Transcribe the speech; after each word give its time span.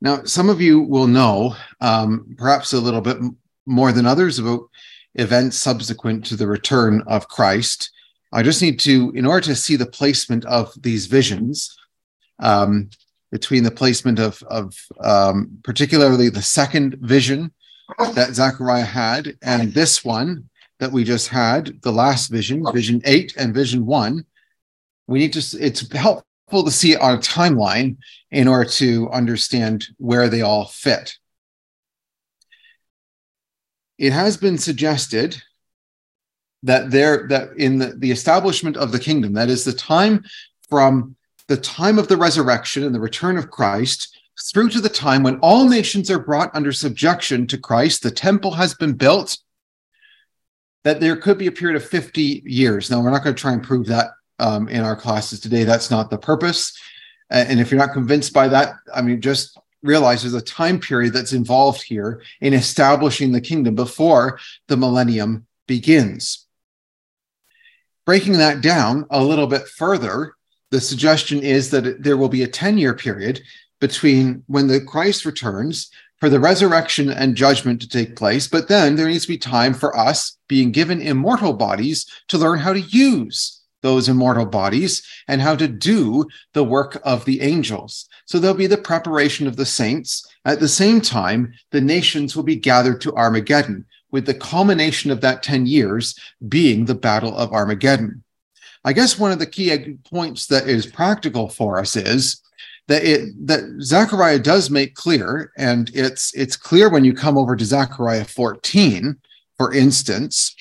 Now, 0.00 0.24
some 0.24 0.48
of 0.48 0.60
you 0.60 0.80
will 0.80 1.06
know, 1.06 1.56
um, 1.80 2.34
perhaps 2.38 2.72
a 2.72 2.80
little 2.80 3.00
bit 3.00 3.18
more 3.66 3.92
than 3.92 4.06
others, 4.06 4.38
about 4.38 4.62
events 5.14 5.58
subsequent 5.58 6.24
to 6.26 6.36
the 6.36 6.46
return 6.46 7.02
of 7.06 7.28
Christ. 7.28 7.90
I 8.32 8.42
just 8.42 8.62
need 8.62 8.78
to, 8.80 9.10
in 9.14 9.26
order 9.26 9.46
to 9.46 9.56
see 9.56 9.76
the 9.76 9.86
placement 9.86 10.44
of 10.44 10.72
these 10.80 11.06
visions, 11.06 11.76
um, 12.38 12.90
between 13.30 13.64
the 13.64 13.70
placement 13.70 14.18
of, 14.18 14.42
of 14.44 14.74
um, 15.00 15.58
particularly 15.62 16.28
the 16.28 16.42
second 16.42 16.96
vision 17.00 17.52
that 18.14 18.34
Zechariah 18.34 18.84
had 18.84 19.36
and 19.42 19.72
this 19.72 20.04
one 20.04 20.48
that 20.78 20.92
we 20.92 21.04
just 21.04 21.28
had, 21.28 21.82
the 21.82 21.92
last 21.92 22.30
vision, 22.30 22.64
vision 22.72 23.02
eight 23.04 23.34
and 23.36 23.52
vision 23.52 23.84
one, 23.84 24.24
we 25.06 25.18
need 25.18 25.32
to, 25.32 25.58
it's 25.58 25.82
helpful 26.48 26.64
to 26.64 26.70
see 26.70 26.92
it 26.92 27.00
on 27.00 27.14
a 27.14 27.18
timeline 27.18 27.98
in 28.30 28.48
order 28.48 28.68
to 28.68 29.10
understand 29.10 29.86
where 29.98 30.28
they 30.28 30.40
all 30.40 30.64
fit. 30.64 31.18
It 33.98 34.12
has 34.12 34.38
been 34.38 34.56
suggested 34.56 35.42
that 36.62 36.90
there 36.90 37.28
that 37.28 37.50
in 37.58 37.78
the, 37.78 37.88
the 37.98 38.10
establishment 38.10 38.76
of 38.76 38.92
the 38.92 38.98
kingdom, 38.98 39.34
that 39.34 39.50
is 39.50 39.64
the 39.64 39.72
time 39.72 40.24
from 40.70 41.16
the 41.48 41.56
time 41.56 41.98
of 41.98 42.08
the 42.08 42.16
resurrection 42.16 42.82
and 42.82 42.94
the 42.94 43.00
return 43.00 43.36
of 43.36 43.50
Christ 43.50 44.16
through 44.52 44.70
to 44.70 44.80
the 44.80 44.88
time 44.88 45.22
when 45.22 45.38
all 45.40 45.68
nations 45.68 46.10
are 46.10 46.18
brought 46.18 46.54
under 46.54 46.72
subjection 46.72 47.46
to 47.48 47.58
Christ, 47.58 48.02
the 48.02 48.10
temple 48.10 48.52
has 48.52 48.72
been 48.72 48.94
built, 48.94 49.36
that 50.84 51.00
there 51.00 51.16
could 51.16 51.38
be 51.38 51.48
a 51.48 51.52
period 51.52 51.76
of 51.76 51.88
50 51.88 52.42
years. 52.46 52.90
Now, 52.90 53.02
we're 53.02 53.10
not 53.10 53.24
going 53.24 53.34
to 53.34 53.40
try 53.40 53.52
and 53.52 53.62
prove 53.62 53.86
that 53.86 54.10
um, 54.38 54.68
in 54.68 54.82
our 54.82 54.96
classes 54.96 55.40
today. 55.40 55.64
That's 55.64 55.90
not 55.90 56.10
the 56.10 56.18
purpose. 56.18 56.78
And 57.30 57.60
if 57.60 57.70
you're 57.70 57.80
not 57.80 57.92
convinced 57.92 58.32
by 58.32 58.48
that, 58.48 58.74
I 58.94 59.02
mean, 59.02 59.20
just 59.20 59.58
realize 59.82 60.22
there's 60.22 60.34
a 60.34 60.40
time 60.40 60.80
period 60.80 61.12
that's 61.12 61.32
involved 61.32 61.82
here 61.82 62.22
in 62.40 62.54
establishing 62.54 63.32
the 63.32 63.40
kingdom 63.40 63.74
before 63.74 64.38
the 64.66 64.76
millennium 64.76 65.46
begins. 65.66 66.46
Breaking 68.06 68.34
that 68.34 68.62
down 68.62 69.06
a 69.10 69.22
little 69.22 69.46
bit 69.46 69.68
further, 69.68 70.32
the 70.70 70.80
suggestion 70.80 71.42
is 71.42 71.70
that 71.70 72.02
there 72.02 72.16
will 72.16 72.28
be 72.28 72.42
a 72.42 72.48
10 72.48 72.78
year 72.78 72.94
period 72.94 73.42
between 73.80 74.42
when 74.46 74.66
the 74.66 74.80
Christ 74.80 75.24
returns 75.24 75.90
for 76.18 76.28
the 76.28 76.40
resurrection 76.40 77.10
and 77.10 77.36
judgment 77.36 77.80
to 77.80 77.88
take 77.88 78.16
place, 78.16 78.48
but 78.48 78.66
then 78.66 78.96
there 78.96 79.06
needs 79.06 79.22
to 79.22 79.28
be 79.28 79.38
time 79.38 79.72
for 79.72 79.96
us 79.96 80.36
being 80.48 80.72
given 80.72 81.00
immortal 81.00 81.52
bodies 81.52 82.06
to 82.26 82.38
learn 82.38 82.58
how 82.58 82.72
to 82.72 82.80
use 82.80 83.57
those 83.82 84.08
immortal 84.08 84.46
bodies 84.46 85.02
and 85.28 85.40
how 85.40 85.54
to 85.56 85.68
do 85.68 86.26
the 86.52 86.64
work 86.64 87.00
of 87.04 87.24
the 87.24 87.40
angels. 87.40 88.08
So 88.26 88.38
there'll 88.38 88.56
be 88.56 88.66
the 88.66 88.76
preparation 88.76 89.46
of 89.46 89.56
the 89.56 89.66
saints. 89.66 90.26
At 90.44 90.60
the 90.60 90.68
same 90.68 91.00
time, 91.00 91.52
the 91.70 91.80
nations 91.80 92.34
will 92.34 92.42
be 92.42 92.56
gathered 92.56 93.00
to 93.02 93.14
Armageddon, 93.14 93.86
with 94.10 94.26
the 94.26 94.34
culmination 94.34 95.10
of 95.10 95.20
that 95.20 95.42
10 95.42 95.66
years 95.66 96.14
being 96.48 96.84
the 96.84 96.94
Battle 96.94 97.36
of 97.36 97.52
Armageddon. 97.52 98.24
I 98.84 98.92
guess 98.92 99.18
one 99.18 99.32
of 99.32 99.38
the 99.38 99.46
key 99.46 99.96
points 100.10 100.46
that 100.46 100.68
is 100.68 100.86
practical 100.86 101.48
for 101.48 101.78
us 101.78 101.96
is 101.96 102.42
that 102.86 103.04
it 103.04 103.46
that 103.46 103.82
Zechariah 103.82 104.38
does 104.38 104.70
make 104.70 104.94
clear, 104.94 105.52
and 105.58 105.90
it's 105.94 106.34
it's 106.34 106.56
clear 106.56 106.88
when 106.88 107.04
you 107.04 107.12
come 107.12 107.36
over 107.36 107.54
to 107.54 107.64
Zechariah 107.64 108.24
14, 108.24 109.18
for 109.58 109.74
instance, 109.74 110.56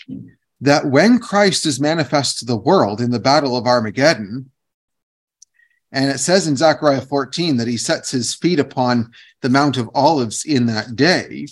that 0.61 0.88
when 0.88 1.19
Christ 1.19 1.66
is 1.66 1.80
manifest 1.80 2.39
to 2.39 2.45
the 2.45 2.58
world 2.58 3.00
in 3.00 3.11
the 3.11 3.19
battle 3.19 3.55
of 3.55 3.67
Armageddon, 3.67 4.52
and 5.91 6.09
it 6.09 6.19
says 6.19 6.47
in 6.47 6.55
Zechariah 6.55 7.02
14 7.02 7.58
that 7.58 7.67
he 7.67 7.77
sets 7.77 8.11
his 8.11 8.33
feet 8.33 8.59
upon 8.59 9.11
the 9.41 9.50
Mount 9.50 9.78
of 9.78 9.89
Olives 9.94 10.44
in 10.44 10.66
that 10.66 10.95
day. 10.95 11.47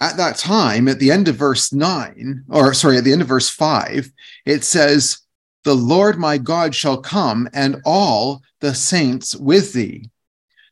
At 0.00 0.16
that 0.16 0.36
time, 0.36 0.88
at 0.88 0.98
the 0.98 1.10
end 1.10 1.28
of 1.28 1.36
verse 1.36 1.72
9, 1.72 2.44
or 2.48 2.74
sorry, 2.74 2.98
at 2.98 3.04
the 3.04 3.12
end 3.12 3.22
of 3.22 3.28
verse 3.28 3.48
5, 3.48 4.10
it 4.44 4.64
says, 4.64 5.18
The 5.62 5.74
Lord 5.74 6.18
my 6.18 6.36
God 6.36 6.74
shall 6.74 7.00
come, 7.00 7.48
and 7.52 7.80
all 7.84 8.42
the 8.60 8.74
saints 8.74 9.36
with 9.36 9.72
thee. 9.72 10.10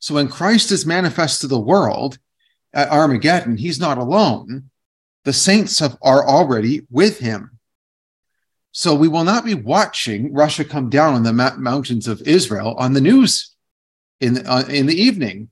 So 0.01 0.15
when 0.15 0.29
Christ 0.29 0.73
is 0.73 0.85
manifest 0.85 1.41
to 1.41 1.47
the 1.47 1.61
world 1.61 2.19
at 2.75 2.91
Armageddon, 2.91 3.57
he's 3.57 3.79
not 3.79 3.99
alone. 3.99 4.71
The 5.25 5.33
saints 5.33 5.79
have, 5.79 5.97
are 6.03 6.27
already 6.27 6.87
with 6.91 7.19
him. 7.19 7.59
So 8.73 8.95
we 8.95 9.09
will 9.09 9.25
not 9.25 9.45
be 9.45 9.55
watching 9.55 10.33
Russia 10.33 10.65
come 10.65 10.89
down 10.89 11.15
on 11.15 11.23
the 11.23 11.33
mountains 11.33 12.09
of 12.09 12.23
Israel 12.23 12.75
on 12.79 12.95
the 12.95 13.01
news 13.01 13.55
in 14.21 14.35
the, 14.35 14.51
uh, 14.51 14.63
in 14.63 14.87
the 14.87 15.01
evening. 15.01 15.51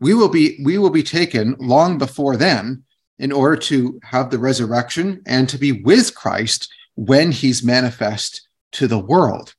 We 0.00 0.14
will 0.14 0.28
be 0.28 0.60
we 0.62 0.78
will 0.78 0.90
be 0.90 1.02
taken 1.02 1.56
long 1.58 1.98
before 1.98 2.36
then 2.36 2.84
in 3.18 3.32
order 3.32 3.56
to 3.56 3.98
have 4.04 4.30
the 4.30 4.38
resurrection 4.38 5.22
and 5.26 5.48
to 5.48 5.58
be 5.58 5.72
with 5.72 6.14
Christ 6.14 6.70
when 6.94 7.32
he's 7.32 7.64
manifest 7.64 8.46
to 8.72 8.86
the 8.86 8.98
world. 8.98 9.54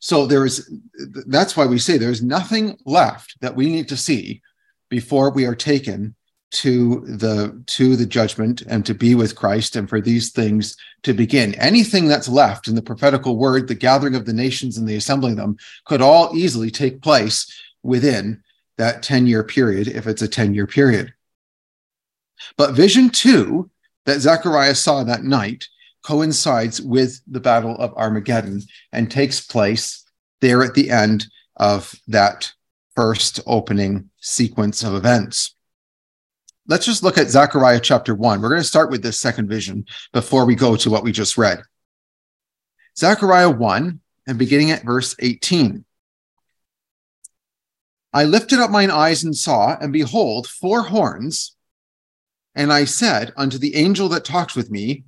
So 0.00 0.26
there 0.26 0.44
is 0.44 0.70
that's 1.26 1.56
why 1.56 1.66
we 1.66 1.78
say 1.78 1.96
there's 1.96 2.22
nothing 2.22 2.78
left 2.84 3.40
that 3.40 3.56
we 3.56 3.66
need 3.66 3.88
to 3.88 3.96
see 3.96 4.42
before 4.90 5.30
we 5.30 5.46
are 5.46 5.54
taken 5.54 6.14
to 6.50 7.00
the 7.06 7.62
to 7.66 7.94
the 7.96 8.06
judgment 8.06 8.62
and 8.62 8.84
to 8.84 8.94
be 8.94 9.14
with 9.14 9.36
Christ 9.36 9.76
and 9.76 9.88
for 9.88 10.00
these 10.00 10.30
things 10.30 10.76
to 11.02 11.12
begin. 11.12 11.54
Anything 11.54 12.06
that's 12.06 12.28
left 12.28 12.68
in 12.68 12.74
the 12.74 12.82
prophetical 12.82 13.36
word, 13.36 13.68
the 13.68 13.74
gathering 13.74 14.14
of 14.14 14.26
the 14.26 14.32
nations 14.32 14.76
and 14.76 14.88
the 14.88 14.96
assembling 14.96 15.36
them, 15.36 15.56
could 15.84 16.02
all 16.02 16.36
easily 16.36 16.70
take 16.70 17.02
place 17.02 17.50
within 17.82 18.42
that 18.78 19.02
10 19.02 19.26
year 19.26 19.44
period 19.44 19.88
if 19.88 20.06
it's 20.06 20.22
a 20.22 20.28
10 20.28 20.54
year 20.54 20.66
period. 20.66 21.12
But 22.56 22.74
vision 22.74 23.10
two 23.10 23.70
that 24.06 24.20
Zechariah 24.20 24.74
saw 24.74 25.04
that 25.04 25.24
night 25.24 25.68
coincides 26.02 26.80
with 26.80 27.20
the 27.26 27.40
Battle 27.40 27.76
of 27.76 27.94
Armageddon 27.94 28.62
and 28.92 29.10
takes 29.10 29.40
place 29.40 30.04
there 30.40 30.62
at 30.62 30.74
the 30.74 30.90
end 30.90 31.26
of 31.56 31.94
that 32.08 32.52
first 32.96 33.40
opening 33.46 34.10
sequence 34.20 34.82
of 34.82 34.94
events. 34.94 35.54
Let's 36.70 36.86
just 36.86 37.02
look 37.02 37.18
at 37.18 37.30
Zechariah 37.30 37.80
chapter 37.80 38.14
1. 38.14 38.40
We're 38.40 38.48
going 38.48 38.60
to 38.60 38.64
start 38.64 38.92
with 38.92 39.02
this 39.02 39.18
second 39.18 39.48
vision 39.48 39.86
before 40.12 40.46
we 40.46 40.54
go 40.54 40.76
to 40.76 40.88
what 40.88 41.02
we 41.02 41.10
just 41.10 41.36
read. 41.36 41.64
Zechariah 42.96 43.50
1 43.50 43.98
and 44.28 44.38
beginning 44.38 44.70
at 44.70 44.84
verse 44.84 45.16
18. 45.18 45.84
I 48.12 48.22
lifted 48.22 48.60
up 48.60 48.70
mine 48.70 48.92
eyes 48.92 49.24
and 49.24 49.36
saw, 49.36 49.76
and 49.80 49.92
behold, 49.92 50.46
four 50.46 50.82
horns. 50.82 51.56
And 52.54 52.72
I 52.72 52.84
said 52.84 53.32
unto 53.36 53.58
the 53.58 53.74
angel 53.74 54.08
that 54.10 54.24
talked 54.24 54.54
with 54.54 54.70
me, 54.70 55.02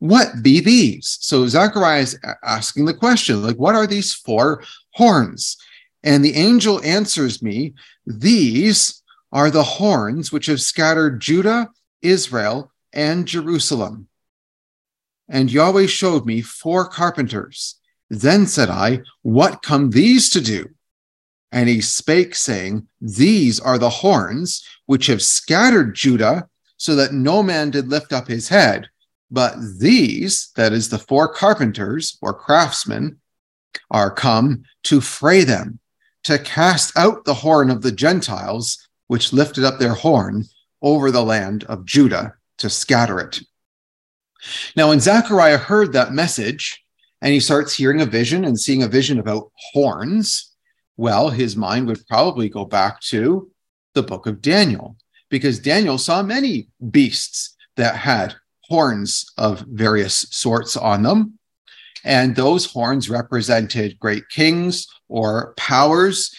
what 0.00 0.42
be 0.42 0.58
these? 0.58 1.16
So 1.20 1.46
Zechariah 1.46 2.00
is 2.00 2.18
asking 2.42 2.86
the 2.86 2.94
question, 2.94 3.40
like, 3.40 3.56
what 3.56 3.76
are 3.76 3.86
these 3.86 4.14
four 4.14 4.64
horns? 4.94 5.58
And 6.02 6.24
the 6.24 6.34
angel 6.34 6.82
answers 6.82 7.40
me, 7.40 7.74
These 8.04 8.98
are 9.32 9.50
the 9.50 9.62
horns 9.62 10.32
which 10.32 10.46
have 10.46 10.60
scattered 10.60 11.20
Judah, 11.20 11.70
Israel, 12.02 12.72
and 12.92 13.26
Jerusalem. 13.26 14.08
And 15.28 15.52
Yahweh 15.52 15.86
showed 15.86 16.24
me 16.24 16.40
four 16.40 16.86
carpenters. 16.86 17.76
Then 18.08 18.46
said 18.46 18.70
I, 18.70 19.02
What 19.22 19.62
come 19.62 19.90
these 19.90 20.30
to 20.30 20.40
do? 20.40 20.70
And 21.52 21.68
he 21.68 21.80
spake, 21.80 22.34
saying, 22.34 22.88
These 23.00 23.60
are 23.60 23.78
the 23.78 23.90
horns 23.90 24.66
which 24.86 25.06
have 25.06 25.22
scattered 25.22 25.94
Judah, 25.94 26.48
so 26.76 26.94
that 26.94 27.12
no 27.12 27.42
man 27.42 27.70
did 27.70 27.88
lift 27.88 28.12
up 28.12 28.28
his 28.28 28.48
head 28.48 28.88
but 29.30 29.56
these, 29.78 30.50
that 30.56 30.72
is 30.72 30.88
the 30.88 30.98
four 30.98 31.28
carpenters 31.28 32.18
or 32.22 32.32
craftsmen, 32.32 33.20
are 33.90 34.10
come 34.10 34.64
to 34.84 35.00
fray 35.00 35.44
them, 35.44 35.80
to 36.24 36.38
cast 36.38 36.96
out 36.96 37.24
the 37.24 37.34
horn 37.34 37.70
of 37.70 37.82
the 37.82 37.92
Gentiles, 37.92 38.87
which 39.08 39.32
lifted 39.32 39.64
up 39.64 39.78
their 39.78 39.94
horn 39.94 40.44
over 40.80 41.10
the 41.10 41.24
land 41.24 41.64
of 41.64 41.84
Judah 41.84 42.34
to 42.58 42.70
scatter 42.70 43.18
it. 43.18 43.40
Now, 44.76 44.90
when 44.90 45.00
Zechariah 45.00 45.58
heard 45.58 45.92
that 45.92 46.12
message, 46.12 46.84
and 47.20 47.32
he 47.32 47.40
starts 47.40 47.74
hearing 47.74 48.00
a 48.00 48.06
vision 48.06 48.44
and 48.44 48.58
seeing 48.58 48.84
a 48.84 48.88
vision 48.88 49.18
about 49.18 49.50
horns, 49.72 50.54
well, 50.96 51.30
his 51.30 51.56
mind 51.56 51.88
would 51.88 52.06
probably 52.06 52.48
go 52.48 52.64
back 52.64 53.00
to 53.00 53.50
the 53.94 54.02
book 54.02 54.26
of 54.26 54.40
Daniel, 54.40 54.96
because 55.28 55.58
Daniel 55.58 55.98
saw 55.98 56.22
many 56.22 56.68
beasts 56.90 57.56
that 57.76 57.96
had 57.96 58.34
horns 58.62 59.26
of 59.36 59.64
various 59.68 60.26
sorts 60.30 60.76
on 60.76 61.02
them. 61.02 61.38
And 62.04 62.36
those 62.36 62.64
horns 62.66 63.10
represented 63.10 63.98
great 63.98 64.28
kings 64.28 64.86
or 65.08 65.54
powers. 65.56 66.34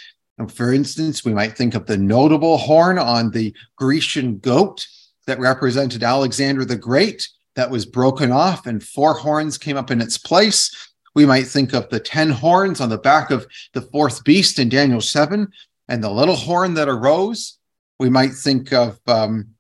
For 0.47 0.73
instance, 0.73 1.25
we 1.25 1.33
might 1.33 1.57
think 1.57 1.75
of 1.75 1.85
the 1.85 1.97
notable 1.97 2.57
horn 2.57 2.97
on 2.97 3.31
the 3.31 3.53
Grecian 3.75 4.39
goat 4.39 4.87
that 5.27 5.39
represented 5.39 6.03
Alexander 6.03 6.63
the 6.63 6.77
Great, 6.77 7.27
that 7.55 7.69
was 7.69 7.85
broken 7.85 8.31
off 8.31 8.67
and 8.67 8.81
four 8.81 9.13
horns 9.13 9.57
came 9.57 9.75
up 9.75 9.91
in 9.91 9.99
its 9.99 10.17
place. 10.17 10.93
We 11.13 11.25
might 11.25 11.45
think 11.47 11.73
of 11.73 11.89
the 11.89 11.99
10 11.99 12.29
horns 12.29 12.79
on 12.79 12.87
the 12.87 12.97
back 12.97 13.31
of 13.31 13.45
the 13.73 13.81
fourth 13.81 14.23
beast 14.23 14.59
in 14.59 14.69
Daniel 14.69 15.01
7, 15.01 15.51
and 15.89 16.03
the 16.03 16.09
little 16.09 16.35
horn 16.35 16.75
that 16.75 16.87
arose. 16.87 17.57
We 17.99 18.09
might 18.09 18.33
think 18.33 18.71
of 18.71 18.97
um, 19.07 19.55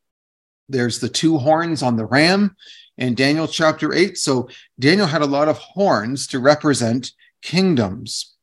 there's 0.69 0.99
the 0.99 1.09
two 1.09 1.37
horns 1.39 1.83
on 1.83 1.97
the 1.97 2.05
ram 2.05 2.55
in 2.97 3.15
Daniel 3.15 3.47
chapter 3.47 3.93
8. 3.93 4.17
So 4.17 4.47
Daniel 4.79 5.07
had 5.07 5.21
a 5.21 5.25
lot 5.25 5.49
of 5.49 5.57
horns 5.57 6.27
to 6.27 6.39
represent 6.39 7.11
kingdoms. 7.41 8.35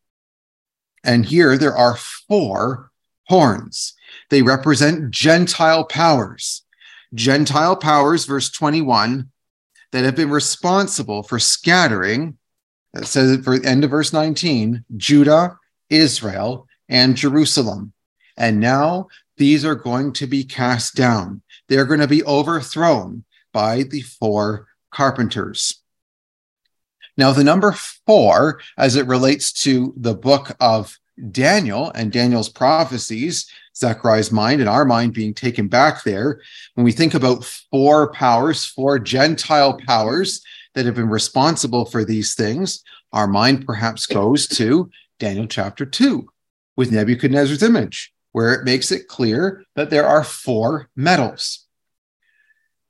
And 1.07 1.25
here 1.25 1.57
there 1.57 1.75
are 1.75 1.97
four 1.97 2.91
horns. 3.29 3.95
They 4.29 4.43
represent 4.43 5.13
Gentile 5.13 5.85
powers. 5.85 6.63
Gentile 7.15 7.77
powers, 7.77 8.25
verse 8.25 8.51
21, 8.51 9.31
that 9.93 10.05
have 10.05 10.17
been 10.17 10.31
responsible 10.31 11.23
for 11.23 11.39
scattering, 11.39 12.37
it 12.93 13.07
says 13.07 13.31
it 13.31 13.45
for 13.45 13.55
end 13.55 13.85
of 13.85 13.91
verse 13.91 14.13
19, 14.13 14.85
Judah, 14.97 15.57
Israel, 15.89 16.67
and 16.89 17.17
Jerusalem. 17.17 17.93
And 18.37 18.59
now 18.59 19.07
these 19.37 19.65
are 19.65 19.77
going 19.77 20.13
to 20.15 20.27
be 20.27 20.43
cast 20.43 20.97
down. 20.97 21.43
They're 21.69 21.85
going 21.85 22.01
to 22.01 22.09
be 22.09 22.25
overthrown 22.25 23.25
by 23.53 23.85
the 23.85 24.03
four 24.03 24.67
carpenters. 24.91 25.83
Now, 27.17 27.33
the 27.33 27.45
number 27.45 27.73
four, 27.73 28.61
as 28.77 28.97
it 28.97 29.07
relates 29.07 29.53
to 29.65 29.95
the 29.97 30.15
book 30.15 30.55
of 30.61 30.99
Daniel 31.31 31.91
and 31.95 32.13
Daniel's 32.13 32.51
prophecies, 32.51 33.51
Zechariah's 33.75 34.31
mind 34.31 34.61
and 34.61 34.69
our 34.69 34.85
mind 34.85 35.15
being 35.15 35.33
taken 35.33 35.69
back 35.69 36.05
there, 36.05 36.41
when 36.75 36.85
we 36.85 36.93
think 36.93 37.15
about 37.15 37.45
four 37.71 38.13
powers, 38.13 38.67
four 38.67 38.99
Gentile 38.99 39.79
powers 39.87 40.43
that 40.75 40.85
have 40.85 40.95
been 40.95 41.09
responsible 41.09 41.87
for 41.87 42.05
these 42.05 42.35
things, 42.35 42.85
our 43.13 43.27
mind 43.27 43.65
perhaps 43.65 44.07
goes 44.07 44.47
to 44.49 44.91
Daniel 45.19 45.47
chapter 45.47 45.87
2 45.87 46.29
with 46.77 46.93
Nebuchadnezzar's 46.93 47.63
image, 47.63 48.13
where 48.33 48.53
it 48.53 48.65
makes 48.65 48.93
it 48.93 49.09
clear 49.09 49.65
that 49.75 49.89
there 49.89 50.07
are 50.07 50.23
four 50.23 50.91
metals, 50.95 51.67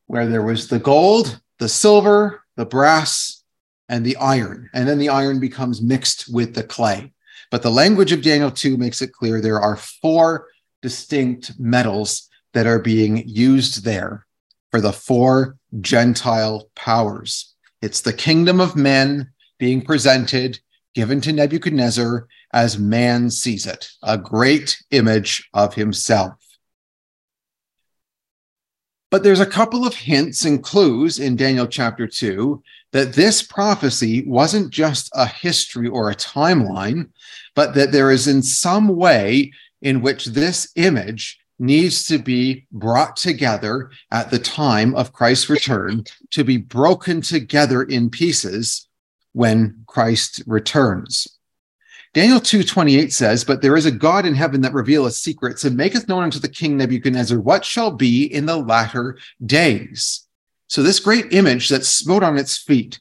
where 0.07 0.27
there 0.27 0.43
was 0.43 0.67
the 0.67 0.81
gold, 0.81 1.41
the 1.61 1.69
silver, 1.69 2.43
the 2.57 2.67
brass, 2.67 3.45
and 3.89 4.05
the 4.05 4.17
iron. 4.17 4.69
And 4.73 4.89
then 4.89 4.99
the 4.99 5.09
iron 5.09 5.41
becomes 5.41 5.83
mixed 5.83 6.33
with 6.33 6.55
the 6.55 6.63
clay. 6.63 7.13
But 7.51 7.63
the 7.63 7.71
language 7.71 8.13
of 8.13 8.23
Daniel 8.23 8.51
2 8.51 8.77
makes 8.77 9.03
it 9.03 9.13
clear 9.13 9.41
there 9.41 9.61
are 9.61 9.77
four 9.77 10.49
distinct 10.83 11.59
metals 11.59 12.29
that 12.53 12.67
are 12.67 12.79
being 12.79 13.27
used 13.29 13.85
there 13.85 14.27
for 14.71 14.81
the 14.81 14.93
four 14.93 15.57
Gentile 15.81 16.69
powers. 16.75 17.55
It's 17.83 18.01
the 18.01 18.13
kingdom 18.13 18.61
of 18.61 18.77
men 18.77 19.31
being 19.59 19.83
presented, 19.83 20.59
given 20.95 21.21
to 21.23 21.33
Nebuchadnezzar 21.33 22.27
as 22.53 22.79
man 22.79 23.31
sees 23.31 23.67
it, 23.67 23.91
a 24.03 24.17
great 24.17 24.83
image 24.91 25.49
of 25.53 25.75
himself. 25.75 26.35
But 29.11 29.23
there's 29.23 29.41
a 29.41 29.47
couple 29.47 29.87
of 29.87 29.95
hints 29.95 30.45
and 30.45 30.63
clues 30.63 31.19
in 31.19 31.37
Daniel 31.37 31.67
chapter 31.67 32.07
2 32.07 32.63
that 32.97 33.13
this 33.13 33.43
prophecy 33.43 34.25
wasn't 34.27 34.71
just 34.71 35.11
a 35.13 35.27
history 35.27 35.87
or 35.87 36.09
a 36.09 36.15
timeline, 36.17 37.11
but 37.55 37.75
that 37.75 37.93
there 37.93 38.11
is 38.11 38.27
in 38.27 38.43
some 38.43 38.89
way 38.89 39.53
in 39.83 40.01
which 40.01 40.25
this 40.25 40.73
image 40.77 41.39
needs 41.59 42.07
to 42.07 42.17
be 42.19 42.67
brought 42.73 43.15
together 43.15 43.91
at 44.11 44.31
the 44.31 44.39
time 44.39 44.95
of 44.95 45.13
Christ's 45.13 45.51
return 45.51 46.05
to 46.31 46.43
be 46.43 46.57
broken 46.57 47.21
together 47.21 47.83
in 47.83 48.09
pieces 48.09 48.89
when 49.35 49.85
Christ 49.87 50.43
returns. 50.47 51.29
Daniel 52.15 52.41
2:28 52.41 53.13
says, 53.13 53.45
"But 53.45 53.61
there 53.61 53.77
is 53.77 53.85
a 53.85 53.91
God 53.91 54.25
in 54.25 54.35
heaven 54.35 54.63
that 54.63 54.73
revealeth 54.73 55.17
secrets 55.17 55.65
and 55.65 55.77
maketh 55.77 56.09
known 56.09 56.23
unto 56.23 56.39
the 56.39 56.49
king 56.49 56.79
Nebuchadnezzar 56.79 57.39
what 57.39 57.63
shall 57.63 57.91
be 57.91 58.25
in 58.25 58.47
the 58.47 58.57
latter 58.57 59.19
days." 59.45 60.26
So 60.69 60.83
this 60.83 61.01
great 61.01 61.33
image 61.33 61.69
that 61.69 61.85
smote 61.85 62.23
on 62.23 62.37
its 62.37 62.59
feet 62.59 63.01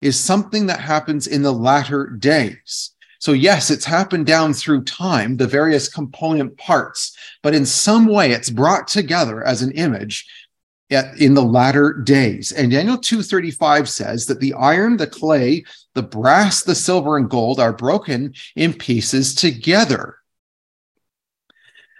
is 0.00 0.18
something 0.18 0.66
that 0.66 0.80
happens 0.80 1.26
in 1.26 1.42
the 1.42 1.52
latter 1.52 2.06
days. 2.08 2.92
So 3.18 3.32
yes, 3.32 3.70
it's 3.70 3.84
happened 3.84 4.26
down 4.26 4.52
through 4.52 4.84
time, 4.84 5.36
the 5.36 5.46
various 5.46 5.88
component 5.88 6.56
parts, 6.58 7.16
but 7.42 7.54
in 7.54 7.64
some 7.64 8.06
way 8.06 8.32
it's 8.32 8.50
brought 8.50 8.88
together 8.88 9.42
as 9.42 9.62
an 9.62 9.72
image 9.72 10.26
at, 10.90 11.16
in 11.18 11.34
the 11.34 11.42
latter 11.42 11.92
days. 11.92 12.52
And 12.52 12.70
Daniel 12.70 12.98
2:35 12.98 13.88
says 13.88 14.26
that 14.26 14.40
the 14.40 14.54
iron, 14.54 14.96
the 14.96 15.06
clay, 15.06 15.64
the 15.94 16.02
brass, 16.02 16.62
the 16.62 16.74
silver 16.74 17.16
and 17.16 17.28
gold 17.28 17.58
are 17.58 17.72
broken 17.72 18.34
in 18.54 18.72
pieces 18.72 19.34
together. 19.34 20.18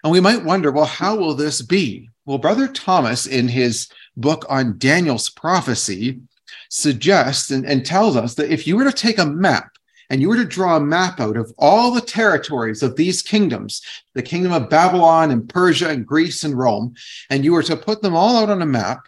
And 0.04 0.12
we 0.12 0.20
might 0.20 0.44
wonder, 0.44 0.70
well, 0.70 0.84
how 0.84 1.16
will 1.16 1.34
this 1.34 1.62
be? 1.62 2.10
Well, 2.26 2.38
Brother 2.38 2.68
Thomas 2.68 3.26
in 3.26 3.48
his 3.48 3.88
book 4.16 4.44
on 4.48 4.78
Daniel's 4.78 5.28
prophecy 5.28 6.20
suggests 6.68 7.50
and, 7.50 7.66
and 7.66 7.84
tells 7.84 8.16
us 8.16 8.34
that 8.34 8.50
if 8.50 8.66
you 8.66 8.76
were 8.76 8.84
to 8.84 8.92
take 8.92 9.18
a 9.18 9.26
map 9.26 9.70
and 10.10 10.20
you 10.20 10.28
were 10.28 10.36
to 10.36 10.44
draw 10.44 10.76
a 10.76 10.80
map 10.80 11.20
out 11.20 11.36
of 11.36 11.52
all 11.58 11.90
the 11.90 12.00
territories 12.00 12.82
of 12.82 12.96
these 12.96 13.22
kingdoms, 13.22 13.82
the 14.14 14.22
kingdom 14.22 14.52
of 14.52 14.70
Babylon 14.70 15.30
and 15.30 15.48
Persia 15.48 15.88
and 15.88 16.06
Greece 16.06 16.44
and 16.44 16.56
Rome, 16.56 16.94
and 17.28 17.44
you 17.44 17.52
were 17.52 17.62
to 17.64 17.76
put 17.76 18.02
them 18.02 18.14
all 18.14 18.36
out 18.36 18.50
on 18.50 18.62
a 18.62 18.66
map, 18.66 19.00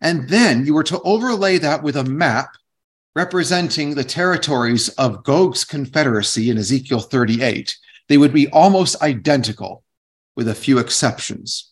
and 0.00 0.28
then 0.28 0.66
you 0.66 0.74
were 0.74 0.82
to 0.84 1.00
overlay 1.02 1.58
that 1.58 1.82
with 1.82 1.96
a 1.96 2.04
map 2.04 2.48
representing 3.14 3.94
the 3.94 4.04
territories 4.04 4.88
of 4.90 5.22
Gog's 5.22 5.64
confederacy 5.64 6.48
in 6.50 6.56
Ezekiel 6.56 7.00
38, 7.00 7.76
they 8.08 8.16
would 8.16 8.32
be 8.32 8.48
almost 8.48 9.00
identical 9.02 9.84
with 10.34 10.48
a 10.48 10.54
few 10.54 10.78
exceptions. 10.78 11.71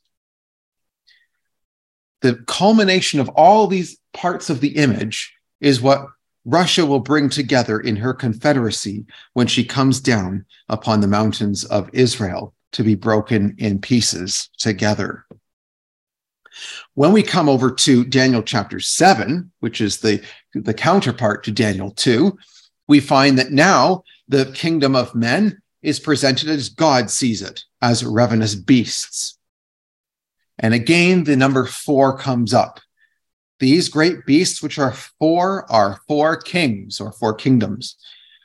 The 2.21 2.37
culmination 2.47 3.21
of 3.21 3.29
all 3.31 3.67
these 3.67 3.99
parts 4.13 4.51
of 4.51 4.61
the 4.61 4.77
image 4.77 5.35
is 5.61 5.81
what 5.81 6.07
Russia 6.45 6.87
will 6.87 7.01
bring 7.01 7.29
together 7.29 7.79
in 7.79 7.97
her 7.97 8.15
confederacy 8.15 9.05
when 9.35 9.47
she 9.47 9.65
comes 9.65 10.01
down 10.01 10.45
upon 10.69 11.01
the 11.01 11.07
mountains 11.07 11.65
of 11.65 11.91
Israel 11.93 12.55
to 12.73 12.83
be 12.83 12.95
broken 12.95 13.55
in 13.59 13.81
pieces 13.81 14.49
together. 14.59 15.27
When 16.95 17.13
we 17.13 17.23
come 17.23 17.49
over 17.49 17.71
to 17.71 18.05
Daniel 18.05 18.43
chapter 18.43 18.81
7, 18.81 19.51
which 19.61 19.81
is 19.81 19.99
the, 19.99 20.23
the 20.55 20.75
counterpart 20.75 21.45
to 21.45 21.53
Daniel 21.53 21.91
2, 21.91 22.37
we 22.89 23.01
find 23.01 23.39
that 23.39 23.53
now 23.53 24.03
the 24.29 24.47
kingdom 24.47 24.97
of 24.97 25.15
men 25.15 25.61
is 25.83 26.01
presented 26.01 26.49
as 26.49 26.69
God 26.69 27.11
sees 27.11 27.43
it, 27.43 27.65
as 27.81 28.05
ravenous 28.05 28.55
beasts. 28.55 29.39
And 30.61 30.75
again, 30.75 31.25
the 31.25 31.37
number 31.37 31.65
four 31.65 32.17
comes 32.17 32.55
up. 32.55 32.81
These 33.59 33.89
great 33.89 34.25
beasts, 34.27 34.63
which 34.63 34.79
are 34.79 34.93
four, 34.93 35.71
are 35.71 36.01
four 36.07 36.37
kings 36.37 37.01
or 37.01 37.13
four 37.13 37.35
kingdoms, 37.35 37.97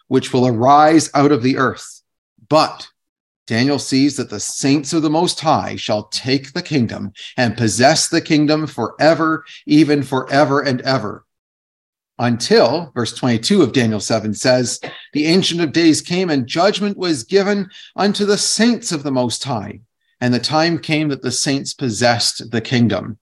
which 0.07 0.34
will 0.34 0.48
arise 0.48 1.10
out 1.13 1.31
of 1.31 1.43
the 1.43 1.57
earth. 1.57 2.01
But 2.50 2.88
Daniel 3.48 3.79
sees 3.79 4.17
that 4.17 4.29
the 4.29 4.39
saints 4.39 4.93
of 4.93 5.01
the 5.01 5.10
Most 5.10 5.39
High 5.39 5.75
shall 5.75 6.05
take 6.07 6.53
the 6.53 6.63
kingdom 6.63 7.13
and 7.38 7.57
possess 7.57 8.07
the 8.07 8.22
kingdom 8.22 8.65
forever, 8.65 9.45
even 9.65 10.01
forever 10.01 10.62
and 10.62 10.81
ever. 10.81 11.25
Until, 12.17 12.91
verse 12.95 13.13
22 13.13 13.62
of 13.62 13.74
Daniel 13.74 14.00
7 14.00 14.34
says, 14.34 14.79
the 15.12 15.25
Ancient 15.25 15.60
of 15.60 15.74
Days 15.74 16.01
came 16.01 16.29
and 16.29 16.48
judgment 16.48 16.98
was 16.98 17.24
given 17.24 17.69
unto 17.95 18.25
the 18.25 18.38
saints 18.38 18.93
of 18.93 19.03
the 19.03 19.12
Most 19.12 19.43
High. 19.43 19.81
And 20.22 20.34
the 20.34 20.39
time 20.39 20.79
came 20.79 21.10
that 21.10 21.22
the 21.22 21.31
saints 21.31 21.74
possessed 21.74 22.51
the 22.51 22.62
kingdom. 22.62 23.17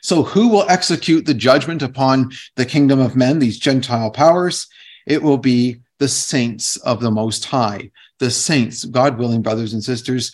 So, 0.00 0.22
who 0.22 0.48
will 0.48 0.68
execute 0.68 1.26
the 1.26 1.34
judgment 1.34 1.82
upon 1.82 2.30
the 2.56 2.66
kingdom 2.66 3.00
of 3.00 3.16
men, 3.16 3.38
these 3.38 3.58
Gentile 3.58 4.10
powers? 4.10 4.68
It 5.06 5.22
will 5.22 5.38
be 5.38 5.80
the 5.98 6.08
saints 6.08 6.76
of 6.76 7.00
the 7.00 7.10
Most 7.10 7.44
High. 7.46 7.90
The 8.18 8.30
saints, 8.30 8.84
God 8.84 9.18
willing, 9.18 9.42
brothers 9.42 9.72
and 9.72 9.82
sisters, 9.82 10.30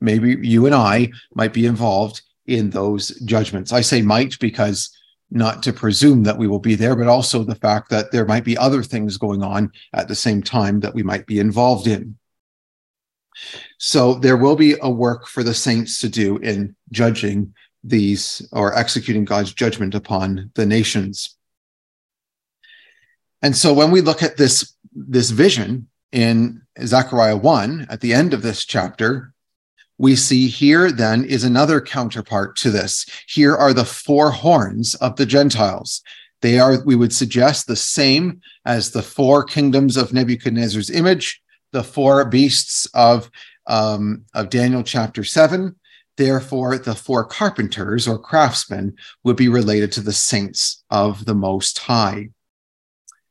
maybe 0.00 0.36
you 0.46 0.66
and 0.66 0.74
I 0.74 1.10
might 1.34 1.52
be 1.52 1.66
involved 1.66 2.22
in 2.46 2.70
those 2.70 3.08
judgments. 3.20 3.72
I 3.72 3.80
say 3.80 4.02
might 4.02 4.38
because 4.38 4.96
not 5.30 5.62
to 5.64 5.72
presume 5.72 6.22
that 6.24 6.38
we 6.38 6.46
will 6.46 6.58
be 6.58 6.74
there, 6.74 6.94
but 6.94 7.08
also 7.08 7.42
the 7.42 7.54
fact 7.56 7.90
that 7.90 8.12
there 8.12 8.26
might 8.26 8.44
be 8.44 8.56
other 8.56 8.82
things 8.82 9.16
going 9.16 9.42
on 9.42 9.72
at 9.92 10.06
the 10.06 10.14
same 10.14 10.42
time 10.42 10.80
that 10.80 10.94
we 10.94 11.02
might 11.02 11.26
be 11.26 11.40
involved 11.40 11.86
in. 11.86 12.16
So 13.78 14.14
there 14.14 14.36
will 14.36 14.56
be 14.56 14.76
a 14.80 14.90
work 14.90 15.26
for 15.26 15.42
the 15.42 15.54
saints 15.54 16.00
to 16.00 16.08
do 16.08 16.38
in 16.38 16.74
judging 16.90 17.54
these 17.82 18.46
or 18.52 18.76
executing 18.76 19.24
God's 19.24 19.52
judgment 19.52 19.94
upon 19.94 20.50
the 20.54 20.66
nations. 20.66 21.36
And 23.42 23.54
so 23.54 23.74
when 23.74 23.90
we 23.90 24.00
look 24.00 24.22
at 24.22 24.36
this, 24.36 24.74
this 24.94 25.30
vision 25.30 25.88
in 26.12 26.62
Zechariah 26.82 27.36
1 27.36 27.88
at 27.90 28.00
the 28.00 28.14
end 28.14 28.32
of 28.32 28.42
this 28.42 28.64
chapter, 28.64 29.34
we 29.98 30.16
see 30.16 30.48
here 30.48 30.90
then 30.90 31.24
is 31.24 31.44
another 31.44 31.80
counterpart 31.80 32.56
to 32.56 32.70
this. 32.70 33.06
Here 33.28 33.54
are 33.54 33.72
the 33.72 33.84
four 33.84 34.30
horns 34.30 34.94
of 34.96 35.16
the 35.16 35.26
Gentiles. 35.26 36.02
They 36.40 36.58
are, 36.58 36.82
we 36.84 36.96
would 36.96 37.12
suggest, 37.12 37.66
the 37.66 37.76
same 37.76 38.40
as 38.64 38.90
the 38.90 39.02
four 39.02 39.44
kingdoms 39.44 39.96
of 39.96 40.12
Nebuchadnezzar's 40.12 40.90
image, 40.90 41.40
the 41.74 41.84
four 41.84 42.24
beasts 42.24 42.86
of 42.94 43.30
um, 43.66 44.24
of 44.32 44.48
Daniel 44.48 44.82
chapter 44.82 45.24
7. 45.24 45.74
Therefore, 46.16 46.78
the 46.78 46.94
four 46.94 47.24
carpenters 47.24 48.06
or 48.06 48.18
craftsmen 48.18 48.94
would 49.24 49.36
be 49.36 49.48
related 49.48 49.90
to 49.92 50.00
the 50.00 50.12
saints 50.12 50.84
of 50.88 51.24
the 51.24 51.34
Most 51.34 51.78
High. 51.80 52.28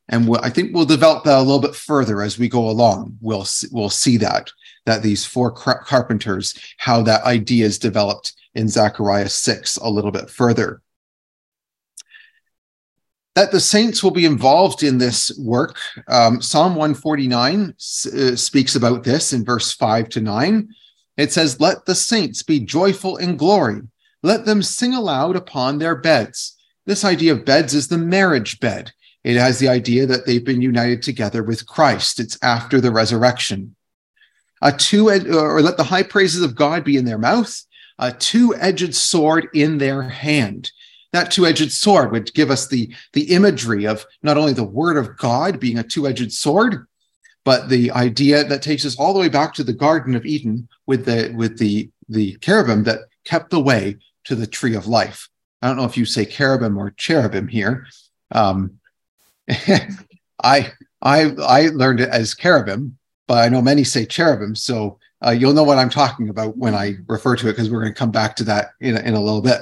And 0.09 0.35
I 0.41 0.49
think 0.49 0.75
we'll 0.75 0.85
develop 0.85 1.23
that 1.23 1.37
a 1.37 1.41
little 1.41 1.61
bit 1.61 1.75
further 1.75 2.21
as 2.21 2.37
we 2.37 2.49
go 2.49 2.69
along. 2.69 3.17
We'll 3.21 3.47
we'll 3.71 3.89
see 3.89 4.17
that 4.17 4.51
that 4.85 5.01
these 5.01 5.25
four 5.25 5.49
carpenters, 5.49 6.53
how 6.77 7.01
that 7.03 7.23
idea 7.23 7.65
is 7.65 7.79
developed 7.79 8.33
in 8.53 8.67
Zechariah 8.67 9.29
six 9.29 9.77
a 9.77 9.89
little 9.89 10.11
bit 10.11 10.29
further 10.29 10.82
that 13.35 13.51
the 13.51 13.59
saints 13.59 14.03
will 14.03 14.11
be 14.11 14.25
involved 14.25 14.83
in 14.83 14.97
this 14.97 15.35
work. 15.39 15.77
Um, 16.07 16.41
Psalm 16.41 16.75
149 16.75 17.69
uh, 17.71 18.35
speaks 18.35 18.75
about 18.75 19.03
this 19.03 19.33
in 19.33 19.43
verse 19.43 19.71
5 19.73 20.09
to 20.09 20.21
9. 20.21 20.69
It 21.17 21.31
says, 21.31 21.59
Let 21.59 21.85
the 21.85 21.95
saints 21.95 22.43
be 22.43 22.59
joyful 22.59 23.17
in 23.17 23.37
glory. 23.37 23.81
Let 24.21 24.45
them 24.45 24.61
sing 24.61 24.93
aloud 24.93 25.35
upon 25.35 25.77
their 25.77 25.95
beds. 25.95 26.55
This 26.85 27.03
idea 27.03 27.33
of 27.33 27.45
beds 27.45 27.73
is 27.73 27.87
the 27.87 27.97
marriage 27.97 28.59
bed. 28.59 28.91
It 29.23 29.37
has 29.37 29.57
the 29.57 29.69
idea 29.69 30.05
that 30.05 30.25
they've 30.25 30.43
been 30.43 30.61
united 30.61 31.01
together 31.01 31.43
with 31.43 31.65
Christ. 31.65 32.19
It's 32.19 32.37
after 32.43 32.81
the 32.81 32.91
resurrection. 32.91 33.75
A 34.61 34.71
two 34.71 35.09
ed- 35.09 35.27
or 35.27 35.61
let 35.61 35.77
the 35.77 35.83
high 35.83 36.03
praises 36.03 36.41
of 36.41 36.55
God 36.55 36.83
be 36.83 36.97
in 36.97 37.05
their 37.05 37.17
mouth, 37.17 37.61
a 37.99 38.11
two-edged 38.11 38.95
sword 38.95 39.47
in 39.53 39.77
their 39.77 40.03
hand 40.03 40.71
that 41.13 41.31
two-edged 41.31 41.71
sword 41.71 42.11
would 42.11 42.33
give 42.33 42.51
us 42.51 42.67
the 42.67 42.93
the 43.13 43.31
imagery 43.33 43.85
of 43.85 44.05
not 44.21 44.37
only 44.37 44.53
the 44.53 44.63
word 44.63 44.97
of 44.97 45.15
god 45.17 45.59
being 45.59 45.77
a 45.77 45.83
two-edged 45.83 46.31
sword 46.33 46.85
but 47.45 47.69
the 47.69 47.91
idea 47.91 48.43
that 48.43 48.61
takes 48.61 48.85
us 48.85 48.97
all 48.97 49.13
the 49.13 49.19
way 49.19 49.29
back 49.29 49.53
to 49.53 49.63
the 49.63 49.73
garden 49.73 50.15
of 50.15 50.25
eden 50.25 50.67
with 50.85 51.05
the 51.05 51.33
with 51.35 51.57
the 51.57 51.89
the 52.09 52.37
cherubim 52.41 52.83
that 52.83 52.99
kept 53.23 53.49
the 53.49 53.59
way 53.59 53.97
to 54.25 54.35
the 54.35 54.47
tree 54.47 54.75
of 54.75 54.87
life. 54.87 55.29
I 55.61 55.67
don't 55.67 55.77
know 55.77 55.85
if 55.85 55.97
you 55.97 56.05
say 56.05 56.25
cherubim 56.25 56.77
or 56.77 56.91
cherubim 56.91 57.47
here. 57.47 57.87
Um, 58.31 58.79
i 60.43 60.71
i 61.01 61.31
i 61.41 61.67
learned 61.73 61.99
it 61.99 62.09
as 62.09 62.33
cherubim 62.33 62.97
but 63.27 63.43
i 63.43 63.49
know 63.49 63.61
many 63.61 63.83
say 63.83 64.05
cherubim. 64.05 64.55
So 64.55 64.99
uh, 65.25 65.31
you'll 65.31 65.53
know 65.53 65.63
what 65.63 65.77
i'm 65.77 65.89
talking 65.89 66.29
about 66.29 66.57
when 66.57 66.73
i 66.73 66.95
refer 67.07 67.35
to 67.35 67.49
it 67.49 67.51
because 67.51 67.69
we're 67.69 67.81
going 67.81 67.93
to 67.93 67.99
come 67.99 68.11
back 68.11 68.35
to 68.37 68.43
that 68.45 68.71
in, 68.79 68.97
in 68.97 69.13
a 69.13 69.21
little 69.21 69.41
bit 69.41 69.61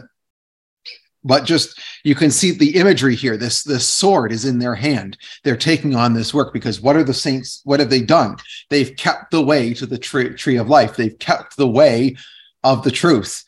but 1.23 1.45
just 1.45 1.79
you 2.03 2.15
can 2.15 2.31
see 2.31 2.51
the 2.51 2.75
imagery 2.75 3.15
here. 3.15 3.37
This 3.37 3.63
this 3.63 3.87
sword 3.87 4.31
is 4.31 4.45
in 4.45 4.59
their 4.59 4.75
hand. 4.75 5.17
They're 5.43 5.57
taking 5.57 5.95
on 5.95 6.13
this 6.13 6.33
work 6.33 6.53
because 6.53 6.81
what 6.81 6.95
are 6.95 7.03
the 7.03 7.13
saints 7.13 7.61
what 7.63 7.79
have 7.79 7.89
they 7.89 8.01
done? 8.01 8.37
They've 8.69 8.95
kept 8.95 9.31
the 9.31 9.43
way 9.43 9.73
to 9.75 9.85
the 9.85 9.97
tree, 9.97 10.29
tree 10.35 10.57
of 10.57 10.69
life. 10.69 10.95
They've 10.95 11.17
kept 11.19 11.57
the 11.57 11.69
way 11.69 12.15
of 12.63 12.83
the 12.83 12.91
truth 12.91 13.43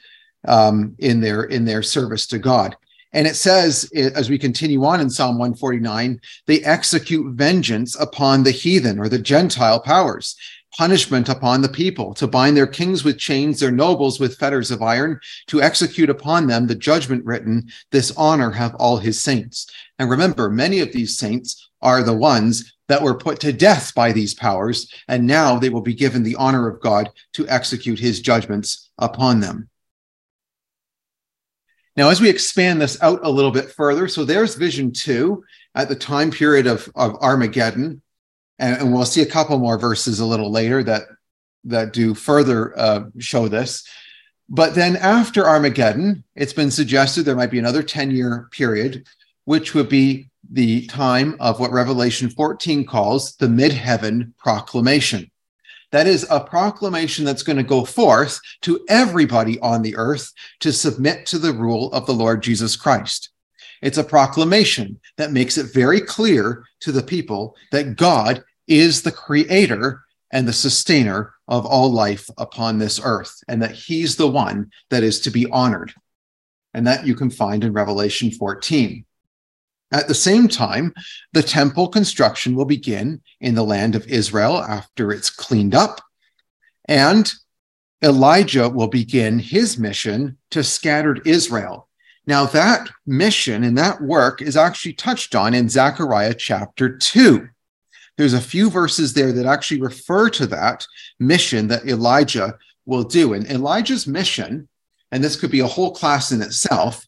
um, 0.48 0.96
in 1.00 1.22
their 1.22 1.44
in 1.44 1.66
their 1.66 1.84
service 1.84 2.28
to 2.28 2.40
god. 2.40 2.76
And 3.16 3.28
it 3.28 3.36
says 3.36 3.92
as 3.94 4.30
we 4.30 4.40
continue 4.40 4.84
on 4.86 5.00
in 5.00 5.10
psalm 5.10 5.38
149 5.38 6.20
they 6.48 6.62
execute 6.64 7.36
vengeance 7.36 8.00
upon 8.00 8.44
the 8.44 8.52
heathen 8.52 9.00
or 9.00 9.08
the 9.08 9.20
gentile 9.20 9.80
powers 9.80 10.36
punishment 10.78 11.30
upon 11.30 11.62
the 11.62 11.70
people, 11.70 12.14
to 12.16 12.28
bind 12.28 12.58
their 12.58 12.68
kings 12.68 13.04
with 13.04 13.18
chains, 13.18 13.60
their 13.60 13.72
nobles 13.72 14.20
with 14.20 14.38
fetters 14.38 14.72
of 14.72 14.82
iron, 14.82 15.20
to 15.48 15.62
execute 15.62 16.10
upon 16.10 16.48
them 16.48 16.68
the 16.68 16.76
judgment 16.76 17.24
written, 17.26 17.68
this 17.92 18.12
honor 18.18 18.52
have 18.52 18.76
all 18.76 18.98
his 18.98 19.22
saints. 19.22 19.68
And 20.00 20.10
remember, 20.10 20.50
many 20.50 20.80
of 20.80 20.92
these 20.92 21.18
saints 21.18 21.70
are 21.82 22.04
the 22.04 22.14
ones 22.14 22.74
that 22.88 23.02
were 23.02 23.18
put 23.18 23.40
to 23.40 23.54
death 23.54 23.96
by 23.96 24.12
these 24.12 24.34
powers, 24.34 24.92
and 25.08 25.26
now 25.26 25.58
they 25.58 25.70
will 25.70 25.82
be 25.82 25.94
given 25.94 26.24
the 26.24 26.36
honor 26.36 26.68
of 26.68 26.82
God 26.82 27.10
to 27.34 27.48
execute 27.48 28.00
his 28.00 28.20
judgments 28.22 28.90
upon 28.98 29.40
them. 29.40 29.70
Now, 31.96 32.10
as 32.10 32.20
we 32.20 32.30
expand 32.30 32.82
this 32.82 33.02
out 33.02 33.20
a 33.24 33.30
little 33.30 33.52
bit 33.52 33.70
further, 33.70 34.08
so 34.08 34.26
there's 34.26 34.56
vision 34.56 34.92
two 34.92 35.44
at 35.76 35.90
the 35.90 35.96
time 35.96 36.32
period 36.32 36.68
of, 36.68 36.90
of 36.96 37.16
Armageddon 37.16 38.02
and, 38.60 38.82
and 38.82 38.94
we'll 38.94 39.06
see 39.06 39.22
a 39.22 39.28
couple 39.28 39.58
more 39.60 39.78
verses 39.78 40.20
a 40.20 40.26
little 40.26 40.52
later 40.52 40.84
that 40.84 41.04
that 41.66 41.94
do 41.94 42.14
further 42.14 42.78
uh, 42.78 43.06
show 43.20 43.48
this. 43.48 43.88
But 44.50 44.76
then 44.76 44.98
after 44.98 45.48
Armageddon, 45.48 46.24
it's 46.36 46.54
been 46.54 46.72
suggested 46.72 47.24
there 47.24 47.36
might 47.36 47.52
be 47.52 47.60
another 47.60 47.84
10 47.84 48.12
year 48.12 48.50
period, 48.52 49.08
which 49.46 49.74
would 49.74 49.90
be 49.90 50.30
the 50.52 50.86
time 50.88 51.36
of 51.40 51.60
what 51.60 51.72
Revelation 51.72 52.30
14 52.30 52.86
calls 52.86 53.36
the 53.38 53.50
mid 53.50 53.72
heaven 53.72 54.34
proclamation. 54.38 55.32
That 55.92 56.08
is 56.08 56.26
a 56.30 56.40
proclamation 56.40 57.24
that's 57.24 57.44
going 57.44 57.58
to 57.58 57.64
go 57.64 57.86
forth 57.86 58.40
to 58.62 58.84
everybody 58.90 59.60
on 59.60 59.84
the 59.84 59.96
earth 59.96 60.32
to 60.62 60.74
submit 60.74 61.26
to 61.28 61.38
the 61.38 61.54
rule 61.54 61.92
of 61.94 62.06
the 62.06 62.14
Lord 62.14 62.42
Jesus 62.42 62.76
Christ. 62.76 63.30
It's 63.84 63.98
a 63.98 64.04
proclamation 64.04 65.02
that 65.18 65.34
makes 65.34 65.58
it 65.58 65.74
very 65.74 66.00
clear 66.00 66.64
to 66.80 66.94
the 66.94 67.04
people 67.04 67.58
that 67.74 67.98
God 67.98 68.42
is 68.66 69.02
the 69.02 69.12
creator 69.12 70.06
and 70.32 70.48
the 70.48 70.54
sustainer 70.54 71.34
of 71.50 71.66
all 71.66 71.92
life 71.92 72.30
upon 72.38 72.80
this 72.80 73.02
earth, 73.04 73.44
and 73.50 73.62
that 73.62 73.74
he's 73.74 74.16
the 74.16 74.28
one 74.28 74.72
that 74.90 75.04
is 75.04 75.20
to 75.20 75.30
be 75.30 75.50
honored. 75.52 75.94
And 76.74 76.88
that 76.88 77.06
you 77.06 77.14
can 77.14 77.30
find 77.30 77.62
in 77.66 77.74
Revelation 77.74 78.32
14. 78.32 79.06
At 79.92 80.08
the 80.08 80.16
same 80.16 80.48
time, 80.48 80.94
the 81.34 81.44
temple 81.44 81.90
construction 81.90 82.56
will 82.56 82.66
begin 82.66 83.22
in 83.42 83.54
the 83.54 83.66
land 83.66 83.96
of 83.96 84.08
Israel 84.08 84.60
after 84.60 85.12
it's 85.12 85.30
cleaned 85.30 85.76
up. 85.76 86.00
And 86.86 87.30
Elijah 88.02 88.70
will 88.70 88.88
begin 88.88 89.40
his 89.40 89.78
mission 89.78 90.38
to 90.52 90.64
scattered 90.64 91.28
Israel 91.28 91.90
now, 92.26 92.46
that 92.46 92.90
mission 93.06 93.64
and 93.64 93.78
that 93.78 94.02
work 94.02 94.42
is 94.42 94.56
actually 94.56 94.94
touched 94.94 95.36
on 95.36 95.54
in 95.54 95.68
Zechariah 95.68 96.34
chapter 96.34 96.98
2. 96.98 97.50
There's 98.18 98.34
a 98.34 98.40
few 98.42 98.70
verses 98.70 99.14
there 99.14 99.34
that 99.34 99.46
actually 99.46 99.82
refer 99.82 100.30
to 100.32 100.48
that 100.48 100.88
mission 101.20 101.68
that 101.68 101.86
Elijah 101.86 102.58
will 102.86 103.04
do. 103.04 103.34
And 103.34 103.46
Elijah's 103.50 104.08
mission, 104.08 104.70
and 105.12 105.24
this 105.24 105.36
could 105.36 105.52
be 105.52 105.60
a 105.60 105.68
whole 105.68 105.92
class 105.92 106.32
in 106.32 106.42
itself, 106.42 107.06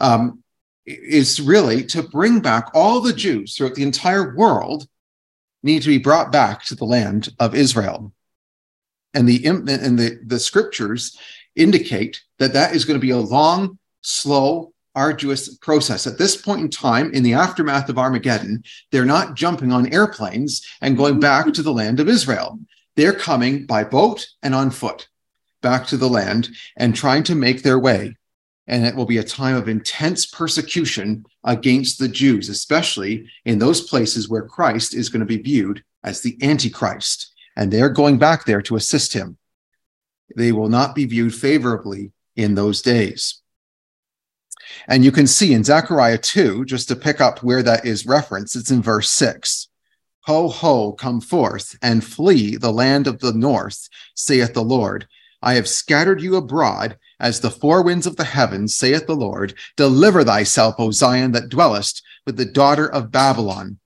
um, 0.00 0.42
is 0.86 1.40
really 1.40 1.84
to 1.84 2.02
bring 2.02 2.40
back 2.40 2.70
all 2.72 3.00
the 3.00 3.12
Jews 3.12 3.56
throughout 3.56 3.74
the 3.74 3.82
entire 3.82 4.34
world 4.34 4.88
need 5.62 5.82
to 5.82 5.88
be 5.88 5.98
brought 5.98 6.32
back 6.32 6.64
to 6.64 6.74
the 6.74 6.86
land 6.86 7.28
of 7.38 7.54
Israel. 7.54 8.12
And 9.12 9.28
the 9.28 9.44
and 9.44 9.66
the, 9.66 10.20
the 10.24 10.38
scriptures 10.38 11.18
indicate 11.56 12.22
that 12.38 12.54
that 12.54 12.74
is 12.74 12.84
going 12.84 12.98
to 12.98 13.04
be 13.04 13.10
a 13.10 13.18
long 13.18 13.78
slow, 14.02 14.72
arduous 14.94 15.56
process. 15.56 16.06
At 16.06 16.18
this 16.18 16.36
point 16.36 16.60
in 16.62 16.70
time, 16.70 17.12
in 17.12 17.22
the 17.22 17.34
aftermath 17.34 17.88
of 17.88 17.98
Armageddon, 17.98 18.62
they're 18.90 19.04
not 19.04 19.34
jumping 19.34 19.72
on 19.72 19.92
airplanes 19.92 20.66
and 20.80 20.96
going 20.96 21.20
back 21.20 21.52
to 21.52 21.62
the 21.62 21.72
land 21.72 22.00
of 22.00 22.08
Israel. 22.08 22.58
They're 22.96 23.12
coming 23.12 23.66
by 23.66 23.84
boat 23.84 24.26
and 24.42 24.54
on 24.54 24.70
foot 24.70 25.08
back 25.62 25.86
to 25.86 25.96
the 25.96 26.08
land 26.08 26.48
and 26.76 26.94
trying 26.94 27.22
to 27.24 27.34
make 27.34 27.62
their 27.62 27.78
way. 27.78 28.16
And 28.66 28.86
it 28.86 28.94
will 28.94 29.06
be 29.06 29.18
a 29.18 29.24
time 29.24 29.56
of 29.56 29.68
intense 29.68 30.26
persecution 30.26 31.24
against 31.44 31.98
the 31.98 32.08
Jews, 32.08 32.48
especially 32.48 33.28
in 33.44 33.58
those 33.58 33.80
places 33.80 34.28
where 34.28 34.42
Christ 34.42 34.94
is 34.94 35.08
going 35.08 35.20
to 35.20 35.26
be 35.26 35.38
viewed 35.38 35.82
as 36.04 36.20
the 36.20 36.38
Antichrist. 36.42 37.34
And 37.56 37.70
they're 37.70 37.90
going 37.90 38.18
back 38.18 38.44
there 38.44 38.62
to 38.62 38.76
assist 38.76 39.12
him. 39.12 39.38
They 40.36 40.52
will 40.52 40.68
not 40.68 40.94
be 40.94 41.04
viewed 41.04 41.34
favorably 41.34 42.12
in 42.36 42.54
those 42.54 42.80
days. 42.80 43.42
And 44.88 45.04
you 45.04 45.12
can 45.12 45.26
see 45.26 45.52
in 45.52 45.64
Zechariah 45.64 46.18
2, 46.18 46.64
just 46.64 46.88
to 46.88 46.96
pick 46.96 47.20
up 47.20 47.42
where 47.42 47.62
that 47.62 47.84
is 47.86 48.06
referenced, 48.06 48.56
it's 48.56 48.70
in 48.70 48.82
verse 48.82 49.08
6. 49.10 49.68
Ho, 50.24 50.48
ho, 50.48 50.92
come 50.92 51.20
forth 51.20 51.78
and 51.82 52.04
flee 52.04 52.56
the 52.56 52.72
land 52.72 53.06
of 53.06 53.20
the 53.20 53.32
north, 53.32 53.88
saith 54.14 54.52
the 54.52 54.62
Lord. 54.62 55.06
I 55.42 55.54
have 55.54 55.68
scattered 55.68 56.20
you 56.20 56.36
abroad 56.36 56.98
as 57.18 57.40
the 57.40 57.50
four 57.50 57.82
winds 57.82 58.06
of 58.06 58.16
the 58.16 58.24
heavens, 58.24 58.74
saith 58.74 59.06
the 59.06 59.16
Lord. 59.16 59.54
Deliver 59.76 60.22
thyself, 60.24 60.74
O 60.78 60.90
Zion, 60.90 61.32
that 61.32 61.48
dwellest 61.48 62.02
with 62.26 62.36
the 62.36 62.44
daughter 62.44 62.86
of 62.86 63.10
Babylon. 63.10 63.78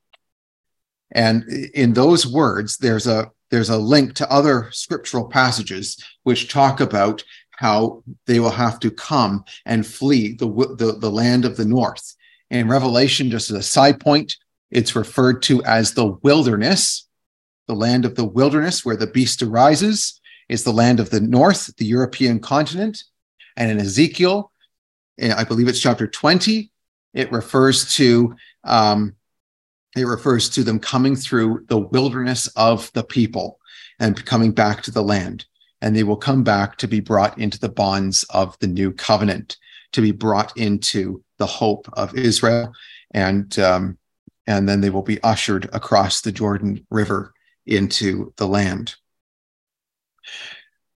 And 1.13 1.45
in 1.75 1.93
those 1.93 2.27
words, 2.27 2.79
there's 2.79 3.07
a 3.07 3.31
there's 3.51 3.71
a 3.71 3.79
link 3.79 4.15
to 4.15 4.33
other 4.33 4.69
scriptural 4.73 5.29
passages 5.29 6.03
which 6.25 6.49
talk 6.49 6.81
about 6.81 7.23
how 7.57 8.03
they 8.27 8.41
will 8.41 8.51
have 8.51 8.81
to 8.81 8.91
come 8.91 9.45
and 9.65 9.87
flee 9.87 10.35
the, 10.35 10.47
the, 10.47 10.97
the 10.99 11.11
land 11.11 11.45
of 11.45 11.57
the 11.57 11.65
north. 11.65 12.15
In 12.51 12.69
Revelation, 12.69 13.31
just 13.31 13.51
as 13.51 13.57
a 13.57 13.63
side 13.63 14.01
point, 14.01 14.37
it's 14.71 14.97
referred 14.97 15.43
to 15.43 15.63
as 15.65 15.93
the 15.93 16.07
wilderness, 16.23 17.09
the 17.67 17.75
land 17.75 18.05
of 18.05 18.17
the 18.17 18.25
wilderness 18.25 18.85
where 18.85 18.97
the 18.97 19.07
beast 19.07 19.43
arises 19.43 20.21
is 20.49 20.65
the 20.65 20.73
land 20.73 21.01
of 21.01 21.11
the 21.11 21.21
north, 21.21 21.75
the 21.77 21.87
European 21.87 22.41
continent. 22.41 23.03
And 23.57 23.71
in 23.71 23.79
Ezekiel, 23.79 24.51
eh, 25.19 25.33
I 25.35 25.45
believe 25.45 25.69
it's 25.69 25.81
chapter 25.81 26.07
20, 26.07 26.71
it 27.15 27.33
refers 27.33 27.95
to 27.95 28.35
um, 28.65 29.15
it 29.97 30.07
refers 30.07 30.49
to 30.51 30.65
them 30.65 30.81
coming 30.81 31.15
through 31.15 31.65
the 31.69 31.79
wilderness 31.79 32.49
of 32.57 32.93
the 32.95 33.05
people. 33.05 33.61
and 34.01 34.25
coming 34.27 34.51
back 34.51 34.83
to 34.83 34.91
the 34.91 35.03
land. 35.03 35.47
And 35.85 35.95
they 35.95 36.03
will 36.03 36.17
come 36.17 36.43
back 36.43 36.79
to 36.79 36.89
be 36.89 37.01
brought 37.01 37.37
into 37.37 37.61
the 37.61 37.69
bonds 37.69 38.23
of 38.31 38.59
the 38.61 38.67
new 38.67 38.91
covenant, 38.91 39.59
to 39.93 40.01
be 40.01 40.13
brought 40.13 40.57
into 40.57 41.23
the 41.37 41.45
hope 41.47 41.87
of 41.93 42.17
Israel. 42.17 42.73
And, 43.11 43.57
um, 43.59 43.99
and 44.47 44.67
then 44.67 44.81
they 44.81 44.89
will 44.89 45.03
be 45.03 45.23
ushered 45.23 45.69
across 45.75 46.23
the 46.23 46.33
Jordan 46.33 46.87
River 46.91 47.35
into 47.67 48.33
the 48.39 48.49
land. 48.49 48.95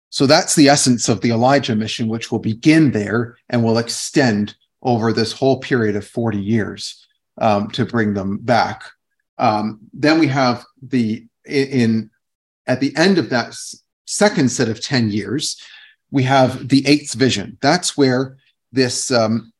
So 0.08 0.26
that's 0.26 0.54
the 0.54 0.70
essence 0.70 1.10
of 1.10 1.20
the 1.20 1.32
Elijah 1.32 1.76
mission, 1.76 2.08
which 2.08 2.32
will 2.32 2.38
begin 2.38 2.92
there 2.92 3.36
and 3.50 3.62
will 3.62 3.76
extend 3.76 4.56
over 4.82 5.12
this 5.12 5.32
whole 5.32 5.60
period 5.60 5.96
of 5.96 6.06
40 6.06 6.38
years 6.38 7.06
um, 7.36 7.70
to 7.72 7.84
bring 7.84 8.14
them 8.14 8.38
back. 8.38 8.84
Um, 9.36 9.80
then 9.92 10.18
we 10.18 10.28
have 10.28 10.64
the 10.82 11.26
in 11.44 12.10
at 12.66 12.80
the 12.80 12.96
end 12.96 13.18
of 13.18 13.30
that 13.30 13.54
second 14.08 14.50
set 14.50 14.68
of 14.68 14.80
10 14.80 15.10
years, 15.10 15.60
we 16.10 16.22
have 16.22 16.68
the 16.68 16.86
eighth 16.86 17.14
vision. 17.14 17.58
That's 17.60 17.96
where 17.96 18.38
this 18.72 19.10
um, 19.10 19.52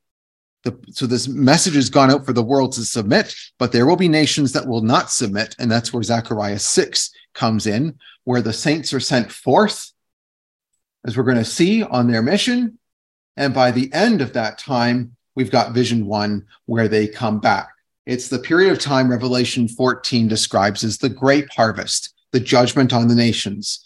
the, 0.64 0.76
so 0.90 1.06
this 1.06 1.28
message 1.28 1.74
has 1.74 1.90
gone 1.90 2.10
out 2.10 2.26
for 2.26 2.32
the 2.32 2.42
world 2.42 2.72
to 2.72 2.84
submit, 2.84 3.34
but 3.58 3.72
there 3.72 3.86
will 3.86 3.96
be 3.96 4.08
nations 4.08 4.52
that 4.52 4.66
will 4.66 4.80
not 4.80 5.10
submit, 5.10 5.54
and 5.58 5.70
that's 5.70 5.92
where 5.92 6.02
Zechariah 6.02 6.58
6 6.58 7.10
comes 7.34 7.66
in, 7.66 7.98
where 8.24 8.42
the 8.42 8.52
saints 8.52 8.92
are 8.92 9.00
sent 9.00 9.30
forth, 9.30 9.92
as 11.06 11.16
we're 11.16 11.22
going 11.22 11.36
to 11.36 11.44
see, 11.44 11.82
on 11.82 12.10
their 12.10 12.22
mission. 12.22 12.78
And 13.36 13.54
by 13.54 13.70
the 13.70 13.92
end 13.92 14.20
of 14.20 14.32
that 14.32 14.58
time, 14.58 15.16
we've 15.36 15.50
got 15.50 15.72
vision 15.72 16.06
one 16.06 16.46
where 16.66 16.88
they 16.88 17.06
come 17.06 17.38
back. 17.38 17.68
It's 18.04 18.28
the 18.28 18.38
period 18.38 18.72
of 18.72 18.80
time 18.80 19.10
Revelation 19.10 19.68
14 19.68 20.26
describes 20.26 20.82
as 20.82 20.98
the 20.98 21.08
great 21.08 21.46
harvest, 21.54 22.14
the 22.32 22.40
judgment 22.40 22.92
on 22.92 23.06
the 23.06 23.14
nations. 23.14 23.84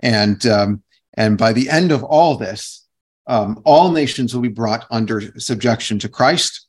And, 0.00 0.44
um, 0.46 0.82
and 1.14 1.38
by 1.38 1.52
the 1.52 1.68
end 1.68 1.92
of 1.92 2.02
all 2.02 2.36
this, 2.36 2.86
um, 3.26 3.60
all 3.64 3.92
nations 3.92 4.34
will 4.34 4.42
be 4.42 4.48
brought 4.48 4.86
under 4.90 5.38
subjection 5.38 5.98
to 6.00 6.08
Christ. 6.08 6.66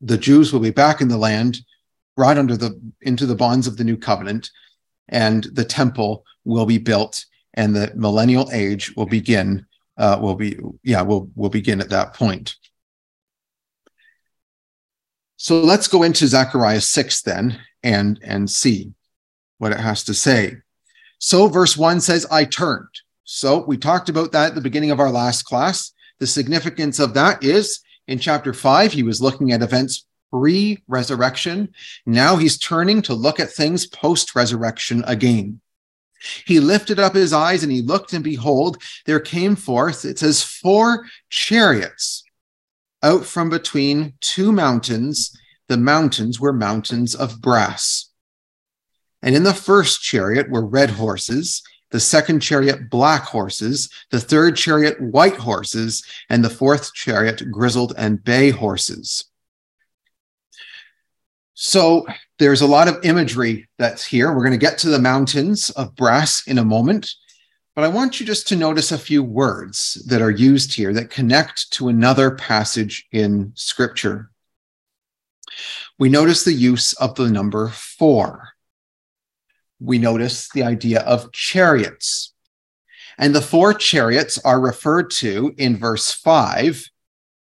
The 0.00 0.18
Jews 0.18 0.52
will 0.52 0.60
be 0.60 0.70
back 0.70 1.00
in 1.00 1.08
the 1.08 1.16
land, 1.16 1.58
brought 2.16 2.38
under 2.38 2.56
the 2.56 2.80
into 3.00 3.26
the 3.26 3.34
bonds 3.34 3.66
of 3.66 3.76
the 3.76 3.84
new 3.84 3.96
covenant, 3.96 4.50
and 5.08 5.44
the 5.44 5.64
temple 5.64 6.24
will 6.44 6.66
be 6.66 6.78
built, 6.78 7.24
and 7.54 7.74
the 7.74 7.92
millennial 7.96 8.48
age 8.52 8.94
will 8.96 9.06
begin. 9.06 9.66
Uh, 9.98 10.18
will 10.20 10.34
be 10.34 10.58
yeah 10.82 11.00
will 11.00 11.30
will 11.34 11.48
begin 11.48 11.80
at 11.80 11.88
that 11.88 12.12
point. 12.14 12.56
So 15.36 15.60
let's 15.60 15.86
go 15.86 16.02
into 16.02 16.26
Zechariah 16.26 16.80
6 16.80 17.22
then 17.22 17.60
and, 17.82 18.18
and 18.22 18.50
see 18.50 18.92
what 19.58 19.72
it 19.72 19.78
has 19.78 20.04
to 20.04 20.14
say. 20.14 20.56
So 21.18 21.48
verse 21.48 21.76
1 21.76 22.00
says, 22.00 22.26
I 22.30 22.44
turned. 22.44 22.88
So 23.24 23.64
we 23.64 23.76
talked 23.76 24.08
about 24.08 24.32
that 24.32 24.48
at 24.48 24.54
the 24.54 24.60
beginning 24.60 24.90
of 24.90 25.00
our 25.00 25.10
last 25.10 25.42
class. 25.42 25.92
The 26.18 26.26
significance 26.26 26.98
of 26.98 27.14
that 27.14 27.42
is 27.42 27.80
in 28.06 28.18
chapter 28.18 28.52
5, 28.52 28.92
he 28.92 29.02
was 29.02 29.20
looking 29.20 29.52
at 29.52 29.62
events 29.62 30.06
pre 30.30 30.82
resurrection. 30.88 31.68
Now 32.04 32.36
he's 32.36 32.58
turning 32.58 33.02
to 33.02 33.14
look 33.14 33.40
at 33.40 33.50
things 33.50 33.86
post 33.86 34.34
resurrection 34.34 35.04
again. 35.06 35.60
He 36.46 36.60
lifted 36.60 36.98
up 36.98 37.14
his 37.14 37.32
eyes 37.32 37.62
and 37.62 37.70
he 37.70 37.82
looked, 37.82 38.12
and 38.12 38.24
behold, 38.24 38.82
there 39.04 39.20
came 39.20 39.54
forth, 39.54 40.04
it 40.04 40.18
says, 40.18 40.42
four 40.42 41.06
chariots 41.28 42.24
out 43.02 43.24
from 43.24 43.50
between 43.50 44.14
two 44.20 44.52
mountains. 44.52 45.36
The 45.68 45.76
mountains 45.76 46.40
were 46.40 46.52
mountains 46.52 47.14
of 47.14 47.40
brass. 47.40 48.05
And 49.26 49.34
in 49.34 49.42
the 49.42 49.52
first 49.52 50.02
chariot 50.02 50.48
were 50.48 50.64
red 50.64 50.88
horses, 50.88 51.64
the 51.90 51.98
second 51.98 52.40
chariot 52.40 52.88
black 52.88 53.24
horses, 53.24 53.90
the 54.12 54.20
third 54.20 54.56
chariot 54.56 55.00
white 55.00 55.34
horses, 55.34 56.04
and 56.30 56.44
the 56.44 56.50
fourth 56.50 56.94
chariot 56.94 57.42
grizzled 57.50 57.92
and 57.98 58.22
bay 58.22 58.50
horses. 58.50 59.24
So 61.54 62.06
there's 62.38 62.60
a 62.60 62.68
lot 62.68 62.86
of 62.86 63.04
imagery 63.04 63.68
that's 63.78 64.04
here. 64.04 64.32
We're 64.32 64.44
going 64.44 64.52
to 64.52 64.58
get 64.58 64.78
to 64.78 64.90
the 64.90 65.00
mountains 65.00 65.70
of 65.70 65.96
brass 65.96 66.46
in 66.46 66.58
a 66.58 66.64
moment. 66.64 67.12
But 67.74 67.82
I 67.82 67.88
want 67.88 68.20
you 68.20 68.26
just 68.26 68.46
to 68.48 68.56
notice 68.56 68.92
a 68.92 68.98
few 68.98 69.24
words 69.24 69.94
that 70.06 70.22
are 70.22 70.30
used 70.30 70.72
here 70.72 70.92
that 70.92 71.10
connect 71.10 71.72
to 71.72 71.88
another 71.88 72.30
passage 72.30 73.08
in 73.10 73.50
Scripture. 73.56 74.30
We 75.98 76.10
notice 76.10 76.44
the 76.44 76.52
use 76.52 76.92
of 76.92 77.16
the 77.16 77.28
number 77.28 77.70
four. 77.70 78.50
We 79.80 79.98
notice 79.98 80.48
the 80.48 80.62
idea 80.62 81.00
of 81.00 81.32
chariots. 81.32 82.32
And 83.18 83.34
the 83.34 83.42
four 83.42 83.74
chariots 83.74 84.38
are 84.38 84.60
referred 84.60 85.10
to 85.12 85.54
in 85.56 85.76
verse 85.76 86.12
5 86.12 86.90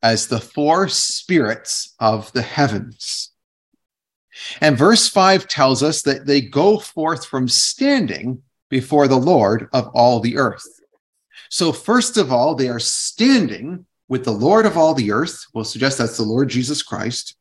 as 0.01 0.27
the 0.27 0.39
four 0.39 0.87
spirits 0.87 1.95
of 1.99 2.31
the 2.33 2.41
heavens. 2.41 3.31
And 4.61 4.77
verse 4.77 5.09
5 5.09 5.47
tells 5.47 5.83
us 5.83 6.01
that 6.03 6.25
they 6.25 6.41
go 6.41 6.79
forth 6.79 7.25
from 7.25 7.47
standing 7.47 8.41
before 8.69 9.07
the 9.07 9.17
Lord 9.17 9.67
of 9.73 9.87
all 9.89 10.19
the 10.19 10.37
earth. 10.37 10.65
So, 11.49 11.71
first 11.71 12.17
of 12.17 12.31
all, 12.31 12.55
they 12.55 12.69
are 12.69 12.79
standing 12.79 13.85
with 14.07 14.23
the 14.23 14.31
Lord 14.31 14.65
of 14.65 14.77
all 14.77 14.93
the 14.93 15.11
earth. 15.11 15.45
We'll 15.53 15.63
suggest 15.63 15.97
that's 15.97 16.17
the 16.17 16.23
Lord 16.23 16.49
Jesus 16.49 16.81
Christ. 16.83 17.35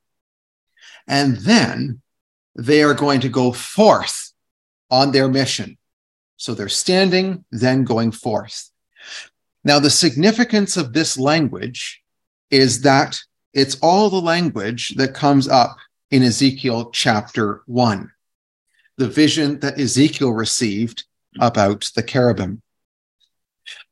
And 1.06 1.36
then 1.38 2.00
they 2.54 2.82
are 2.82 2.94
going 2.94 3.20
to 3.20 3.28
go 3.28 3.52
forth 3.52 4.27
on 4.90 5.12
their 5.12 5.28
mission. 5.28 5.78
So 6.36 6.54
they're 6.54 6.68
standing, 6.68 7.44
then 7.50 7.84
going 7.84 8.12
forth. 8.12 8.70
Now, 9.64 9.78
the 9.78 9.90
significance 9.90 10.76
of 10.76 10.92
this 10.92 11.18
language 11.18 12.02
is 12.50 12.82
that 12.82 13.18
it's 13.52 13.78
all 13.80 14.08
the 14.08 14.20
language 14.20 14.94
that 14.96 15.14
comes 15.14 15.48
up 15.48 15.76
in 16.10 16.22
Ezekiel 16.22 16.90
chapter 16.92 17.62
1. 17.66 18.10
The 18.96 19.08
vision 19.08 19.60
that 19.60 19.78
Ezekiel 19.78 20.30
received 20.30 21.04
about 21.40 21.90
the 21.94 22.02
cherubim. 22.02 22.62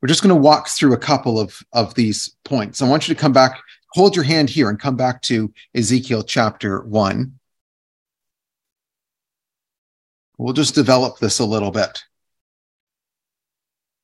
We're 0.01 0.09
just 0.09 0.23
going 0.23 0.35
to 0.35 0.41
walk 0.41 0.69
through 0.69 0.95
a 0.95 0.99
couple 0.99 1.39
of, 1.39 1.61
of 1.73 1.95
these 1.95 2.37
points. 2.45 2.81
I 2.81 2.89
want 2.89 3.09
you 3.09 3.15
to 3.15 3.21
come 3.21 3.33
back, 3.33 3.61
hold 3.91 4.17
your 4.17 4.25
hand 4.25 4.49
here, 4.49 4.71
and 4.71 4.81
come 4.81 4.97
back 4.97 5.21
to 5.23 5.53
Ezekiel 5.75 6.23
chapter 6.23 6.83
1. 6.83 7.39
We'll 10.39 10.53
just 10.53 10.75
develop 10.75 11.19
this 11.19 11.39
a 11.39 11.45
little 11.45 11.71
bit 11.71 12.03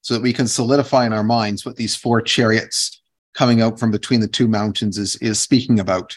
so 0.01 0.14
that 0.14 0.23
we 0.23 0.33
can 0.33 0.49
solidify 0.49 1.07
in 1.07 1.12
our 1.12 1.23
minds 1.23 1.64
what 1.64 1.77
these 1.77 1.95
four 1.95 2.21
chariots 2.21 3.01
coming 3.35 3.61
out 3.61 3.79
from 3.79 3.90
between 3.90 4.21
the 4.21 4.29
two 4.29 4.49
mountains 4.49 4.99
is, 4.99 5.16
is 5.16 5.40
speaking 5.40 5.81
about. 5.81 6.16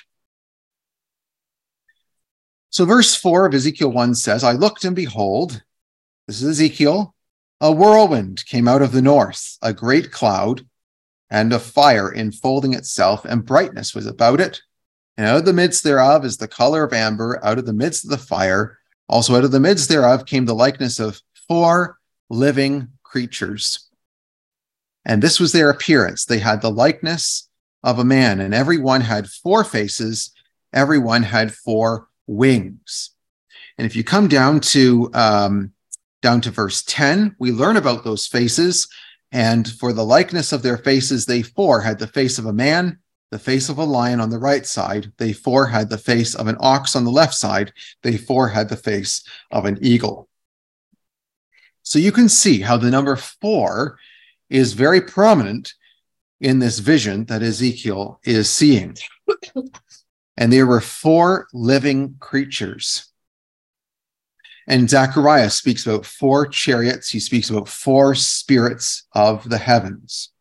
So, 2.69 2.84
verse 2.86 3.15
4 3.15 3.45
of 3.45 3.54
Ezekiel 3.54 3.91
1 3.91 4.15
says, 4.15 4.43
I 4.43 4.51
looked 4.51 4.84
and 4.84 4.95
behold, 4.95 5.62
this 6.28 6.41
is 6.41 6.49
Ezekiel, 6.49 7.15
a 7.62 7.71
whirlwind 7.71 8.45
came 8.45 8.67
out 8.67 8.82
of 8.82 8.91
the 8.91 9.01
north, 9.01 9.58
a 9.62 9.71
great 9.71 10.12
cloud, 10.12 10.65
and 11.30 11.54
a 11.54 11.60
fire 11.60 12.13
enfolding 12.13 12.73
itself, 12.73 13.23
and 13.23 13.45
brightness 13.45 13.95
was 13.95 14.06
about 14.06 14.41
it. 14.41 14.62
And 15.17 15.25
out 15.25 15.38
of 15.38 15.45
the 15.45 15.54
midst 15.54 15.84
thereof 15.84 16.25
is 16.25 16.38
the 16.38 16.47
color 16.47 16.84
of 16.84 16.91
amber, 16.91 17.39
out 17.45 17.58
of 17.58 17.65
the 17.65 17.73
midst 17.73 18.04
of 18.04 18.10
the 18.10 18.17
fire. 18.17 18.80
Also 19.07 19.35
out 19.35 19.43
of 19.43 19.51
the 19.51 19.59
midst 19.59 19.89
thereof 19.89 20.25
came 20.25 20.45
the 20.45 20.55
likeness 20.55 20.99
of 20.99 21.21
four 21.47 21.97
living 22.29 22.89
creatures. 23.03 23.87
And 25.05 25.21
this 25.21 25.39
was 25.39 25.51
their 25.51 25.69
appearance. 25.69 26.25
They 26.25 26.39
had 26.39 26.61
the 26.61 26.71
likeness 26.71 27.47
of 27.83 27.99
a 27.99 28.03
man, 28.03 28.39
and 28.39 28.53
every 28.53 28.79
one 28.79 29.01
had 29.01 29.29
four 29.29 29.63
faces, 29.63 30.31
every 30.73 30.97
one 30.97 31.21
had 31.21 31.53
four 31.53 32.07
wings. 32.25 33.11
And 33.77 33.85
if 33.85 33.95
you 33.95 34.03
come 34.03 34.27
down 34.27 34.59
to 34.61 35.11
um, 35.13 35.71
down 36.21 36.41
to 36.41 36.49
verse 36.49 36.83
10, 36.87 37.35
we 37.37 37.51
learn 37.51 37.77
about 37.77 38.03
those 38.03 38.25
faces. 38.25 38.87
And 39.31 39.69
for 39.69 39.93
the 39.93 40.05
likeness 40.05 40.51
of 40.51 40.63
their 40.63 40.77
faces, 40.77 41.25
they 41.25 41.43
four 41.43 41.81
had 41.81 41.99
the 41.99 42.07
face 42.07 42.39
of 42.39 42.45
a 42.47 42.53
man, 42.53 42.99
the 43.35 43.39
face 43.39 43.67
of 43.67 43.77
a 43.77 43.83
lion 43.83 44.21
on 44.21 44.29
the 44.29 44.39
right 44.39 44.65
side. 44.65 45.11
They 45.17 45.33
four 45.33 45.67
had 45.67 45.89
the 45.89 45.97
face 45.97 46.35
of 46.35 46.47
an 46.47 46.55
ox 46.61 46.95
on 46.95 47.03
the 47.03 47.11
left 47.11 47.33
side. 47.33 47.73
They 48.01 48.15
four 48.15 48.47
had 48.47 48.69
the 48.69 48.77
face 48.77 49.27
of 49.51 49.65
an 49.65 49.77
eagle. 49.81 50.29
So 51.83 51.99
you 51.99 52.13
can 52.13 52.29
see 52.29 52.61
how 52.61 52.77
the 52.77 52.89
number 52.89 53.17
four 53.17 53.99
is 54.49 54.71
very 54.71 55.01
prominent 55.01 55.73
in 56.39 56.59
this 56.59 56.79
vision 56.79 57.25
that 57.25 57.43
Ezekiel 57.43 58.21
is 58.23 58.49
seeing. 58.49 58.95
and 60.37 60.53
there 60.53 60.65
were 60.65 60.79
four 60.79 61.47
living 61.51 62.15
creatures. 62.21 63.11
And 64.65 64.89
Zechariah 64.89 65.49
speaks 65.49 65.85
about 65.85 66.05
four 66.05 66.47
chariots. 66.47 67.09
He 67.09 67.19
speaks 67.19 67.49
about 67.49 67.67
four 67.67 68.15
spirits 68.15 69.03
of 69.11 69.49
the 69.49 69.57
heavens. 69.57 70.31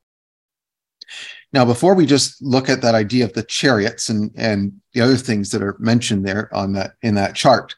Now, 1.55 1.65
before 1.65 1.95
we 1.95 2.05
just 2.05 2.43
look 2.43 2.69
at 2.69 2.83
that 2.83 2.97
idea 2.97 3.25
of 3.25 3.33
the 3.33 3.45
chariots 3.45 4.09
and, 4.09 4.33
and 4.35 4.73
the 4.93 5.01
other 5.01 5.17
things 5.17 5.53
that 5.53 5.63
are 5.63 5.77
mentioned 5.79 6.27
there 6.27 6.53
on 6.53 6.73
that 6.73 6.95
in 7.01 7.15
that 7.15 7.37
chart, 7.37 7.77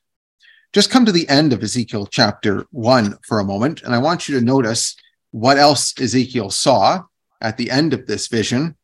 just 0.73 0.91
come 0.91 1.05
to 1.05 1.13
the 1.13 1.29
end 1.29 1.53
of 1.53 1.63
Ezekiel 1.63 2.07
chapter 2.07 2.65
1 2.71 3.19
for 3.29 3.39
a 3.39 3.45
moment, 3.45 3.83
and 3.83 3.95
I 3.95 3.99
want 3.99 4.29
you 4.29 4.39
to 4.39 4.45
notice 4.45 4.97
what 5.31 5.59
else 5.59 5.93
Ezekiel 6.01 6.49
saw 6.49 7.03
at 7.43 7.59
the 7.59 7.71
end 7.71 7.93
of 7.93 8.07
this 8.07 8.29
vision. 8.29 8.77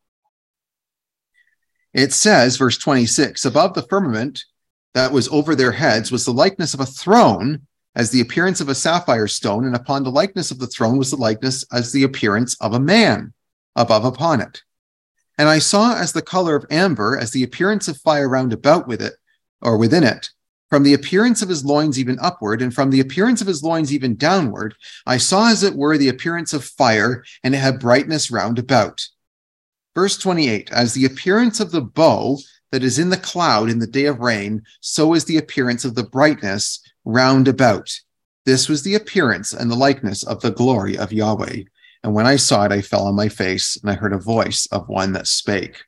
It 1.95 2.13
says, 2.13 2.59
verse 2.59 2.77
26 2.77 3.47
above 3.47 3.73
the 3.73 3.85
firmament 3.89 4.45
that 4.93 5.11
was 5.11 5.27
over 5.29 5.55
their 5.55 5.73
heads 5.73 6.13
was 6.13 6.27
the 6.27 6.35
likeness 6.35 6.75
of 6.75 6.81
a 6.81 6.87
throne 6.87 7.67
as 7.95 8.11
the 8.11 8.21
appearance 8.21 8.61
of 8.61 8.69
a 8.69 8.75
sapphire 8.75 9.27
stone, 9.27 9.65
and 9.65 9.75
upon 9.75 10.03
the 10.03 10.11
likeness 10.11 10.51
of 10.51 10.59
the 10.59 10.67
throne 10.67 10.99
was 10.99 11.11
the 11.11 11.17
likeness 11.17 11.65
as 11.73 11.93
the 11.93 12.03
appearance 12.03 12.55
of 12.61 12.75
a 12.75 12.81
man 12.81 13.33
above 13.75 14.05
upon 14.05 14.43
it. 14.43 14.63
And 15.39 15.49
I 15.49 15.59
saw 15.59 15.97
as 15.97 16.13
the 16.13 16.23
color 16.23 16.57
of 16.57 16.67
amber, 16.71 17.19
as 17.19 17.31
the 17.31 17.43
appearance 17.43 17.89
of 17.89 17.97
fire 17.97 18.29
round 18.29 18.53
about 18.53 18.87
with 18.87 19.01
it, 19.01 19.15
or 19.61 19.77
within 19.77 20.05
it, 20.05 20.31
from 20.69 20.83
the 20.83 20.95
appearance 20.95 21.43
of 21.43 21.49
his 21.49 21.65
loins 21.65 21.99
even 21.99 22.19
upward, 22.21 22.63
and 22.63 22.73
from 22.73 22.91
the 22.91 23.01
appearance 23.01 23.41
of 23.41 23.47
his 23.47 23.63
loins 23.63 23.93
even 23.93 24.17
downward, 24.17 24.75
I 25.07 25.19
saw 25.19 25.51
as 25.51 25.63
it 25.63 25.77
were 25.77 25.99
the 25.99 26.09
appearance 26.09 26.53
of 26.53 26.65
fire, 26.65 27.25
and 27.43 27.55
it 27.55 27.59
had 27.59 27.79
brightness 27.79 28.31
round 28.31 28.59
about. 28.59 29.07
Verse 29.95 30.17
28 30.17 30.71
As 30.73 30.95
the 30.95 31.05
appearance 31.05 31.61
of 31.61 31.73
the 31.73 31.83
bow 31.83 32.39
that 32.71 32.83
is 32.83 32.99
in 32.99 33.11
the 33.11 33.19
cloud 33.19 33.69
in 33.69 33.79
the 33.81 33.87
day 33.87 34.07
of 34.07 34.21
rain, 34.21 34.63
so 34.81 35.13
is 35.13 35.27
the 35.27 35.37
appearance 35.37 35.85
of 35.85 35.95
the 35.95 36.05
brightness 36.05 36.81
round 37.05 37.49
about. 37.49 37.91
This 38.47 38.69
was 38.69 38.83
the 38.83 38.95
appearance 38.95 39.53
and 39.53 39.71
the 39.71 39.77
likeness 39.77 40.23
of 40.23 40.41
the 40.41 40.51
glory 40.51 40.97
of 40.97 41.13
Yahweh. 41.13 41.65
And 42.03 42.15
when 42.15 42.27
I 42.27 42.37
saw 42.37 42.65
it, 42.65 42.73
I 42.73 42.83
fell 42.83 43.07
on 43.07 43.15
my 43.15 43.29
face, 43.29 43.77
and 43.77 43.91
I 43.91 43.95
heard 43.95 44.13
a 44.13 44.19
voice 44.19 44.67
of 44.67 44.89
one 44.89 45.13
that 45.13 45.27
spake. 45.27 45.85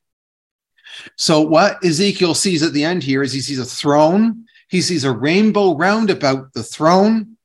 So, 1.16 1.40
what 1.40 1.84
Ezekiel 1.84 2.34
sees 2.34 2.62
at 2.62 2.72
the 2.72 2.84
end 2.84 3.02
here 3.02 3.22
is 3.22 3.32
he 3.32 3.40
sees 3.40 3.58
a 3.58 3.64
throne, 3.64 4.44
he 4.68 4.80
sees 4.80 5.04
a 5.04 5.12
rainbow 5.12 5.76
round 5.76 6.10
about 6.10 6.52
the 6.52 6.62
throne, 6.62 7.36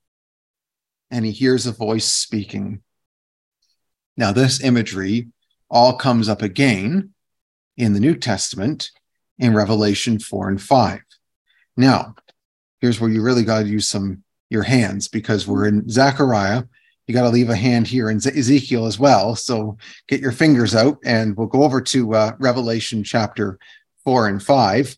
and 1.10 1.26
he 1.26 1.32
hears 1.32 1.66
a 1.66 1.72
voice 1.72 2.06
speaking. 2.06 2.82
Now, 4.18 4.32
this 4.32 4.62
imagery 4.62 5.30
all 5.70 5.94
comes 5.94 6.30
up 6.30 6.42
again 6.42 7.14
in 7.78 7.94
the 7.94 8.00
New 8.00 8.16
Testament 8.16 8.92
in 9.40 9.56
Revelation 9.56 10.20
4 10.20 10.50
and 10.50 10.62
5. 10.62 11.02
Now, 11.78 12.16
here's 12.82 13.00
where 13.00 13.10
you 13.10 13.22
really 13.22 13.44
got 13.44 13.62
to 13.62 13.68
use 13.68 13.88
some 13.88 14.24
your 14.50 14.64
hands 14.64 15.08
because 15.08 15.48
we're 15.48 15.68
in 15.68 15.90
Zechariah. 15.90 16.64
You 17.10 17.16
got 17.16 17.24
to 17.24 17.30
leave 17.30 17.50
a 17.50 17.56
hand 17.56 17.88
here 17.88 18.12
in 18.12 18.18
Ezekiel 18.18 18.86
as 18.86 19.00
well. 19.00 19.36
So 19.36 19.80
get 20.08 20.22
your 20.22 20.32
fingers 20.32 20.76
out 20.76 21.00
and 21.04 21.36
we'll 21.36 21.48
go 21.48 21.64
over 21.64 21.82
to 21.82 22.14
uh, 22.14 22.32
Revelation 22.38 23.04
chapter 23.04 23.58
4 24.04 24.28
and 24.28 24.44
5 24.44 24.96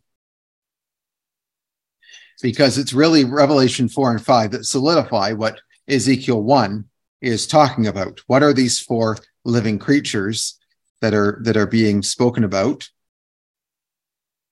because 2.42 2.78
it's 2.78 2.92
really 2.92 3.24
Revelation 3.24 3.88
4 3.88 4.12
and 4.12 4.22
5 4.22 4.52
that 4.52 4.66
solidify 4.66 5.32
what 5.32 5.62
Ezekiel 5.88 6.44
1 6.44 6.84
is 7.22 7.48
talking 7.48 7.88
about. 7.88 8.20
What 8.28 8.44
are 8.44 8.52
these 8.52 8.78
four 8.78 9.18
living 9.46 9.80
creatures 9.80 10.60
that 11.00 11.14
are 11.14 11.40
that 11.44 11.56
are 11.56 11.66
being 11.66 12.04
spoken 12.04 12.44
about 12.44 12.90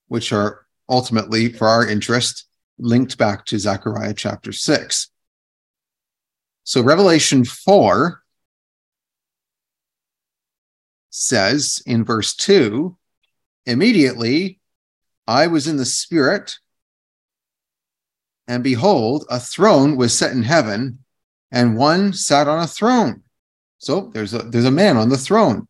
which 0.08 0.32
are 0.32 0.66
ultimately 0.88 1.52
for 1.52 1.68
our 1.68 1.86
interest 1.86 2.48
linked 2.78 3.18
back 3.18 3.46
to 3.48 3.60
Zechariah 3.60 4.14
chapter 4.14 4.54
6. 4.54 5.10
So 6.70 6.84
Revelation 6.84 7.46
4 7.46 8.22
says 11.10 11.82
in 11.88 12.06
verse 12.06 12.36
2 12.36 12.96
immediately 13.66 14.60
I 15.26 15.48
was 15.48 15.68
in 15.68 15.78
the 15.78 15.86
spirit, 15.86 16.60
and 18.48 18.64
behold, 18.64 19.26
a 19.32 19.40
throne 19.40 19.96
was 19.96 20.16
set 20.16 20.32
in 20.32 20.44
heaven, 20.44 21.00
and 21.52 21.76
one 21.76 22.14
sat 22.14 22.48
on 22.48 22.62
a 22.62 22.68
throne. 22.68 23.24
So 23.80 24.12
there's 24.14 24.36
a 24.36 24.44
there's 24.44 24.66
a 24.66 24.70
man 24.70 24.96
on 24.96 25.10
the 25.10 25.18
throne. 25.18 25.68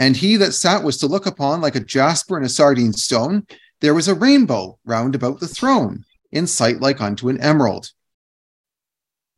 And 0.00 0.16
he 0.16 0.34
that 0.34 0.54
sat 0.54 0.82
was 0.82 0.98
to 0.98 1.06
look 1.06 1.26
upon 1.26 1.60
like 1.60 1.76
a 1.76 1.86
jasper 1.94 2.36
and 2.36 2.44
a 2.44 2.48
sardine 2.48 2.92
stone. 2.92 3.46
There 3.80 3.94
was 3.94 4.08
a 4.08 4.16
rainbow 4.16 4.80
round 4.84 5.14
about 5.14 5.38
the 5.38 5.46
throne, 5.46 6.04
in 6.32 6.48
sight 6.48 6.80
like 6.80 7.00
unto 7.00 7.28
an 7.28 7.40
emerald. 7.40 7.92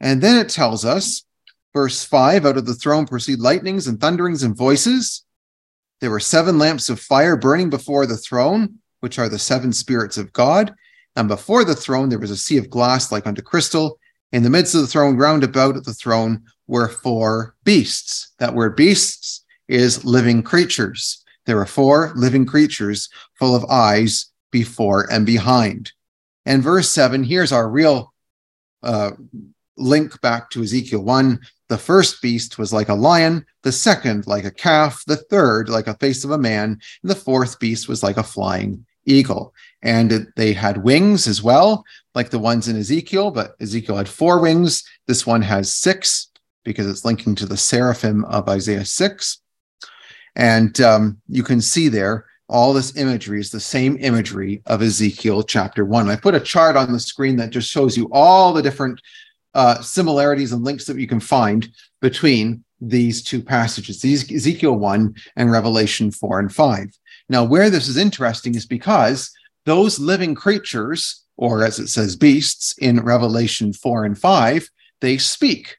And 0.03 0.21
then 0.21 0.37
it 0.37 0.49
tells 0.49 0.85
us, 0.85 1.25
verse 1.73 2.05
5 2.05 2.45
out 2.45 2.57
of 2.59 2.67
the 2.67 2.75
throne 2.75 3.07
proceed 3.07 3.39
lightnings 3.39 3.87
and 3.87 4.01
thunderings 4.01 4.43
and 4.43 4.57
voices. 4.57 5.25
There 6.01 6.11
were 6.11 6.21
seven 6.21 6.59
lamps 6.59 6.91
of 6.91 7.01
fire 7.01 7.37
burning 7.37 7.71
before 7.71 8.05
the 8.05 8.17
throne, 8.17 8.81
which 9.01 9.21
are 9.21 9.29
the 9.29 9.39
seven 9.39 9.73
spirits 9.73 10.19
of 10.19 10.33
God. 10.33 10.75
And 11.15 11.29
before 11.29 11.65
the 11.65 11.77
throne, 11.77 12.09
there 12.09 12.19
was 12.19 12.33
a 12.33 12.37
sea 12.37 12.59
of 12.59 12.69
glass 12.69 13.13
like 13.13 13.27
unto 13.27 13.43
crystal. 13.43 13.99
In 14.33 14.43
the 14.43 14.51
midst 14.51 14.75
of 14.75 14.81
the 14.81 14.87
throne, 14.89 15.17
round 15.17 15.45
about 15.45 15.85
the 15.85 15.95
throne, 15.95 16.43
were 16.67 16.89
four 16.89 17.55
beasts. 17.65 18.33
That 18.39 18.55
word 18.55 18.77
beasts 18.77 19.45
is 19.69 20.05
living 20.05 20.43
creatures. 20.43 21.23
There 21.47 21.61
are 21.61 21.67
four 21.67 22.13
living 22.17 22.47
creatures 22.47 23.09
full 23.35 23.55
of 23.55 23.65
eyes 23.67 24.27
before 24.51 25.07
and 25.13 25.25
behind. 25.25 25.93
And 26.45 26.63
verse 26.63 26.89
7, 26.89 27.25
here's 27.25 27.53
our 27.53 27.69
real 27.69 28.13
uh, 28.83 29.13
link 29.83 30.21
back 30.21 30.51
to 30.51 30.63
Ezekiel 30.63 31.03
1. 31.03 31.41
The 31.69 31.79
first 31.79 32.23
beast 32.23 32.59
was 32.59 32.73
like 32.73 32.89
a 32.89 32.95
lion, 32.95 33.45
the 33.63 33.73
second 33.73 34.27
like 34.27 34.45
a 34.45 34.51
calf, 34.51 35.03
the 35.07 35.17
third 35.17 35.69
like 35.69 35.87
a 35.87 35.95
face 35.95 36.25
of 36.25 36.31
a 36.31 36.39
man, 36.39 36.79
and 37.03 37.11
the 37.11 37.15
fourth 37.15 37.59
beast 37.59 37.89
was 37.89 38.03
like 38.03 38.17
a 38.17 38.23
flying 38.23 38.85
eagle. 39.07 39.55
And 39.83 40.13
it, 40.13 40.29
they 40.37 40.53
had 40.53 40.85
wings 40.85 41.27
as 41.27 41.43
well, 41.43 41.85
like 42.15 42.31
the 42.31 42.39
ones 42.39 42.69
in 42.69 42.77
Ezekiel, 42.77 43.31
but 43.31 43.57
Ezekiel 43.61 43.97
had 43.97 44.09
four 44.09 44.41
wings. 44.41 44.85
This 45.07 45.27
one 45.27 45.43
has 45.43 45.75
six 45.75 46.31
because 46.65 46.87
it's 46.87 47.05
linking 47.05 47.35
to 47.37 47.47
the 47.47 47.57
seraphim 47.57 48.25
of 48.27 48.49
Isaiah 48.49 48.85
6. 48.85 49.41
And 50.37 50.81
um, 50.81 51.21
you 51.29 51.43
can 51.43 51.61
see 51.61 51.89
there 51.89 52.27
all 52.53 52.75
this 52.75 52.97
imagery 52.97 53.41
is 53.41 53.51
the 53.51 53.59
same 53.59 53.97
imagery 54.01 54.63
of 54.67 54.83
Ezekiel 54.83 55.43
chapter 55.43 55.87
one. 55.87 56.11
I 56.11 56.17
put 56.17 56.35
a 56.35 56.41
chart 56.41 56.77
on 56.77 56.93
the 56.93 57.01
screen 57.01 57.37
that 57.37 57.51
just 57.51 57.71
shows 57.71 57.97
you 57.97 58.11
all 58.13 58.53
the 58.53 58.63
different 58.63 59.01
uh, 59.55 59.81
similarities 59.81 60.53
and 60.53 60.65
links 60.65 60.87
that 60.87 60.99
you 60.99 61.07
can 61.07 61.21
find 61.21 61.69
between 62.01 62.65
these 62.81 63.23
two 63.23 63.43
passages, 63.43 64.05
Ezekiel 64.05 64.75
1 64.77 65.15
and 65.37 65.51
Revelation 65.51 66.11
4 66.11 66.41
and 66.41 66.53
5. 66.53 66.99
Now, 67.29 67.45
where 67.45 67.71
this 67.71 67.89
is 67.89 67.97
interesting 67.97 68.55
is 68.55 68.67
because 68.67 69.33
those 69.65 70.01
living 70.01 70.35
creatures, 70.35 71.25
or 71.37 71.65
as 71.65 71.79
it 71.79 71.89
says, 71.89 72.17
beasts 72.17 72.75
in 72.79 73.05
Revelation 73.05 73.73
4 73.73 74.05
and 74.05 74.19
5, 74.19 74.69
they 75.01 75.17
speak. 75.19 75.77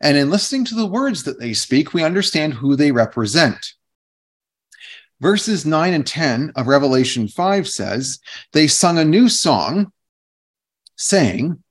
And 0.00 0.16
in 0.16 0.30
listening 0.30 0.64
to 0.66 0.74
the 0.74 0.86
words 0.86 1.24
that 1.24 1.40
they 1.40 1.52
speak, 1.52 1.92
we 1.92 2.04
understand 2.04 2.54
who 2.54 2.76
they 2.76 2.92
represent. 2.92 3.74
Verses 5.20 5.66
9 5.66 5.92
and 5.92 6.06
10 6.06 6.52
of 6.56 6.66
Revelation 6.66 7.28
5 7.28 7.68
says, 7.68 8.20
They 8.52 8.66
sung 8.66 8.98
a 8.98 9.04
new 9.04 9.28
song, 9.28 9.92
saying, 10.96 11.62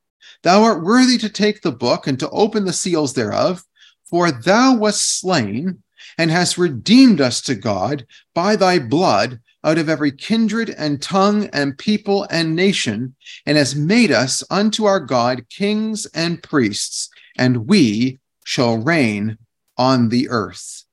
Thou 0.43 0.63
art 0.63 0.83
worthy 0.83 1.17
to 1.17 1.29
take 1.29 1.61
the 1.61 1.71
book 1.71 2.07
and 2.07 2.19
to 2.19 2.29
open 2.29 2.65
the 2.65 2.73
seals 2.73 3.13
thereof, 3.13 3.63
for 4.05 4.31
thou 4.31 4.75
wast 4.75 5.19
slain 5.19 5.83
and 6.17 6.31
hast 6.31 6.57
redeemed 6.57 7.21
us 7.21 7.41
to 7.41 7.55
God 7.55 8.05
by 8.33 8.55
thy 8.55 8.79
blood 8.79 9.39
out 9.63 9.77
of 9.77 9.89
every 9.89 10.11
kindred 10.11 10.69
and 10.69 11.01
tongue 11.01 11.47
and 11.51 11.77
people 11.77 12.25
and 12.29 12.55
nation, 12.55 13.15
and 13.45 13.57
hast 13.57 13.75
made 13.75 14.11
us 14.11 14.41
unto 14.49 14.85
our 14.85 15.01
God 15.01 15.45
kings 15.49 16.05
and 16.07 16.41
priests, 16.41 17.09
and 17.37 17.67
we 17.67 18.19
shall 18.45 18.77
reign 18.77 19.37
on 19.77 20.09
the 20.09 20.29
earth. 20.29 20.85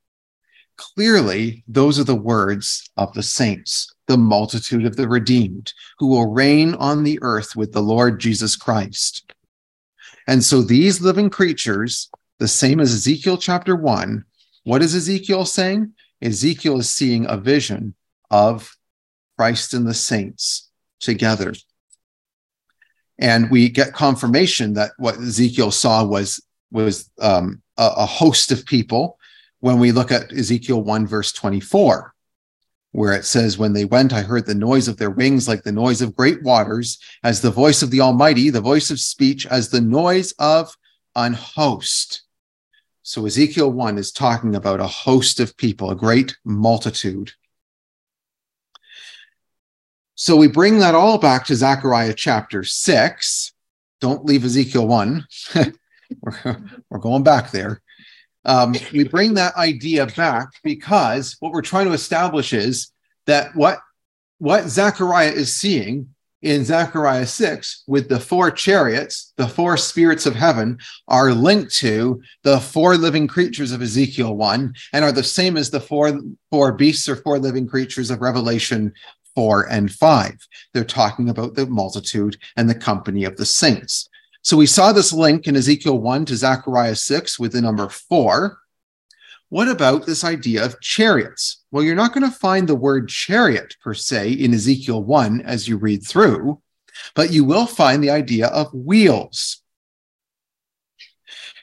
Clearly, 0.75 1.63
those 1.67 1.97
are 1.97 2.03
the 2.03 2.15
words 2.15 2.89
of 2.97 3.13
the 3.13 3.23
saints, 3.23 3.93
the 4.07 4.17
multitude 4.17 4.85
of 4.85 4.97
the 4.97 5.07
redeemed, 5.07 5.73
who 5.97 6.07
will 6.07 6.31
reign 6.31 6.73
on 6.75 7.03
the 7.03 7.19
earth 7.21 7.55
with 7.55 7.71
the 7.71 7.81
Lord 7.81 8.19
Jesus 8.19 8.55
Christ. 8.55 9.33
And 10.27 10.43
so 10.43 10.61
these 10.61 11.01
living 11.01 11.29
creatures, 11.29 12.09
the 12.39 12.47
same 12.47 12.79
as 12.79 12.93
Ezekiel 12.93 13.37
chapter 13.37 13.75
1, 13.75 14.23
what 14.63 14.83
is 14.83 14.93
Ezekiel 14.93 15.45
saying? 15.45 15.93
Ezekiel 16.21 16.79
is 16.79 16.89
seeing 16.89 17.25
a 17.29 17.37
vision 17.37 17.95
of 18.29 18.75
Christ 19.37 19.73
and 19.73 19.87
the 19.87 19.93
saints 19.93 20.69
together. 20.99 21.53
And 23.17 23.49
we 23.49 23.69
get 23.69 23.93
confirmation 23.93 24.73
that 24.73 24.91
what 24.97 25.15
Ezekiel 25.15 25.71
saw 25.71 26.03
was, 26.03 26.43
was 26.71 27.09
um, 27.21 27.61
a, 27.77 27.89
a 27.97 28.05
host 28.05 28.51
of 28.51 28.65
people 28.65 29.17
when 29.59 29.79
we 29.79 29.91
look 29.91 30.11
at 30.11 30.31
Ezekiel 30.31 30.83
1, 30.83 31.07
verse 31.07 31.31
24, 31.31 32.13
where 32.91 33.13
it 33.13 33.25
says, 33.25 33.57
When 33.57 33.73
they 33.73 33.85
went, 33.85 34.13
I 34.13 34.21
heard 34.21 34.45
the 34.45 34.55
noise 34.55 34.87
of 34.87 34.97
their 34.97 35.09
wings 35.09 35.47
like 35.47 35.63
the 35.63 35.71
noise 35.71 36.01
of 36.01 36.15
great 36.15 36.41
waters, 36.43 36.99
as 37.23 37.41
the 37.41 37.51
voice 37.51 37.81
of 37.81 37.91
the 37.91 38.01
Almighty, 38.01 38.49
the 38.49 38.61
voice 38.61 38.89
of 38.89 38.99
speech, 38.99 39.45
as 39.45 39.69
the 39.69 39.81
noise 39.81 40.33
of 40.39 40.75
an 41.15 41.33
host. 41.33 42.23
So 43.03 43.25
Ezekiel 43.25 43.71
1 43.71 43.97
is 43.97 44.11
talking 44.11 44.55
about 44.55 44.81
a 44.81 44.87
host 44.87 45.39
of 45.39 45.55
people, 45.55 45.91
a 45.91 45.95
great 45.95 46.35
multitude. 46.43 47.31
So 50.15 50.35
we 50.35 50.47
bring 50.47 50.79
that 50.79 50.95
all 50.95 51.17
back 51.17 51.45
to 51.45 51.55
Zechariah 51.55 52.13
chapter 52.13 52.63
6, 52.63 53.53
don't 53.99 54.25
leave 54.25 54.43
Ezekiel 54.43 54.87
1. 54.87 55.27
we're, 56.21 56.61
we're 56.89 56.99
going 56.99 57.23
back 57.23 57.51
there. 57.51 57.81
Um, 58.47 58.73
we 58.93 59.03
bring 59.03 59.35
that 59.35 59.55
idea 59.55 60.07
back 60.07 60.47
because 60.63 61.35
what 61.39 61.51
we're 61.51 61.61
trying 61.61 61.85
to 61.85 61.93
establish 61.93 62.53
is 62.53 62.91
that 63.25 63.55
what 63.55 63.79
what 64.39 64.67
Zechariah 64.67 65.31
is 65.31 65.53
seeing 65.53 66.09
in 66.41 66.63
Zechariah 66.63 67.25
6 67.25 67.83
with 67.87 68.07
the 68.09 68.19
four 68.19 68.51
chariots, 68.51 69.33
the 69.37 69.47
four 69.47 69.75
spirits 69.75 70.25
of 70.25 70.35
heaven, 70.35 70.77
are 71.07 71.33
linked 71.33 71.73
to 71.75 72.21
the 72.43 72.59
four 72.59 72.95
living 72.95 73.27
creatures 73.27 73.71
of 73.71 73.81
Ezekiel 73.81 74.35
1 74.35 74.73
and 74.93 75.03
are 75.03 75.11
the 75.11 75.23
same 75.23 75.57
as 75.57 75.71
the 75.71 75.79
four, 75.79 76.19
four 76.51 76.71
beasts 76.71 77.09
or 77.09 77.15
four 77.15 77.39
living 77.39 77.67
creatures 77.67 78.11
of 78.11 78.21
Revelation 78.21 78.93
4 79.35 79.69
and 79.71 79.91
5. 79.91 80.47
They're 80.73 80.83
talking 80.83 81.29
about 81.29 81.55
the 81.55 81.65
multitude 81.65 82.37
and 82.55 82.69
the 82.69 82.75
company 82.75 83.23
of 83.23 83.35
the 83.37 83.45
saints. 83.45 84.07
So 84.47 84.55
we 84.55 84.65
saw 84.65 84.93
this 84.93 85.11
link 85.11 85.45
in 85.45 85.57
Ezekiel 85.57 85.99
1 85.99 86.23
to 86.23 86.37
Zechariah 86.37 86.95
6 86.95 87.37
with 87.37 87.51
the 87.51 87.61
number 87.61 87.89
4. 87.89 88.57
What 89.49 89.67
about 89.67 90.05
this 90.05 90.23
idea 90.23 90.63
of 90.63 90.79
chariots? 90.79 91.65
Well, 91.69 91.83
you're 91.83 91.97
not 91.97 92.13
going 92.13 92.23
to 92.23 92.33
find 92.33 92.65
the 92.65 92.73
word 92.73 93.09
chariot 93.09 93.75
per 93.83 93.93
se 93.93 94.31
in 94.31 94.53
Ezekiel 94.53 95.03
1 95.03 95.41
as 95.41 95.67
you 95.67 95.75
read 95.75 96.07
through, 96.07 96.61
but 97.13 97.33
you 97.33 97.43
will 97.43 97.65
find 97.65 98.01
the 98.01 98.09
idea 98.09 98.47
of 98.47 98.73
wheels. 98.73 99.63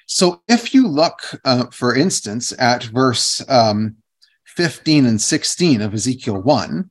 So 0.05 0.43
if 0.47 0.75
you 0.75 0.87
look, 0.87 1.41
uh, 1.43 1.71
for 1.71 1.97
instance, 1.97 2.53
at 2.59 2.85
verse 2.85 3.43
um, 3.49 3.97
15 4.45 5.07
and 5.07 5.19
16 5.19 5.81
of 5.81 5.95
Ezekiel 5.95 6.43
1, 6.43 6.91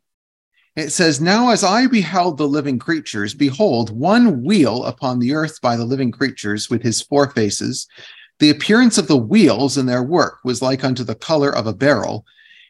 it 0.75 0.89
says, 0.89 1.21
Now 1.21 1.49
as 1.49 1.63
I 1.63 1.87
beheld 1.87 2.37
the 2.37 2.47
living 2.47 2.79
creatures, 2.79 3.33
behold, 3.33 3.91
one 3.91 4.43
wheel 4.43 4.85
upon 4.85 5.19
the 5.19 5.33
earth 5.33 5.61
by 5.61 5.75
the 5.75 5.85
living 5.85 6.11
creatures 6.11 6.69
with 6.69 6.81
his 6.81 7.01
four 7.01 7.29
faces, 7.29 7.87
the 8.39 8.49
appearance 8.49 8.97
of 8.97 9.07
the 9.07 9.17
wheels 9.17 9.77
and 9.77 9.87
their 9.87 10.03
work 10.03 10.39
was 10.43 10.61
like 10.61 10.83
unto 10.83 11.03
the 11.03 11.15
color 11.15 11.55
of 11.55 11.67
a 11.67 11.73
beryl, 11.73 12.25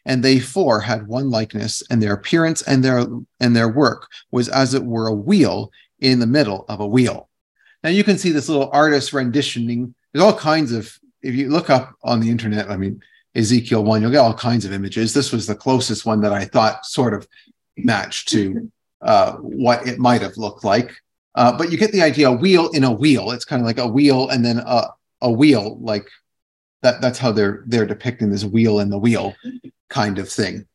and 0.06 0.22
they 0.22 0.40
four 0.40 0.82
had 0.82 1.08
one 1.08 1.30
likeness, 1.30 1.82
and 1.90 2.02
their 2.02 2.14
appearance 2.14 2.62
and 2.64 2.84
their 2.84 3.06
and 3.40 3.56
their 3.56 3.70
work 3.70 4.10
was 4.32 4.50
as 4.50 4.74
it 4.74 4.84
were 4.84 5.08
a 5.08 5.14
wheel 5.14 5.72
in 6.00 6.20
the 6.20 6.28
middle 6.28 6.66
of 6.68 6.82
a 6.82 6.88
wheel. 6.88 7.30
Now 7.84 7.90
you 7.90 8.04
can 8.04 8.18
see 8.18 8.32
this 8.32 8.50
little 8.50 8.70
artist 8.74 9.14
renditioning. 9.14 9.96
There's 10.12 10.24
all 10.24 10.38
kinds 10.38 10.74
of 10.74 11.00
if 11.22 11.34
you 11.34 11.50
look 11.50 11.70
up 11.70 11.96
on 12.04 12.20
the 12.20 12.30
internet, 12.30 12.70
I 12.70 12.76
mean 12.76 13.02
Ezekiel 13.34 13.84
one, 13.84 14.02
you'll 14.02 14.12
get 14.12 14.18
all 14.18 14.34
kinds 14.34 14.66
of 14.66 14.74
images. 14.74 15.14
This 15.14 15.32
was 15.32 15.48
the 15.48 15.56
closest 15.56 16.06
one 16.06 16.22
that 16.22 16.34
I 16.34 16.46
thought 16.46 16.86
sort 16.86 17.14
of 17.14 17.28
matched 17.78 18.30
to 18.30 18.72
uh, 19.02 19.34
what 19.34 19.88
it 19.88 20.00
might 20.00 20.22
have 20.22 20.38
looked 20.38 20.64
like. 20.64 20.92
Uh, 21.36 21.58
but 21.58 21.72
you 21.72 21.78
get 21.78 21.92
the 21.92 22.02
idea: 22.02 22.30
a 22.30 22.34
wheel 22.34 22.70
in 22.70 22.84
a 22.84 22.92
wheel. 22.92 23.32
It's 23.32 23.46
kind 23.46 23.62
of 23.62 23.66
like 23.66 23.80
a 23.80 23.88
wheel 23.88 24.30
and 24.30 24.46
then 24.46 24.60
a, 24.60 24.90
a 25.22 25.32
wheel 25.32 25.78
like 25.80 26.08
that 26.84 27.02
that's 27.02 27.18
how 27.18 27.32
they're 27.32 27.64
they're 27.68 27.86
depicting 27.86 28.30
this 28.30 28.44
wheel 28.46 28.80
in 28.80 28.90
the 28.90 28.98
wheel 28.98 29.34
kind 29.90 30.20
of 30.20 30.30
thing. 30.30 30.68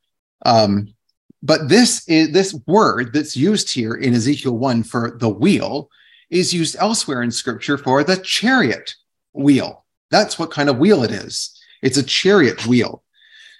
Um, 0.44 0.94
but 1.42 1.68
this 1.68 2.06
is 2.08 2.32
this 2.32 2.58
word 2.66 3.12
that's 3.12 3.36
used 3.36 3.72
here 3.72 3.94
in 3.94 4.14
ezekiel 4.14 4.56
1 4.56 4.82
for 4.82 5.16
the 5.20 5.28
wheel 5.28 5.88
is 6.30 6.52
used 6.52 6.76
elsewhere 6.78 7.22
in 7.22 7.30
scripture 7.30 7.78
for 7.78 8.02
the 8.02 8.16
chariot 8.16 8.94
wheel. 9.32 9.84
That's 10.10 10.38
what 10.38 10.50
kind 10.50 10.68
of 10.68 10.78
wheel 10.78 11.04
it 11.04 11.10
is. 11.10 11.56
It's 11.82 11.96
a 11.96 12.02
chariot 12.02 12.66
wheel. 12.66 13.04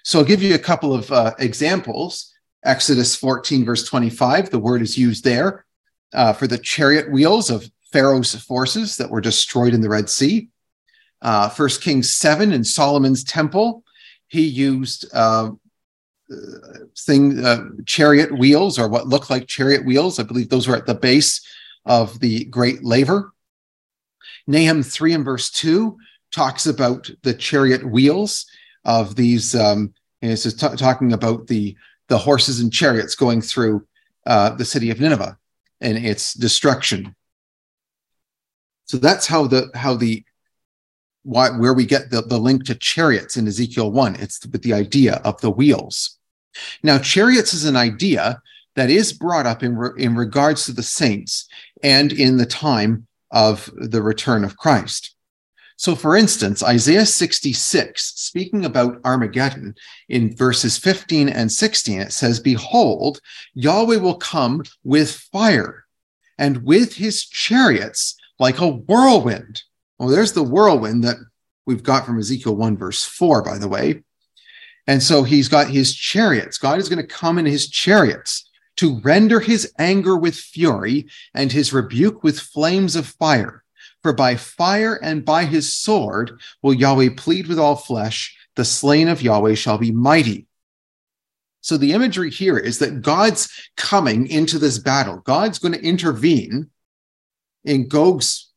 So 0.03 0.19
i'll 0.19 0.25
give 0.25 0.43
you 0.43 0.55
a 0.55 0.59
couple 0.59 0.93
of 0.93 1.11
uh, 1.11 1.33
examples 1.39 2.28
exodus 2.63 3.15
14 3.15 3.65
verse 3.65 3.87
25 3.87 4.49
the 4.49 4.59
word 4.59 4.81
is 4.81 4.97
used 4.97 5.23
there 5.23 5.65
uh, 6.13 6.33
for 6.33 6.47
the 6.47 6.57
chariot 6.57 7.11
wheels 7.11 7.49
of 7.49 7.69
pharaoh's 7.91 8.35
forces 8.35 8.97
that 8.97 9.09
were 9.09 9.21
destroyed 9.21 9.73
in 9.73 9.81
the 9.81 9.89
red 9.89 10.09
sea 10.09 10.49
uh, 11.21 11.49
First 11.49 11.81
Kings 11.81 12.11
7 12.11 12.51
in 12.51 12.63
Solomon's 12.63 13.23
temple, 13.23 13.83
he 14.27 14.43
used 14.43 15.05
uh, 15.13 15.51
thing 16.97 17.43
uh, 17.43 17.65
chariot 17.85 18.37
wheels 18.37 18.77
or 18.77 18.87
what 18.87 19.07
looked 19.07 19.29
like 19.29 19.47
chariot 19.47 19.85
wheels. 19.85 20.19
I 20.19 20.23
believe 20.23 20.49
those 20.49 20.67
were 20.67 20.75
at 20.75 20.85
the 20.85 20.95
base 20.95 21.45
of 21.85 22.19
the 22.19 22.45
great 22.45 22.83
laver. 22.83 23.33
Nahum 24.47 24.83
3 24.83 25.13
and 25.13 25.25
verse 25.25 25.49
2 25.51 25.97
talks 26.31 26.67
about 26.67 27.09
the 27.23 27.33
chariot 27.33 27.89
wheels 27.89 28.45
of 28.85 29.15
these, 29.15 29.55
um, 29.55 29.93
and 30.21 30.31
it's 30.31 30.43
t- 30.53 30.75
talking 30.75 31.13
about 31.13 31.47
the, 31.47 31.75
the 32.09 32.17
horses 32.17 32.59
and 32.59 32.73
chariots 32.73 33.15
going 33.15 33.41
through 33.41 33.87
uh, 34.25 34.49
the 34.51 34.65
city 34.65 34.89
of 34.91 34.99
Nineveh 34.99 35.37
and 35.79 35.97
its 35.97 36.33
destruction. 36.33 37.15
So 38.85 38.97
that's 38.97 39.27
how 39.27 39.47
the 39.47 39.69
how 39.75 39.95
the 39.95 40.23
why, 41.23 41.49
where 41.49 41.73
we 41.73 41.85
get 41.85 42.09
the, 42.09 42.21
the 42.21 42.39
link 42.39 42.65
to 42.65 42.75
chariots 42.75 43.37
in 43.37 43.47
Ezekiel 43.47 43.91
1. 43.91 44.15
It's 44.15 44.45
with 44.47 44.63
the 44.63 44.73
idea 44.73 45.21
of 45.23 45.39
the 45.41 45.51
wheels. 45.51 46.17
Now, 46.81 46.97
chariots 46.97 47.53
is 47.53 47.65
an 47.65 47.75
idea 47.75 48.41
that 48.75 48.89
is 48.89 49.13
brought 49.13 49.45
up 49.45 49.61
in, 49.61 49.75
re, 49.75 49.91
in 49.97 50.15
regards 50.15 50.65
to 50.65 50.71
the 50.71 50.83
saints 50.83 51.47
and 51.83 52.11
in 52.11 52.37
the 52.37 52.45
time 52.45 53.05
of 53.31 53.69
the 53.75 54.01
return 54.01 54.43
of 54.43 54.57
Christ. 54.57 55.15
So, 55.79 55.95
for 55.95 56.17
instance, 56.17 56.61
Isaiah 56.61 57.05
66, 57.05 58.03
speaking 58.03 58.65
about 58.65 58.99
Armageddon, 59.05 59.75
in 60.09 60.35
verses 60.35 60.77
15 60.77 61.29
and 61.29 61.49
16, 61.49 62.01
it 62.01 62.11
says, 62.11 62.41
Behold, 62.41 63.21
Yahweh 63.53 63.95
will 63.95 64.17
come 64.17 64.63
with 64.83 65.09
fire, 65.09 65.85
and 66.37 66.65
with 66.65 66.97
his 66.97 67.25
chariots 67.25 68.17
like 68.39 68.59
a 68.59 68.67
whirlwind. 68.67 69.63
Well, 69.97 70.09
there's 70.09 70.33
the 70.33 70.43
whirlwind 70.43 71.05
that 71.05 71.15
we've 71.65 71.81
got 71.81 72.05
from 72.05 72.19
Ezekiel 72.19 72.57
1, 72.57 72.75
verse 72.75 73.05
4, 73.05 73.41
by 73.41 73.57
the 73.57 73.69
way. 73.69 74.03
And 74.85 75.01
so 75.01 75.23
he's 75.23 75.47
got 75.47 75.69
his 75.69 75.95
chariots. 75.95 76.57
God 76.57 76.79
is 76.79 76.89
going 76.89 77.01
to 77.01 77.07
come 77.07 77.37
in 77.37 77.45
his 77.45 77.69
chariots 77.69 78.49
to 78.75 78.99
render 78.99 79.39
his 79.39 79.71
anger 79.79 80.17
with 80.17 80.35
fury 80.35 81.07
and 81.33 81.53
his 81.53 81.71
rebuke 81.71 82.21
with 82.21 82.37
flames 82.37 82.97
of 82.97 83.07
fire. 83.07 83.63
For 84.03 84.13
by 84.13 84.35
fire 84.35 84.95
and 84.95 85.25
by 85.25 85.45
his 85.45 85.77
sword 85.77 86.39
will 86.61 86.73
Yahweh 86.73 87.09
plead 87.17 87.47
with 87.47 87.59
all 87.59 87.75
flesh. 87.75 88.35
The 88.55 88.65
slain 88.65 89.07
of 89.07 89.21
Yahweh 89.21 89.55
shall 89.55 89.77
be 89.77 89.91
mighty. 89.91 90.47
So 91.61 91.77
the 91.77 91.93
imagery 91.93 92.31
here 92.31 92.57
is 92.57 92.79
that 92.79 93.01
God's 93.01 93.49
coming 93.75 94.27
into 94.27 94.57
this 94.57 94.77
battle. 94.79 95.17
God's 95.17 95.59
going 95.59 95.73
to 95.73 95.83
intervene 95.83 96.69
in 97.65 97.87
Gog's 97.87 98.49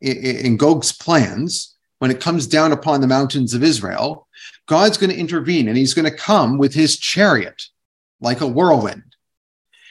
in 0.00 0.56
Gog's 0.56 0.92
plans, 0.92 1.76
when 1.98 2.10
it 2.10 2.20
comes 2.20 2.46
down 2.46 2.72
upon 2.72 3.00
the 3.00 3.06
mountains 3.06 3.54
of 3.54 3.64
Israel, 3.64 4.28
God's 4.66 4.96
going 4.96 5.10
to 5.10 5.18
intervene 5.18 5.68
and 5.68 5.76
he's 5.76 5.94
going 5.94 6.08
to 6.08 6.16
come 6.16 6.58
with 6.58 6.74
his 6.74 6.96
chariot 6.96 7.64
like 8.20 8.40
a 8.40 8.46
whirlwind. 8.46 9.07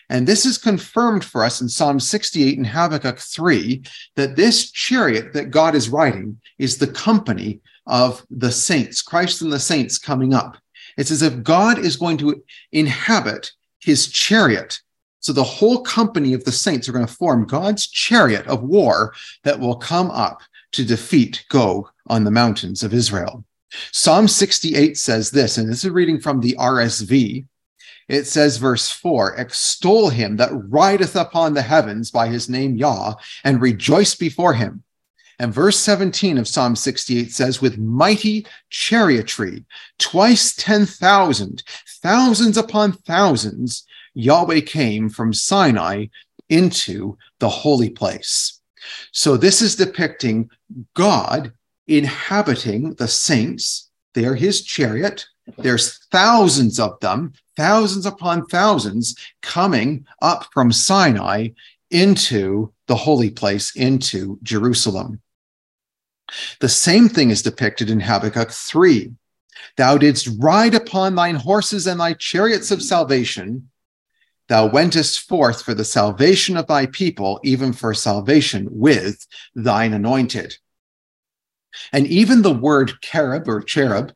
And 0.09 0.25
this 0.25 0.45
is 0.45 0.57
confirmed 0.57 1.25
for 1.25 1.43
us 1.43 1.61
in 1.61 1.67
Psalm 1.67 1.99
68 1.99 2.57
and 2.57 2.67
Habakkuk 2.67 3.19
3 3.19 3.83
that 4.15 4.35
this 4.35 4.71
chariot 4.71 5.33
that 5.33 5.51
God 5.51 5.75
is 5.75 5.89
riding 5.89 6.39
is 6.57 6.77
the 6.77 6.87
company 6.87 7.59
of 7.85 8.25
the 8.29 8.51
saints, 8.51 9.01
Christ 9.01 9.41
and 9.41 9.51
the 9.51 9.59
saints 9.59 9.97
coming 9.97 10.33
up. 10.33 10.57
It's 10.97 11.11
as 11.11 11.21
if 11.21 11.43
God 11.43 11.77
is 11.77 11.95
going 11.95 12.17
to 12.19 12.41
inhabit 12.71 13.51
his 13.79 14.07
chariot 14.07 14.79
so 15.27 15.33
the 15.33 15.43
whole 15.43 15.81
company 15.81 16.33
of 16.33 16.45
the 16.45 16.53
saints 16.53 16.87
are 16.87 16.93
going 16.93 17.05
to 17.05 17.13
form 17.13 17.45
God's 17.45 17.85
chariot 17.85 18.47
of 18.47 18.63
war 18.63 19.13
that 19.43 19.59
will 19.59 19.75
come 19.75 20.09
up 20.11 20.41
to 20.71 20.85
defeat 20.85 21.43
Gog 21.49 21.89
on 22.07 22.23
the 22.23 22.31
mountains 22.31 22.81
of 22.81 22.93
Israel. 22.93 23.43
Psalm 23.91 24.29
68 24.29 24.97
says 24.97 25.31
this, 25.31 25.57
and 25.57 25.69
this 25.69 25.79
is 25.79 25.85
a 25.85 25.91
reading 25.91 26.19
from 26.19 26.39
the 26.39 26.55
RSV. 26.57 27.45
It 28.07 28.25
says, 28.25 28.57
verse 28.57 28.89
4 28.89 29.35
Extol 29.37 30.09
him 30.09 30.37
that 30.37 30.51
rideth 30.53 31.15
upon 31.15 31.53
the 31.53 31.61
heavens 31.61 32.11
by 32.11 32.27
his 32.27 32.49
name 32.49 32.75
Yah, 32.75 33.15
and 33.43 33.61
rejoice 33.61 34.15
before 34.15 34.53
him. 34.53 34.83
And 35.39 35.53
verse 35.53 35.77
17 35.77 36.37
of 36.37 36.47
Psalm 36.47 36.75
68 36.75 37.31
says, 37.31 37.61
With 37.61 37.77
mighty 37.77 38.47
chariotry, 38.71 39.65
twice 39.99 40.55
10,000, 40.55 41.63
thousands 42.01 42.57
upon 42.57 42.93
thousands, 42.93 43.85
Yahweh 44.15 44.61
came 44.61 45.09
from 45.09 45.33
Sinai 45.33 46.07
into 46.49 47.17
the 47.39 47.49
holy 47.49 47.89
place. 47.89 48.61
So 49.11 49.37
this 49.37 49.61
is 49.61 49.75
depicting 49.75 50.49
God 50.95 51.53
inhabiting 51.87 52.95
the 52.95 53.07
saints. 53.07 53.89
They 54.13 54.25
are 54.25 54.35
his 54.35 54.63
chariot. 54.63 55.25
There's 55.57 55.99
thousands 56.11 56.79
of 56.79 56.99
them, 56.99 57.33
thousands 57.57 58.05
upon 58.05 58.45
thousands 58.45 59.15
coming 59.41 60.05
up 60.21 60.45
from 60.53 60.71
Sinai 60.71 61.49
into 61.91 62.71
the 62.87 62.95
holy 62.95 63.29
place, 63.29 63.75
into 63.75 64.39
Jerusalem. 64.43 65.21
The 66.59 66.69
same 66.69 67.09
thing 67.09 67.29
is 67.29 67.41
depicted 67.41 67.89
in 67.89 67.99
Habakkuk 67.99 68.51
3. 68.51 69.11
Thou 69.75 69.97
didst 69.97 70.29
ride 70.39 70.75
upon 70.75 71.15
thine 71.15 71.35
horses 71.35 71.87
and 71.87 71.99
thy 71.99 72.13
chariots 72.13 72.71
of 72.71 72.81
salvation, 72.81 73.69
Thou 74.47 74.67
wentest 74.67 75.27
forth 75.27 75.61
for 75.61 75.73
the 75.73 75.83
salvation 75.83 76.55
of 76.55 76.67
thy 76.67 76.85
people, 76.85 77.39
even 77.43 77.73
for 77.73 77.93
salvation 77.93 78.67
with 78.71 79.27
thine 79.55 79.93
anointed. 79.93 80.57
And 81.91 82.07
even 82.07 82.41
the 82.41 82.53
word 82.53 82.93
cherub 83.01 83.47
or 83.49 83.61
cherub 83.61 84.13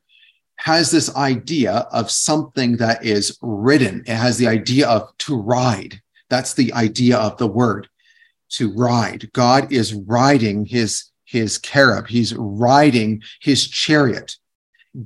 has 0.61 0.91
this 0.91 1.15
idea 1.15 1.87
of 1.91 2.11
something 2.11 2.77
that 2.77 3.03
is 3.03 3.35
ridden. 3.41 4.03
It 4.05 4.15
has 4.15 4.37
the 4.37 4.47
idea 4.47 4.87
of 4.87 5.17
to 5.19 5.35
ride. 5.35 6.01
That's 6.29 6.53
the 6.53 6.71
idea 6.73 7.17
of 7.17 7.37
the 7.37 7.47
word 7.47 7.89
to 8.51 8.71
ride. 8.71 9.31
God 9.33 9.71
is 9.71 9.95
riding 9.95 10.65
his, 10.65 11.05
his 11.25 11.59
cherub. 11.59 12.07
He's 12.07 12.35
riding 12.35 13.23
his 13.41 13.67
chariot. 13.67 14.37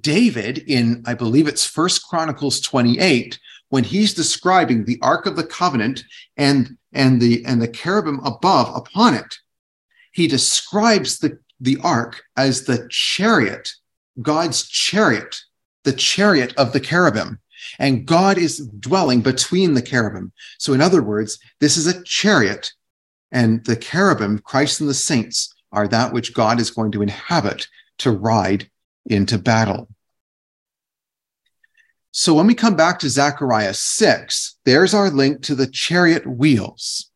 David 0.02 0.58
in, 0.58 1.04
I 1.06 1.14
believe 1.14 1.48
it's 1.48 1.66
First 1.66 2.06
Chronicles 2.06 2.60
28, 2.60 3.40
when 3.70 3.86
he's 3.86 4.14
describing 4.14 4.84
the 4.84 5.00
Ark 5.02 5.26
of 5.26 5.38
the 5.38 5.46
Covenant 5.46 6.04
and, 6.36 6.78
and 6.92 7.22
the, 7.22 7.46
and 7.46 7.62
the 7.62 7.70
cherubim 7.70 8.20
above 8.26 8.76
upon 8.76 9.14
it, 9.14 9.38
he 10.12 10.28
describes 10.28 11.20
the, 11.20 11.40
the 11.62 11.78
ark 11.82 12.24
as 12.36 12.66
the 12.66 12.88
chariot, 12.90 13.72
God's 14.22 14.68
chariot, 14.68 15.42
the 15.86 15.94
chariot 15.94 16.54
of 16.58 16.74
the 16.74 16.80
cherubim. 16.80 17.40
And 17.80 18.06
God 18.06 18.38
is 18.38 18.68
dwelling 18.80 19.22
between 19.22 19.74
the 19.74 19.82
cherubim. 19.82 20.34
So, 20.60 20.74
in 20.74 20.82
other 20.82 21.02
words, 21.02 21.40
this 21.60 21.78
is 21.78 21.88
a 21.88 22.04
chariot, 22.04 22.74
and 23.32 23.64
the 23.66 23.76
cherubim, 23.76 24.40
Christ 24.40 24.82
and 24.82 24.90
the 24.90 24.94
saints, 24.94 25.54
are 25.72 25.88
that 25.88 26.14
which 26.14 26.34
God 26.34 26.60
is 26.60 26.70
going 26.70 26.92
to 26.92 27.02
inhabit 27.02 27.68
to 28.00 28.12
ride 28.12 28.70
into 29.06 29.38
battle. 29.38 29.90
So, 32.12 32.34
when 32.34 32.48
we 32.48 32.56
come 32.56 32.76
back 32.76 33.00
to 33.00 33.10
Zechariah 33.10 33.74
6, 33.74 34.58
there's 34.66 34.94
our 34.94 35.10
link 35.10 35.42
to 35.44 35.56
the 35.56 35.68
chariot 35.68 36.26
wheels. 36.26 37.12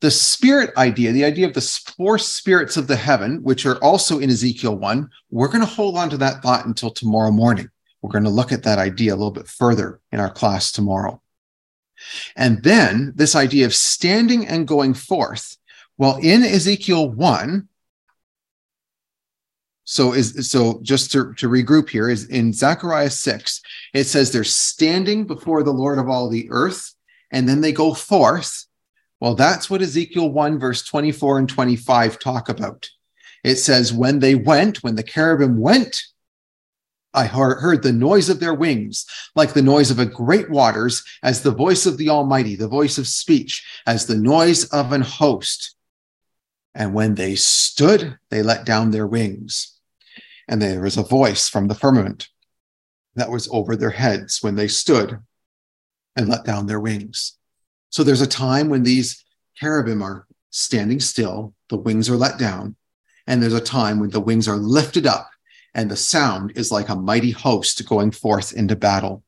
The 0.00 0.10
spirit 0.10 0.70
idea, 0.76 1.12
the 1.12 1.24
idea 1.24 1.46
of 1.46 1.54
the 1.54 1.62
four 1.96 2.18
spirits 2.18 2.76
of 2.76 2.88
the 2.88 2.96
heaven, 2.96 3.42
which 3.42 3.64
are 3.64 3.82
also 3.82 4.18
in 4.18 4.28
Ezekiel 4.28 4.76
1, 4.76 5.08
we're 5.30 5.48
going 5.48 5.60
to 5.60 5.66
hold 5.66 5.96
on 5.96 6.10
to 6.10 6.18
that 6.18 6.42
thought 6.42 6.66
until 6.66 6.90
tomorrow 6.90 7.30
morning. 7.30 7.70
We're 8.02 8.10
going 8.10 8.24
to 8.24 8.30
look 8.30 8.52
at 8.52 8.64
that 8.64 8.78
idea 8.78 9.14
a 9.14 9.16
little 9.16 9.30
bit 9.30 9.48
further 9.48 10.00
in 10.10 10.20
our 10.20 10.30
class 10.30 10.72
tomorrow. 10.72 11.22
And 12.36 12.62
then 12.62 13.12
this 13.14 13.34
idea 13.34 13.64
of 13.64 13.74
standing 13.74 14.46
and 14.46 14.66
going 14.66 14.94
forth. 14.94 15.56
Well, 15.96 16.18
in 16.20 16.42
Ezekiel 16.42 17.08
1, 17.10 17.68
so 19.84 20.12
is 20.12 20.50
so 20.50 20.80
just 20.82 21.12
to, 21.12 21.32
to 21.34 21.48
regroup 21.48 21.88
here 21.88 22.08
is 22.08 22.26
in 22.26 22.52
Zechariah 22.52 23.10
6, 23.10 23.62
it 23.94 24.04
says 24.04 24.30
they're 24.32 24.44
standing 24.44 25.26
before 25.26 25.62
the 25.62 25.72
Lord 25.72 25.98
of 25.98 26.08
all 26.08 26.28
the 26.28 26.48
earth, 26.50 26.94
and 27.30 27.48
then 27.48 27.60
they 27.60 27.72
go 27.72 27.94
forth 27.94 28.66
well, 29.22 29.36
that's 29.36 29.70
what 29.70 29.82
Ezekiel 29.82 30.32
1, 30.32 30.58
verse 30.58 30.82
24 30.82 31.38
and 31.38 31.48
25 31.48 32.18
talk 32.18 32.48
about. 32.48 32.90
It 33.44 33.54
says, 33.54 33.92
When 33.92 34.18
they 34.18 34.34
went, 34.34 34.82
when 34.82 34.96
the 34.96 35.04
cherubim 35.04 35.60
went, 35.60 36.02
I 37.14 37.26
heard 37.26 37.82
the 37.82 37.92
noise 37.92 38.30
of 38.30 38.40
their 38.40 38.54
wings, 38.54 39.04
like 39.34 39.52
the 39.52 39.62
noise 39.62 39.90
of 39.90 39.98
a 39.98 40.06
great 40.06 40.50
waters, 40.50 41.04
as 41.22 41.42
the 41.42 41.50
voice 41.50 41.84
of 41.84 41.98
the 41.98 42.08
Almighty, 42.08 42.56
the 42.56 42.68
voice 42.68 42.96
of 42.96 43.06
speech, 43.06 43.64
as 43.86 44.06
the 44.06 44.16
noise 44.16 44.64
of 44.66 44.92
an 44.92 45.02
host. 45.02 45.76
And 46.74 46.94
when 46.94 47.14
they 47.14 47.34
stood, 47.34 48.18
they 48.30 48.42
let 48.42 48.64
down 48.64 48.90
their 48.90 49.06
wings. 49.06 49.78
And 50.48 50.60
there 50.60 50.80
was 50.80 50.96
a 50.96 51.02
voice 51.02 51.48
from 51.48 51.68
the 51.68 51.74
firmament 51.74 52.28
that 53.14 53.30
was 53.30 53.48
over 53.52 53.76
their 53.76 53.90
heads 53.90 54.42
when 54.42 54.54
they 54.54 54.68
stood 54.68 55.18
and 56.16 56.28
let 56.28 56.44
down 56.44 56.66
their 56.66 56.80
wings. 56.80 57.36
So 57.90 58.02
there's 58.02 58.22
a 58.22 58.26
time 58.26 58.70
when 58.70 58.84
these 58.84 59.22
cherubim 59.54 60.02
are 60.02 60.26
standing 60.48 60.98
still, 60.98 61.52
the 61.68 61.76
wings 61.76 62.08
are 62.08 62.16
let 62.16 62.38
down, 62.38 62.76
and 63.26 63.42
there's 63.42 63.52
a 63.52 63.60
time 63.60 64.00
when 64.00 64.10
the 64.10 64.20
wings 64.20 64.48
are 64.48 64.56
lifted 64.56 65.06
up 65.06 65.30
and 65.74 65.90
the 65.90 65.96
sound 65.96 66.52
is 66.56 66.70
like 66.70 66.88
a 66.88 66.96
mighty 66.96 67.30
host 67.30 67.86
going 67.88 68.10
forth 68.10 68.52
into 68.52 68.76
battle. 68.76 69.22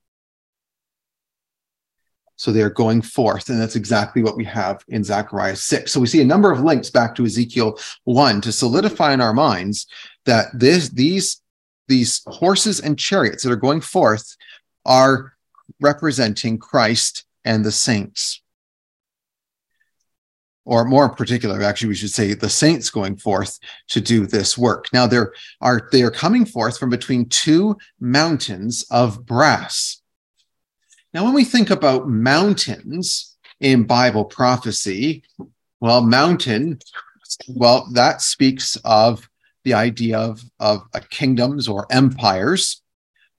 So 2.36 2.50
they 2.50 2.62
are 2.62 2.70
going 2.70 3.00
forth, 3.00 3.48
and 3.48 3.60
that's 3.60 3.76
exactly 3.76 4.22
what 4.22 4.36
we 4.36 4.44
have 4.44 4.84
in 4.88 5.04
Zechariah 5.04 5.56
6. 5.56 5.92
So 5.92 6.00
we 6.00 6.06
see 6.06 6.20
a 6.20 6.26
number 6.26 6.50
of 6.50 6.60
links 6.60 6.90
back 6.90 7.14
to 7.14 7.24
Ezekiel 7.24 7.78
1 8.04 8.40
to 8.42 8.52
solidify 8.52 9.14
in 9.14 9.20
our 9.20 9.32
minds 9.32 9.86
that 10.26 10.46
this, 10.52 10.88
these, 10.88 11.40
these 11.86 12.22
horses 12.26 12.80
and 12.80 12.98
chariots 12.98 13.44
that 13.44 13.52
are 13.52 13.56
going 13.56 13.80
forth 13.80 14.36
are 14.84 15.34
representing 15.80 16.58
Christ 16.58 17.24
and 17.44 17.64
the 17.64 17.72
saints 17.72 18.42
or 20.64 20.84
more 20.84 21.06
in 21.06 21.14
particular, 21.14 21.62
actually, 21.62 21.88
we 21.88 21.94
should 21.94 22.10
say 22.10 22.34
the 22.34 22.48
saints 22.48 22.90
going 22.90 23.16
forth 23.16 23.58
to 23.88 24.00
do 24.00 24.26
this 24.26 24.56
work. 24.56 24.86
Now, 24.92 25.06
they 25.06 25.18
are 25.60 25.88
they 25.92 26.02
are 26.02 26.10
coming 26.10 26.46
forth 26.46 26.78
from 26.78 26.90
between 26.90 27.28
two 27.28 27.76
mountains 28.00 28.84
of 28.90 29.26
brass. 29.26 30.00
Now, 31.12 31.24
when 31.24 31.34
we 31.34 31.44
think 31.44 31.70
about 31.70 32.08
mountains 32.08 33.36
in 33.60 33.84
Bible 33.84 34.24
prophecy, 34.24 35.22
well, 35.80 36.00
mountain, 36.02 36.78
well, 37.48 37.88
that 37.92 38.20
speaks 38.22 38.76
of 38.84 39.28
the 39.64 39.74
idea 39.74 40.18
of, 40.18 40.42
of 40.60 40.82
uh, 40.92 41.00
kingdoms 41.10 41.68
or 41.68 41.86
empires. 41.90 42.82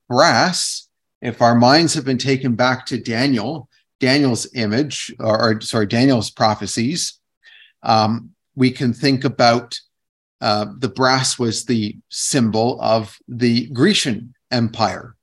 Brass, 0.08 0.88
if 1.20 1.42
our 1.42 1.54
minds 1.54 1.94
have 1.94 2.04
been 2.04 2.18
taken 2.18 2.54
back 2.54 2.86
to 2.86 2.98
Daniel, 2.98 3.68
Daniel's 4.00 4.46
image, 4.54 5.14
or, 5.18 5.56
or 5.56 5.60
sorry, 5.60 5.86
Daniel's 5.86 6.30
prophecies, 6.30 7.15
um, 7.86 8.30
we 8.54 8.70
can 8.70 8.92
think 8.92 9.24
about 9.24 9.80
uh, 10.42 10.66
the 10.78 10.88
brass 10.88 11.38
was 11.38 11.64
the 11.64 11.96
symbol 12.10 12.78
of 12.82 13.16
the 13.26 13.68
Grecian 13.68 14.34
Empire. 14.50 15.16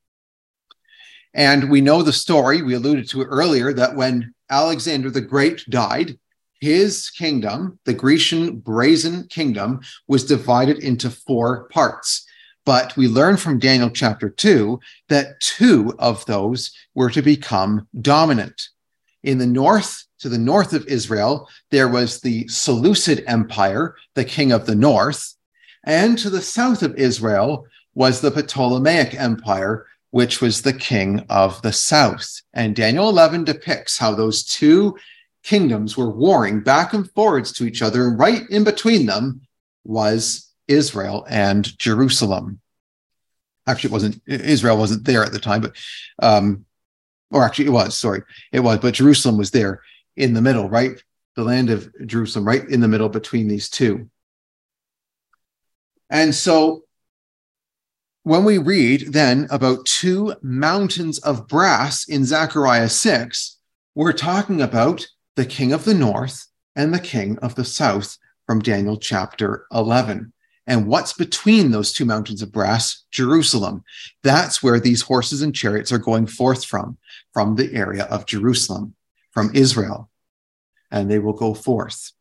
And 1.35 1.69
we 1.69 1.81
know 1.81 2.01
the 2.01 2.13
story, 2.13 2.61
we 2.61 2.73
alluded 2.73 3.09
to 3.09 3.21
it 3.21 3.27
earlier, 3.29 3.73
that 3.73 3.95
when 3.95 4.33
Alexander 4.49 5.11
the 5.11 5.21
Great 5.21 5.63
died, 5.69 6.17
his 6.59 7.09
kingdom, 7.09 7.79
the 7.85 7.93
Grecian 7.93 8.59
brazen 8.59 9.27
kingdom, 9.27 9.81
was 10.07 10.25
divided 10.25 10.79
into 10.79 11.09
four 11.09 11.67
parts. 11.69 12.25
But 12.65 12.95
we 12.95 13.07
learn 13.07 13.35
from 13.35 13.59
Daniel 13.59 13.89
chapter 13.89 14.29
2 14.29 14.79
that 15.09 15.41
two 15.41 15.93
of 15.99 16.25
those 16.25 16.71
were 16.95 17.09
to 17.09 17.21
become 17.21 17.87
dominant. 17.99 18.69
In 19.23 19.37
the 19.37 19.47
north, 19.47 20.05
to 20.23 20.29
the 20.29 20.37
north 20.37 20.71
of 20.71 20.87
Israel, 20.87 21.49
there 21.69 21.89
was 21.89 22.21
the 22.21 22.47
Seleucid 22.47 23.25
Empire, 23.27 23.97
the 24.15 24.23
king 24.23 24.53
of 24.53 24.65
the 24.65 24.73
north. 24.73 25.35
And 25.83 26.17
to 26.19 26.29
the 26.29 26.41
south 26.41 26.81
of 26.81 26.95
Israel 26.95 27.67
was 27.93 28.21
the 28.21 28.31
Ptolemaic 28.31 29.15
Empire, 29.15 29.85
which 30.11 30.39
was 30.39 30.61
the 30.61 30.71
king 30.71 31.25
of 31.27 31.61
the 31.61 31.73
south. 31.73 32.41
And 32.53 32.73
Daniel 32.73 33.09
11 33.09 33.43
depicts 33.43 33.97
how 33.97 34.15
those 34.15 34.45
two 34.45 34.97
kingdoms 35.43 35.97
were 35.97 36.09
warring 36.09 36.61
back 36.61 36.93
and 36.93 37.11
forwards 37.11 37.51
to 37.53 37.65
each 37.65 37.81
other. 37.81 38.07
And 38.07 38.17
right 38.17 38.49
in 38.49 38.63
between 38.63 39.05
them 39.05 39.41
was 39.83 40.49
Israel 40.69 41.25
and 41.27 41.77
Jerusalem. 41.77 42.61
Actually, 43.67 43.89
it 43.89 43.93
wasn't 43.93 44.21
Israel 44.25 44.77
wasn't 44.77 45.03
there 45.03 45.25
at 45.25 45.33
the 45.33 45.39
time, 45.39 45.59
but 45.59 45.75
um, 46.19 46.63
or 47.29 47.43
actually 47.43 47.65
it 47.65 47.71
was, 47.71 47.97
sorry, 47.97 48.21
it 48.53 48.61
was, 48.61 48.79
but 48.79 48.93
Jerusalem 48.93 49.35
was 49.35 49.51
there 49.51 49.81
in 50.15 50.33
the 50.33 50.41
middle, 50.41 50.69
right? 50.69 51.01
The 51.35 51.43
land 51.43 51.69
of 51.69 51.91
Jerusalem, 52.05 52.45
right 52.45 52.67
in 52.67 52.81
the 52.81 52.87
middle 52.87 53.09
between 53.09 53.47
these 53.47 53.69
two. 53.69 54.09
And 56.09 56.33
so 56.35 56.83
when 58.23 58.45
we 58.45 58.57
read 58.57 59.13
then 59.13 59.47
about 59.49 59.85
two 59.85 60.35
mountains 60.41 61.19
of 61.19 61.47
brass 61.47 62.07
in 62.07 62.23
Zechariah 62.23 62.89
6, 62.89 63.57
we're 63.95 64.13
talking 64.13 64.61
about 64.61 65.07
the 65.35 65.45
king 65.45 65.73
of 65.73 65.85
the 65.85 65.93
north 65.93 66.47
and 66.75 66.93
the 66.93 66.99
king 66.99 67.37
of 67.39 67.55
the 67.55 67.65
south 67.65 68.17
from 68.45 68.61
Daniel 68.61 68.97
chapter 68.97 69.65
11. 69.73 70.31
And 70.65 70.87
what's 70.87 71.13
between 71.13 71.71
those 71.71 71.91
two 71.91 72.05
mountains 72.05 72.41
of 72.41 72.51
brass? 72.51 73.03
Jerusalem. 73.11 73.83
That's 74.21 74.63
where 74.63 74.79
these 74.79 75.01
horses 75.01 75.41
and 75.41 75.53
chariots 75.53 75.91
are 75.91 75.97
going 75.97 76.27
forth 76.27 76.63
from, 76.63 76.97
from 77.33 77.55
the 77.55 77.73
area 77.73 78.05
of 78.05 78.25
Jerusalem 78.25 78.95
from 79.33 79.51
Israel, 79.53 80.09
and 80.91 81.09
they 81.09 81.19
will 81.19 81.33
go 81.33 81.53
forth. 81.53 82.11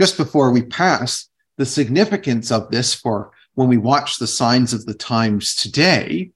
Just 0.00 0.16
before 0.16 0.52
we 0.52 0.62
pass, 0.62 1.28
the 1.56 1.66
significance 1.66 2.52
of 2.52 2.70
this 2.70 2.94
for 2.94 3.32
when 3.54 3.68
we 3.68 3.76
watch 3.76 4.18
the 4.18 4.26
signs 4.26 4.72
of 4.72 4.86
the 4.86 4.94
times 4.94 5.56
today 5.56 6.30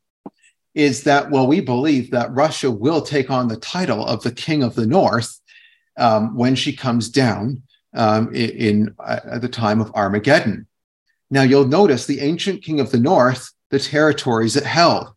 is 0.74 1.04
that, 1.04 1.30
well, 1.30 1.46
we 1.46 1.60
believe 1.60 2.10
that 2.10 2.32
Russia 2.32 2.70
will 2.70 3.02
take 3.02 3.30
on 3.30 3.46
the 3.46 3.56
title 3.56 4.04
of 4.04 4.22
the 4.22 4.32
King 4.32 4.62
of 4.62 4.74
the 4.74 4.86
North 4.86 5.38
um, 5.96 6.34
when 6.36 6.54
she 6.54 6.72
comes 6.72 7.10
down 7.10 7.62
um, 7.94 8.34
in, 8.34 8.94
uh, 8.98 9.20
at 9.24 9.42
the 9.42 9.48
time 9.48 9.80
of 9.80 9.94
Armageddon. 9.94 10.66
Now, 11.30 11.42
you'll 11.42 11.66
notice 11.66 12.06
the 12.06 12.20
ancient 12.20 12.62
king 12.62 12.80
of 12.80 12.90
the 12.90 12.98
north, 12.98 13.52
the 13.70 13.78
territories 13.78 14.56
it 14.56 14.64
held 14.64 15.08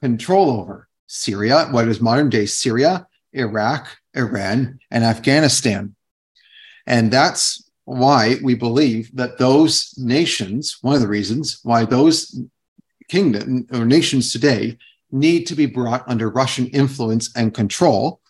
control 0.00 0.50
over 0.50 0.88
Syria, 1.06 1.68
what 1.70 1.88
is 1.88 2.00
modern 2.00 2.30
day 2.30 2.46
Syria, 2.46 3.06
Iraq, 3.32 3.86
Iran, 4.16 4.80
and 4.90 5.04
Afghanistan. 5.04 5.94
And 6.86 7.10
that's 7.10 7.70
why 7.84 8.36
we 8.42 8.54
believe 8.54 9.14
that 9.16 9.38
those 9.38 9.94
nations, 9.96 10.78
one 10.82 10.94
of 10.94 11.00
the 11.00 11.08
reasons 11.08 11.60
why 11.62 11.84
those 11.84 12.40
kingdom 13.08 13.66
or 13.72 13.84
nations 13.84 14.32
today 14.32 14.78
need 15.10 15.44
to 15.46 15.54
be 15.54 15.66
brought 15.66 16.08
under 16.08 16.30
Russian 16.30 16.66
influence 16.68 17.34
and 17.36 17.54
control. 17.54 18.20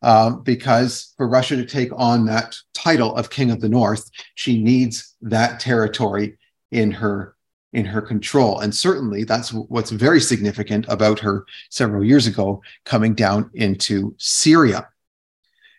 Uh, 0.00 0.30
because 0.30 1.12
for 1.16 1.26
Russia 1.26 1.56
to 1.56 1.66
take 1.66 1.90
on 1.96 2.24
that 2.24 2.54
title 2.72 3.16
of 3.16 3.30
King 3.30 3.50
of 3.50 3.60
the 3.60 3.68
North, 3.68 4.08
she 4.36 4.62
needs 4.62 5.16
that 5.22 5.58
territory 5.58 6.38
in 6.70 6.92
her 6.92 7.34
in 7.72 7.84
her 7.84 8.00
control. 8.00 8.60
And 8.60 8.74
certainly 8.74 9.24
that's 9.24 9.52
what's 9.52 9.90
very 9.90 10.20
significant 10.20 10.86
about 10.88 11.18
her 11.18 11.44
several 11.68 12.02
years 12.04 12.26
ago 12.26 12.62
coming 12.84 13.14
down 13.14 13.50
into 13.54 14.14
Syria 14.18 14.88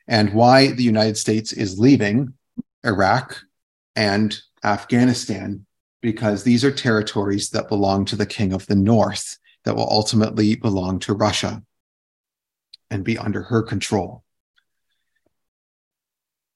and 0.09 0.33
why 0.33 0.71
the 0.71 0.83
United 0.83 1.15
States 1.17 1.53
is 1.53 1.79
leaving 1.79 2.33
Iraq 2.83 3.39
and 3.95 4.41
Afghanistan, 4.63 5.65
because 6.01 6.43
these 6.43 6.65
are 6.65 6.71
territories 6.71 7.51
that 7.51 7.69
belong 7.69 8.05
to 8.05 8.15
the 8.15 8.25
king 8.25 8.51
of 8.51 8.65
the 8.65 8.75
north 8.75 9.37
that 9.63 9.75
will 9.75 9.89
ultimately 9.89 10.55
belong 10.55 10.97
to 10.99 11.13
Russia 11.13 11.61
and 12.89 13.03
be 13.03 13.19
under 13.19 13.43
her 13.43 13.61
control. 13.61 14.23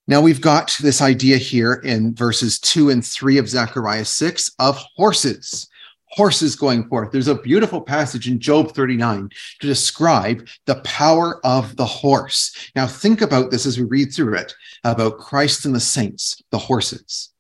Now 0.08 0.20
we've 0.20 0.42
got 0.42 0.76
this 0.82 1.00
idea 1.00 1.38
here 1.38 1.74
in 1.76 2.16
verses 2.16 2.60
two 2.60 2.90
and 2.90 3.06
three 3.06 3.38
of 3.38 3.48
Zechariah 3.48 4.06
6 4.06 4.52
of 4.58 4.84
horses, 4.96 5.70
horses 6.14 6.56
going 6.56 6.88
forth. 6.88 7.12
There's 7.12 7.28
a 7.28 7.36
beautiful 7.36 7.82
passage 7.82 8.28
in 8.28 8.40
Job 8.40 8.72
39 8.72 9.30
to 9.62 9.68
describe 9.68 10.48
the 10.68 10.76
power 10.82 11.44
of 11.44 11.76
the 11.76 11.86
horse. 11.86 12.72
Now 12.76 12.86
think 12.86 13.22
about 13.22 13.50
this 13.50 13.66
as 13.66 13.80
we 13.80 13.86
read 13.86 14.14
through 14.14 14.36
it 14.36 14.54
about 14.84 15.18
Christ 15.18 15.66
and 15.66 15.74
the 15.74 15.80
saints, 15.80 16.40
the 16.52 16.60
horses. 16.60 17.32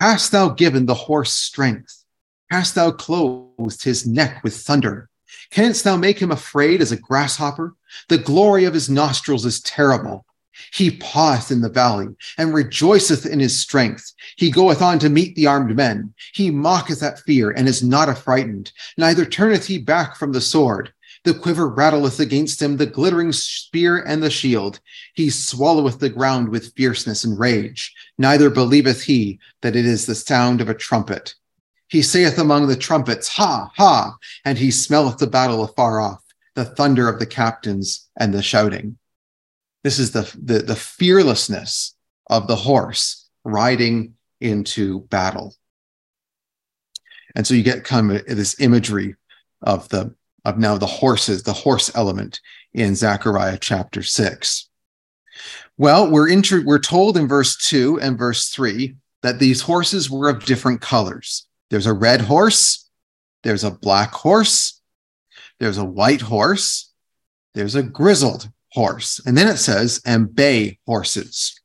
Hast 0.00 0.32
thou 0.32 0.50
given 0.50 0.84
the 0.84 0.94
horse 0.94 1.32
strength? 1.32 2.04
Hast 2.50 2.74
thou 2.74 2.90
clothed 2.90 3.82
his 3.82 4.06
neck 4.06 4.44
with 4.44 4.54
thunder? 4.54 5.08
Canst 5.50 5.84
thou 5.84 5.96
make 5.96 6.18
him 6.18 6.30
afraid 6.30 6.82
as 6.82 6.92
a 6.92 6.96
grasshopper? 6.96 7.74
The 8.08 8.18
glory 8.18 8.64
of 8.64 8.74
his 8.74 8.90
nostrils 8.90 9.46
is 9.46 9.62
terrible. 9.62 10.26
He 10.72 10.90
paweth 10.90 11.50
in 11.50 11.60
the 11.60 11.68
valley 11.68 12.08
and 12.38 12.54
rejoiceth 12.54 13.26
in 13.26 13.40
his 13.40 13.58
strength. 13.58 14.12
He 14.36 14.50
goeth 14.50 14.82
on 14.82 14.98
to 15.00 15.08
meet 15.08 15.34
the 15.34 15.46
armed 15.46 15.76
men. 15.76 16.14
He 16.32 16.50
mocketh 16.50 17.02
at 17.02 17.20
fear 17.20 17.50
and 17.50 17.68
is 17.68 17.82
not 17.82 18.08
affrighted. 18.08 18.72
Neither 18.96 19.24
turneth 19.24 19.66
he 19.66 19.78
back 19.78 20.16
from 20.16 20.32
the 20.32 20.40
sword. 20.40 20.92
The 21.24 21.34
quiver 21.34 21.68
rattleth 21.68 22.20
against 22.20 22.60
him, 22.60 22.76
the 22.76 22.86
glittering 22.86 23.32
spear 23.32 24.02
and 24.02 24.22
the 24.22 24.30
shield. 24.30 24.80
He 25.14 25.30
swalloweth 25.30 25.98
the 25.98 26.10
ground 26.10 26.50
with 26.50 26.74
fierceness 26.74 27.24
and 27.24 27.38
rage. 27.38 27.94
Neither 28.18 28.50
believeth 28.50 29.02
he 29.02 29.38
that 29.62 29.74
it 29.74 29.86
is 29.86 30.04
the 30.04 30.14
sound 30.14 30.60
of 30.60 30.68
a 30.68 30.74
trumpet. 30.74 31.34
He 31.88 32.02
saith 32.02 32.38
among 32.38 32.66
the 32.66 32.76
trumpets, 32.76 33.28
Ha, 33.28 33.70
ha, 33.76 34.16
and 34.44 34.58
he 34.58 34.70
smelleth 34.70 35.18
the 35.18 35.26
battle 35.26 35.62
afar 35.62 36.00
off, 36.00 36.22
the 36.54 36.64
thunder 36.64 37.08
of 37.08 37.18
the 37.18 37.26
captains 37.26 38.08
and 38.18 38.34
the 38.34 38.42
shouting. 38.42 38.98
This 39.84 39.98
is 39.98 40.10
the, 40.10 40.22
the, 40.42 40.60
the 40.60 40.74
fearlessness 40.74 41.94
of 42.28 42.48
the 42.48 42.56
horse 42.56 43.28
riding 43.44 44.14
into 44.40 45.02
battle. 45.02 45.54
And 47.36 47.46
so 47.46 47.54
you 47.54 47.62
get 47.62 47.84
kind 47.84 48.10
of 48.10 48.26
this 48.26 48.58
imagery 48.60 49.14
of 49.62 49.88
the 49.90 50.14
of 50.46 50.58
now 50.58 50.76
the 50.76 50.86
horses, 50.86 51.42
the 51.42 51.52
horse 51.52 51.90
element 51.94 52.40
in 52.74 52.94
Zechariah 52.94 53.58
chapter 53.58 54.02
six. 54.02 54.68
Well, 55.78 56.10
we're 56.10 56.28
inter- 56.28 56.62
we're 56.64 56.78
told 56.78 57.16
in 57.16 57.26
verse 57.26 57.56
two 57.56 57.98
and 58.00 58.18
verse 58.18 58.50
three 58.50 58.96
that 59.22 59.38
these 59.38 59.62
horses 59.62 60.10
were 60.10 60.28
of 60.28 60.44
different 60.44 60.82
colors. 60.82 61.46
There's 61.70 61.86
a 61.86 61.94
red 61.94 62.20
horse, 62.20 62.90
there's 63.42 63.64
a 63.64 63.70
black 63.70 64.12
horse, 64.12 64.80
there's 65.60 65.78
a 65.78 65.84
white 65.84 66.20
horse, 66.20 66.92
there's 67.54 67.74
a 67.74 67.82
grizzled 67.82 68.50
horse. 68.74 69.20
And 69.24 69.36
then 69.36 69.48
it 69.48 69.56
says, 69.56 70.02
and 70.04 70.34
bay 70.34 70.78
horses. 70.86 71.58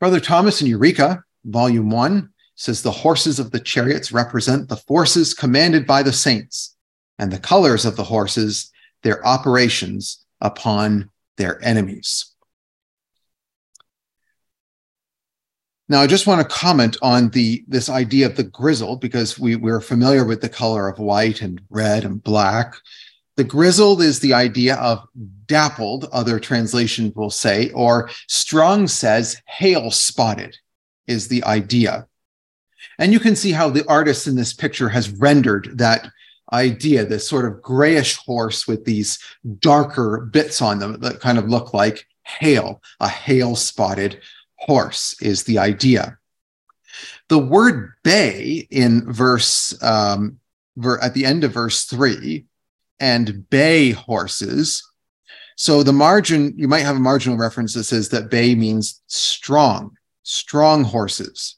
Brother 0.00 0.20
Thomas 0.20 0.62
in 0.62 0.66
Eureka, 0.66 1.22
volume 1.44 1.90
one, 1.90 2.30
says 2.54 2.82
the 2.82 2.90
horses 2.90 3.38
of 3.38 3.50
the 3.50 3.60
chariots 3.60 4.10
represent 4.10 4.68
the 4.68 4.76
forces 4.76 5.34
commanded 5.34 5.86
by 5.86 6.02
the 6.02 6.12
saints, 6.12 6.76
and 7.18 7.30
the 7.30 7.38
colors 7.38 7.84
of 7.84 7.96
the 7.96 8.04
horses, 8.04 8.70
their 9.02 9.24
operations 9.26 10.24
upon 10.40 11.10
their 11.36 11.62
enemies. 11.64 12.34
Now, 15.88 16.00
I 16.00 16.06
just 16.06 16.26
want 16.26 16.42
to 16.42 16.54
comment 16.54 16.96
on 17.00 17.30
the 17.30 17.64
this 17.66 17.88
idea 17.88 18.26
of 18.26 18.36
the 18.36 18.42
grizzled 18.42 19.00
because 19.00 19.38
we, 19.38 19.56
we're 19.56 19.80
familiar 19.80 20.24
with 20.24 20.42
the 20.42 20.48
color 20.48 20.88
of 20.88 20.98
white 20.98 21.40
and 21.40 21.62
red 21.70 22.04
and 22.04 22.22
black. 22.22 22.74
The 23.38 23.44
grizzled 23.44 24.02
is 24.02 24.18
the 24.18 24.34
idea 24.34 24.74
of 24.74 25.06
dappled, 25.46 26.08
other 26.10 26.40
translations 26.40 27.14
will 27.14 27.30
say, 27.30 27.70
or 27.70 28.10
Strong 28.26 28.88
says 28.88 29.40
hail 29.46 29.92
spotted 29.92 30.56
is 31.06 31.28
the 31.28 31.44
idea. 31.44 32.08
And 32.98 33.12
you 33.12 33.20
can 33.20 33.36
see 33.36 33.52
how 33.52 33.70
the 33.70 33.86
artist 33.86 34.26
in 34.26 34.34
this 34.34 34.52
picture 34.52 34.88
has 34.88 35.10
rendered 35.10 35.78
that 35.78 36.10
idea, 36.52 37.04
this 37.04 37.28
sort 37.28 37.44
of 37.44 37.62
grayish 37.62 38.16
horse 38.16 38.66
with 38.66 38.84
these 38.84 39.20
darker 39.60 40.28
bits 40.32 40.60
on 40.60 40.80
them 40.80 40.98
that 40.98 41.20
kind 41.20 41.38
of 41.38 41.48
look 41.48 41.72
like 41.72 42.08
hail, 42.24 42.82
a 42.98 43.08
hail 43.08 43.54
spotted 43.54 44.20
horse 44.56 45.14
is 45.22 45.44
the 45.44 45.60
idea. 45.60 46.18
The 47.28 47.38
word 47.38 47.92
bay 48.02 48.66
in 48.68 49.12
verse, 49.12 49.80
um, 49.80 50.40
ver- 50.76 50.98
at 50.98 51.14
the 51.14 51.24
end 51.24 51.44
of 51.44 51.52
verse 51.52 51.84
three, 51.84 52.46
and 53.00 53.48
bay 53.50 53.90
horses. 53.90 54.82
So 55.56 55.82
the 55.82 55.92
margin, 55.92 56.54
you 56.56 56.68
might 56.68 56.84
have 56.84 56.96
a 56.96 57.00
marginal 57.00 57.38
reference 57.38 57.74
that 57.74 57.84
says 57.84 58.08
that 58.10 58.30
bay 58.30 58.54
means 58.54 59.02
strong, 59.06 59.96
strong 60.22 60.84
horses. 60.84 61.56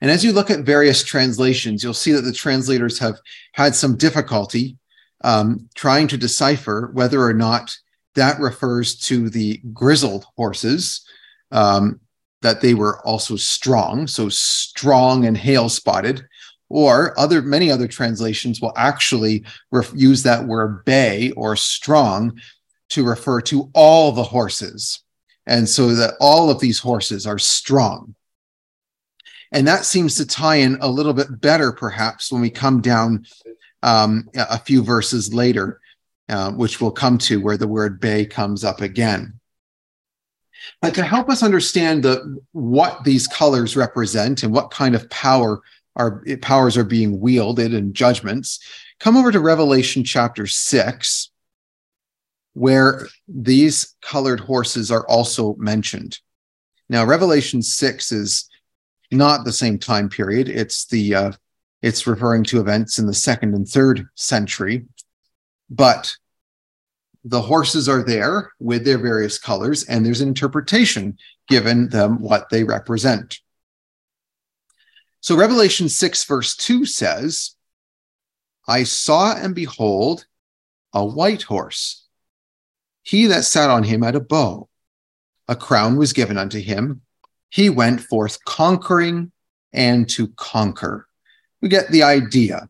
And 0.00 0.10
as 0.10 0.24
you 0.24 0.32
look 0.32 0.50
at 0.50 0.66
various 0.66 1.04
translations, 1.04 1.82
you'll 1.82 1.94
see 1.94 2.12
that 2.12 2.22
the 2.22 2.32
translators 2.32 2.98
have 2.98 3.16
had 3.52 3.74
some 3.74 3.96
difficulty 3.96 4.76
um, 5.22 5.68
trying 5.74 6.08
to 6.08 6.18
decipher 6.18 6.90
whether 6.92 7.22
or 7.22 7.32
not 7.32 7.74
that 8.14 8.40
refers 8.40 8.96
to 8.96 9.30
the 9.30 9.60
grizzled 9.72 10.26
horses, 10.36 11.06
um, 11.52 12.00
that 12.42 12.60
they 12.60 12.74
were 12.74 13.00
also 13.06 13.36
strong, 13.36 14.06
so 14.06 14.28
strong 14.28 15.24
and 15.24 15.36
hail 15.36 15.68
spotted, 15.68 16.26
or 16.72 17.18
other 17.20 17.42
many 17.42 17.70
other 17.70 17.86
translations 17.86 18.62
will 18.62 18.72
actually 18.76 19.44
ref- 19.70 19.92
use 19.94 20.22
that 20.22 20.46
word 20.46 20.84
bay 20.86 21.30
or 21.32 21.54
strong 21.54 22.40
to 22.88 23.04
refer 23.04 23.42
to 23.42 23.70
all 23.74 24.10
the 24.10 24.22
horses. 24.22 25.00
And 25.46 25.68
so 25.68 25.94
that 25.94 26.14
all 26.18 26.48
of 26.48 26.60
these 26.60 26.78
horses 26.78 27.26
are 27.26 27.38
strong. 27.38 28.14
And 29.52 29.68
that 29.68 29.84
seems 29.84 30.14
to 30.16 30.26
tie 30.26 30.56
in 30.56 30.78
a 30.80 30.88
little 30.88 31.12
bit 31.12 31.42
better, 31.42 31.72
perhaps, 31.72 32.32
when 32.32 32.40
we 32.40 32.48
come 32.48 32.80
down 32.80 33.26
um, 33.82 34.30
a 34.34 34.58
few 34.58 34.82
verses 34.82 35.34
later, 35.34 35.78
uh, 36.30 36.52
which 36.52 36.80
we'll 36.80 36.90
come 36.90 37.18
to 37.18 37.38
where 37.38 37.58
the 37.58 37.68
word 37.68 38.00
bay 38.00 38.24
comes 38.24 38.64
up 38.64 38.80
again. 38.80 39.38
But 40.80 40.94
to 40.94 41.02
help 41.02 41.28
us 41.28 41.42
understand 41.42 42.02
the, 42.02 42.40
what 42.52 43.04
these 43.04 43.28
colors 43.28 43.76
represent 43.76 44.42
and 44.42 44.54
what 44.54 44.70
kind 44.70 44.94
of 44.94 45.10
power 45.10 45.60
are 45.96 46.24
powers 46.40 46.76
are 46.76 46.84
being 46.84 47.20
wielded 47.20 47.74
in 47.74 47.92
judgments, 47.92 48.60
come 48.98 49.16
over 49.16 49.30
to 49.30 49.40
Revelation 49.40 50.04
chapter 50.04 50.46
six, 50.46 51.30
where 52.54 53.06
these 53.28 53.94
colored 54.00 54.40
horses 54.40 54.90
are 54.90 55.06
also 55.06 55.54
mentioned. 55.56 56.18
Now, 56.88 57.04
Revelation 57.04 57.62
six 57.62 58.12
is 58.12 58.48
not 59.10 59.44
the 59.44 59.52
same 59.52 59.78
time 59.78 60.08
period. 60.08 60.48
It's 60.48 60.86
the 60.86 61.14
uh, 61.14 61.32
it's 61.82 62.06
referring 62.06 62.44
to 62.44 62.60
events 62.60 62.98
in 62.98 63.06
the 63.06 63.14
second 63.14 63.54
and 63.54 63.68
third 63.68 64.06
century, 64.14 64.86
but 65.68 66.14
the 67.24 67.40
horses 67.40 67.88
are 67.88 68.02
there 68.02 68.50
with 68.58 68.84
their 68.84 68.98
various 68.98 69.38
colors, 69.38 69.84
and 69.84 70.04
there's 70.04 70.20
an 70.20 70.28
interpretation 70.28 71.16
given 71.48 71.88
them 71.88 72.20
what 72.20 72.48
they 72.50 72.64
represent. 72.64 73.40
So 75.22 75.36
Revelation 75.36 75.88
6, 75.88 76.24
verse 76.24 76.56
2 76.56 76.84
says, 76.84 77.54
I 78.68 78.82
saw 78.82 79.34
and 79.34 79.54
behold 79.54 80.26
a 80.92 81.04
white 81.04 81.42
horse. 81.42 82.06
He 83.02 83.26
that 83.26 83.44
sat 83.44 83.70
on 83.70 83.84
him 83.84 84.02
had 84.02 84.16
a 84.16 84.20
bow. 84.20 84.68
A 85.48 85.56
crown 85.56 85.96
was 85.96 86.12
given 86.12 86.38
unto 86.38 86.60
him, 86.60 87.02
he 87.50 87.68
went 87.68 88.00
forth 88.00 88.44
conquering 88.44 89.30
and 89.72 90.08
to 90.10 90.28
conquer. 90.36 91.06
We 91.60 91.68
get 91.68 91.88
the 91.90 92.02
idea 92.02 92.68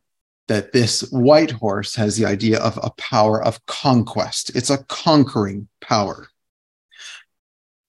that 0.48 0.72
this 0.72 1.10
white 1.12 1.52
horse 1.52 1.94
has 1.94 2.16
the 2.16 2.26
idea 2.26 2.58
of 2.58 2.78
a 2.82 2.90
power 2.98 3.42
of 3.42 3.64
conquest. 3.66 4.50
It's 4.56 4.70
a 4.70 4.84
conquering 4.84 5.68
power. 5.80 6.28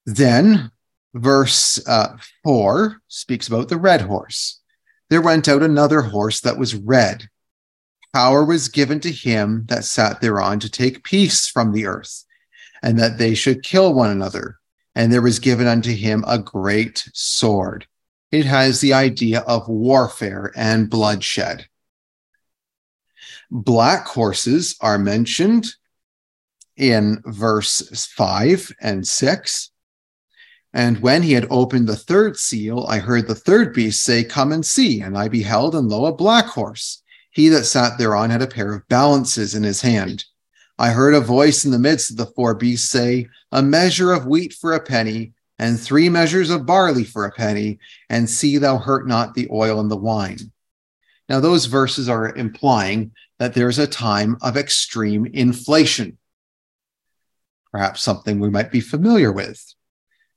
Then, 0.06 0.70
verse 1.14 1.80
uh, 1.86 2.16
4 2.42 3.00
speaks 3.08 3.48
about 3.48 3.68
the 3.68 3.76
red 3.76 4.02
horse. 4.02 4.60
There 5.10 5.22
went 5.22 5.48
out 5.48 5.62
another 5.62 6.02
horse 6.02 6.40
that 6.40 6.58
was 6.58 6.74
red. 6.74 7.28
Power 8.12 8.44
was 8.44 8.68
given 8.68 9.00
to 9.00 9.10
him 9.10 9.64
that 9.68 9.84
sat 9.84 10.20
thereon 10.20 10.60
to 10.60 10.70
take 10.70 11.04
peace 11.04 11.48
from 11.48 11.72
the 11.72 11.86
earth, 11.86 12.24
and 12.82 12.98
that 12.98 13.18
they 13.18 13.34
should 13.34 13.62
kill 13.62 13.94
one 13.94 14.10
another. 14.10 14.58
And 14.94 15.12
there 15.12 15.22
was 15.22 15.38
given 15.40 15.66
unto 15.66 15.92
him 15.92 16.24
a 16.26 16.38
great 16.38 17.08
sword. 17.12 17.86
It 18.30 18.46
has 18.46 18.80
the 18.80 18.92
idea 18.92 19.40
of 19.40 19.68
warfare 19.68 20.52
and 20.56 20.90
bloodshed. 20.90 21.66
Black 23.50 24.06
horses 24.06 24.76
are 24.80 24.98
mentioned 24.98 25.66
in 26.76 27.22
verse 27.26 28.06
5 28.06 28.72
and 28.80 29.06
6. 29.06 29.70
And 30.74 30.98
when 30.98 31.22
he 31.22 31.34
had 31.34 31.46
opened 31.50 31.88
the 31.88 31.94
third 31.94 32.36
seal, 32.36 32.84
I 32.88 32.98
heard 32.98 33.28
the 33.28 33.34
third 33.36 33.72
beast 33.72 34.02
say, 34.02 34.24
Come 34.24 34.50
and 34.50 34.66
see. 34.66 35.00
And 35.00 35.16
I 35.16 35.28
beheld, 35.28 35.76
and 35.76 35.88
lo, 35.88 36.06
a 36.06 36.12
black 36.12 36.46
horse. 36.46 37.00
He 37.30 37.48
that 37.50 37.64
sat 37.64 37.96
thereon 37.96 38.30
had 38.30 38.42
a 38.42 38.48
pair 38.48 38.74
of 38.74 38.86
balances 38.88 39.54
in 39.54 39.62
his 39.62 39.80
hand. 39.80 40.24
I 40.76 40.90
heard 40.90 41.14
a 41.14 41.20
voice 41.20 41.64
in 41.64 41.70
the 41.70 41.78
midst 41.78 42.10
of 42.10 42.16
the 42.16 42.26
four 42.26 42.56
beasts 42.56 42.90
say, 42.90 43.28
A 43.52 43.62
measure 43.62 44.12
of 44.12 44.26
wheat 44.26 44.52
for 44.52 44.72
a 44.72 44.80
penny, 44.80 45.32
and 45.60 45.78
three 45.78 46.08
measures 46.08 46.50
of 46.50 46.66
barley 46.66 47.04
for 47.04 47.24
a 47.24 47.30
penny, 47.30 47.78
and 48.10 48.28
see 48.28 48.58
thou 48.58 48.78
hurt 48.78 49.06
not 49.06 49.34
the 49.34 49.48
oil 49.52 49.78
and 49.78 49.88
the 49.88 49.96
wine. 49.96 50.50
Now, 51.28 51.38
those 51.38 51.66
verses 51.66 52.08
are 52.08 52.34
implying 52.34 53.12
that 53.38 53.54
there's 53.54 53.78
a 53.78 53.86
time 53.86 54.36
of 54.42 54.56
extreme 54.56 55.26
inflation. 55.26 56.18
Perhaps 57.70 58.02
something 58.02 58.40
we 58.40 58.50
might 58.50 58.72
be 58.72 58.80
familiar 58.80 59.30
with. 59.30 59.74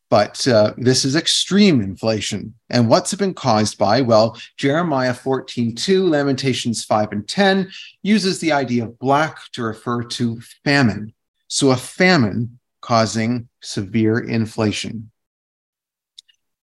But 0.10 0.48
uh, 0.48 0.74
this 0.78 1.04
is 1.04 1.16
extreme 1.16 1.82
inflation. 1.82 2.54
And 2.70 2.88
what's 2.88 3.12
it 3.12 3.18
been 3.20 3.34
caused 3.34 3.78
by? 3.78 4.02
Well, 4.02 4.38
Jeremiah 4.56 5.14
14, 5.14 5.76
2, 5.76 6.08
Lamentations 6.08 6.86
5 6.86 7.12
and 7.12 7.28
10 7.28 7.70
uses 8.04 8.40
the 8.40 8.54
idea 8.54 8.86
of 8.86 8.98
black 9.00 9.38
to 9.54 9.64
refer 9.64 10.04
to 10.04 10.40
famine. 10.64 11.14
So 11.50 11.72
a 11.72 11.76
famine 11.76 12.60
causing 12.82 13.50
severe 13.62 14.20
inflation. 14.20 15.12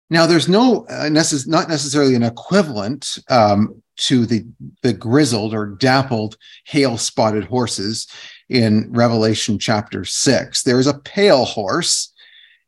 Now, 0.09 0.25
there's 0.25 0.47
no 0.47 0.85
uh, 0.85 1.09
necess- 1.09 1.47
not 1.47 1.69
necessarily 1.69 2.15
an 2.15 2.23
equivalent 2.23 3.17
um, 3.29 3.81
to 3.97 4.25
the 4.25 4.45
the 4.83 4.93
grizzled 4.93 5.53
or 5.53 5.65
dappled 5.65 6.37
hail 6.65 6.97
spotted 6.97 7.45
horses 7.45 8.07
in 8.47 8.91
Revelation 8.91 9.59
chapter 9.59 10.05
six. 10.05 10.63
There 10.63 10.79
is 10.79 10.87
a 10.87 10.99
pale 10.99 11.45
horse, 11.45 12.13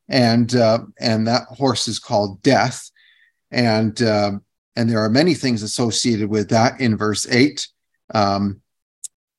and 0.10 0.54
uh, 0.56 0.80
and 1.00 1.28
that 1.28 1.44
horse 1.48 1.88
is 1.88 2.00
called 2.00 2.42
Death, 2.42 2.92
and 3.52 4.02
uh, 4.02 4.32
and 4.76 4.90
there 4.90 5.00
are 5.00 5.10
many 5.10 5.36
things 5.36 5.64
associated 5.64 6.30
with 6.30 6.50
that 6.50 6.82
in 6.82 6.98
verse 6.98 7.28
eight. 7.30 7.68
Um, 8.14 8.62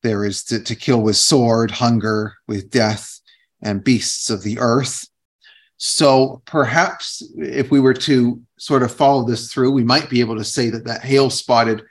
there 0.03 0.25
is 0.25 0.45
to, 0.45 0.63
to 0.63 0.75
kill 0.75 1.03
with 1.03 1.17
sword, 1.17 1.71
hunger, 1.71 2.35
with 2.49 2.71
death, 2.71 3.21
and 3.61 3.85
beasts 3.85 4.31
of 4.31 4.43
the 4.43 4.59
earth. 4.59 5.07
So 5.77 6.43
perhaps 6.47 7.23
if 7.37 7.71
we 7.71 7.81
were 7.81 7.95
to 7.95 8.41
sort 8.59 8.83
of 8.83 8.95
follow 8.95 9.25
this 9.25 9.53
through, 9.53 9.73
we 9.73 9.85
might 9.85 10.11
be 10.11 10.21
able 10.21 10.37
to 10.37 10.45
say 10.45 10.71
that 10.71 10.85
that 10.85 11.03
hail 11.03 11.31
spotted 11.31 11.83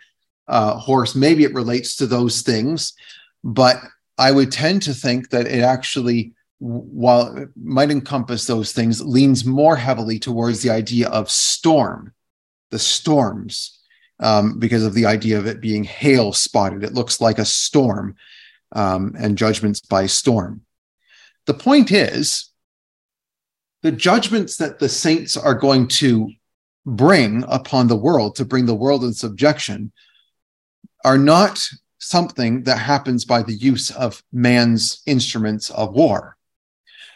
uh, 0.47 0.75
horse, 0.77 1.15
maybe 1.15 1.43
it 1.43 1.53
relates 1.53 1.95
to 1.97 2.07
those 2.07 2.41
things. 2.41 2.93
But 3.43 3.77
I 4.17 4.31
would 4.31 4.51
tend 4.51 4.83
to 4.83 4.93
think 4.93 5.29
that 5.29 5.47
it 5.47 5.61
actually, 5.61 6.33
while 6.59 7.47
might 7.55 7.89
encompass 7.89 8.45
those 8.45 8.73
things, 8.73 9.01
leans 9.01 9.45
more 9.45 9.75
heavily 9.75 10.19
towards 10.19 10.61
the 10.61 10.69
idea 10.69 11.07
of 11.09 11.31
storm, 11.31 12.13
the 12.69 12.79
storms, 12.79 13.79
um, 14.19 14.59
because 14.59 14.83
of 14.83 14.93
the 14.93 15.05
idea 15.05 15.37
of 15.37 15.47
it 15.47 15.61
being 15.61 15.83
hail 15.83 16.33
spotted. 16.33 16.83
It 16.83 16.93
looks 16.93 17.21
like 17.21 17.39
a 17.39 17.45
storm 17.45 18.15
um, 18.73 19.15
and 19.17 19.37
judgments 19.37 19.79
by 19.79 20.05
storm. 20.05 20.61
The 21.45 21.53
point 21.53 21.91
is, 21.91 22.51
the 23.81 23.91
judgments 23.91 24.57
that 24.57 24.79
the 24.79 24.89
saints 24.89 25.37
are 25.37 25.55
going 25.55 25.87
to 25.87 26.29
bring 26.85 27.45
upon 27.47 27.87
the 27.87 27.95
world 27.95 28.35
to 28.35 28.45
bring 28.45 28.65
the 28.65 28.75
world 28.75 29.03
in 29.03 29.13
subjection 29.13 29.91
are 31.05 31.17
not 31.17 31.65
something 31.99 32.63
that 32.63 32.77
happens 32.77 33.23
by 33.23 33.43
the 33.43 33.53
use 33.53 33.91
of 33.91 34.21
man's 34.33 35.01
instruments 35.05 35.69
of 35.69 35.93
war. 35.93 36.35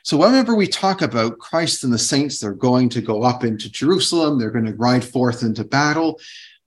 So, 0.03 0.17
whenever 0.17 0.53
we 0.53 0.67
talk 0.67 1.01
about 1.01 1.39
Christ 1.39 1.85
and 1.85 1.93
the 1.93 1.97
saints, 1.97 2.39
they're 2.39 2.53
going 2.53 2.89
to 2.89 3.01
go 3.01 3.23
up 3.23 3.45
into 3.45 3.71
Jerusalem, 3.71 4.37
they're 4.37 4.51
going 4.51 4.65
to 4.65 4.75
ride 4.75 5.03
forth 5.03 5.43
into 5.43 5.63
battle, 5.63 6.19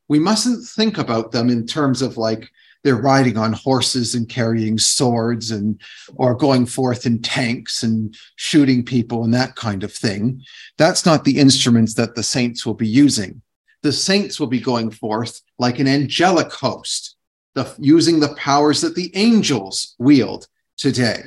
we 0.08 0.18
mustn't 0.18 0.66
think 0.66 0.96
about 0.96 1.32
them 1.32 1.50
in 1.50 1.66
terms 1.66 2.00
of 2.00 2.16
like 2.16 2.50
they're 2.82 2.96
riding 2.96 3.36
on 3.36 3.52
horses 3.52 4.14
and 4.14 4.28
carrying 4.28 4.78
swords 4.78 5.50
and 5.50 5.80
or 6.14 6.34
going 6.34 6.64
forth 6.64 7.04
in 7.04 7.20
tanks 7.20 7.82
and 7.82 8.16
shooting 8.36 8.84
people 8.84 9.24
and 9.24 9.34
that 9.34 9.56
kind 9.56 9.82
of 9.84 9.92
thing. 9.92 10.42
That's 10.78 11.04
not 11.04 11.24
the 11.24 11.38
instruments 11.38 11.94
that 11.94 12.14
the 12.14 12.22
saints 12.22 12.64
will 12.64 12.74
be 12.74 12.88
using. 12.88 13.42
The 13.82 13.92
saints 13.92 14.40
will 14.40 14.46
be 14.46 14.60
going 14.60 14.90
forth 14.90 15.42
like 15.58 15.78
an 15.78 15.88
angelic 15.88 16.52
host 16.52 17.16
the, 17.54 17.74
using 17.78 18.20
the 18.20 18.34
powers 18.36 18.80
that 18.82 18.94
the 18.94 19.10
angels 19.14 19.94
wield 19.98 20.46
today 20.76 21.22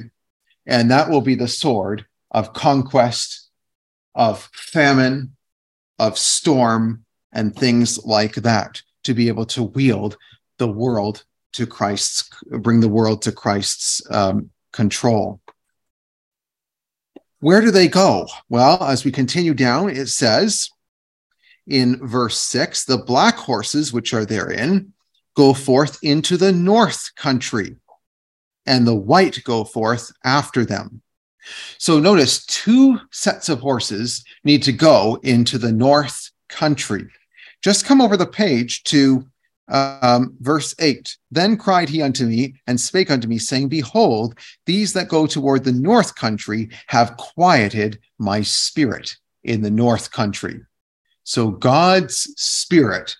and 0.70 0.92
that 0.92 1.10
will 1.10 1.22
be 1.22 1.36
the 1.36 1.48
sword 1.48 2.06
of 2.30 2.54
conquest 2.54 3.50
of 4.14 4.50
famine 4.54 5.36
of 5.98 6.18
storm 6.18 7.04
and 7.34 7.56
things 7.56 8.06
like 8.06 8.36
that 8.36 8.82
to 9.04 9.14
be 9.14 9.28
able 9.28 9.46
to 9.48 9.64
wield 9.64 10.16
the 10.60 10.68
world 10.68 11.26
to 11.54 11.66
Christ's, 11.66 12.30
bring 12.60 12.80
the 12.80 12.88
world 12.88 13.24
to 13.24 13.32
Christ's 13.32 14.02
um, 14.12 14.52
control. 14.72 15.42
Where 17.40 17.62
do 17.62 17.72
they 17.72 17.88
go? 17.88 18.28
Well, 18.48 18.84
as 18.84 19.04
we 19.04 19.12
continue 19.12 19.56
down, 19.56 19.90
it 19.90 20.08
says 20.08 20.70
in 21.66 22.06
verse 22.06 22.38
six 22.38 22.86
the 22.86 22.98
black 22.98 23.38
horses, 23.38 23.92
which 23.92 24.14
are 24.14 24.26
therein, 24.26 24.94
go 25.36 25.54
forth 25.54 25.98
into 26.04 26.38
the 26.38 26.52
north 26.52 27.16
country, 27.16 27.78
and 28.70 28.88
the 28.88 28.96
white 28.96 29.44
go 29.44 29.66
forth 29.66 30.12
after 30.24 30.64
them. 30.64 31.02
So 31.80 32.00
notice 32.00 32.46
two 32.46 33.00
sets 33.12 33.50
of 33.50 33.60
horses 33.60 34.24
need 34.44 34.64
to 34.64 34.72
go 34.72 35.20
into 35.24 35.58
the 35.58 35.72
north 35.72 36.32
country. 36.48 37.08
Just 37.64 37.86
come 37.86 38.00
over 38.00 38.16
the 38.16 38.28
page 38.28 38.84
to 38.86 39.28
um, 39.70 40.36
verse 40.40 40.74
8 40.80 41.18
Then 41.32 41.58
cried 41.58 41.90
he 41.90 42.02
unto 42.02 42.26
me 42.26 42.56
and 42.68 42.80
spake 42.80 43.12
unto 43.12 43.28
me, 43.28 43.38
saying, 43.38 43.70
Behold, 43.70 44.38
these 44.66 44.94
that 44.94 45.10
go 45.10 45.28
toward 45.28 45.64
the 45.64 45.72
north 45.72 46.16
country 46.16 46.70
have 46.88 47.18
quieted 47.18 48.00
my 48.18 48.42
spirit 48.42 49.16
in 49.44 49.62
the 49.62 49.72
north 49.72 50.12
country. 50.12 50.62
So 51.24 51.52
God's 51.52 52.34
spirit 52.36 53.16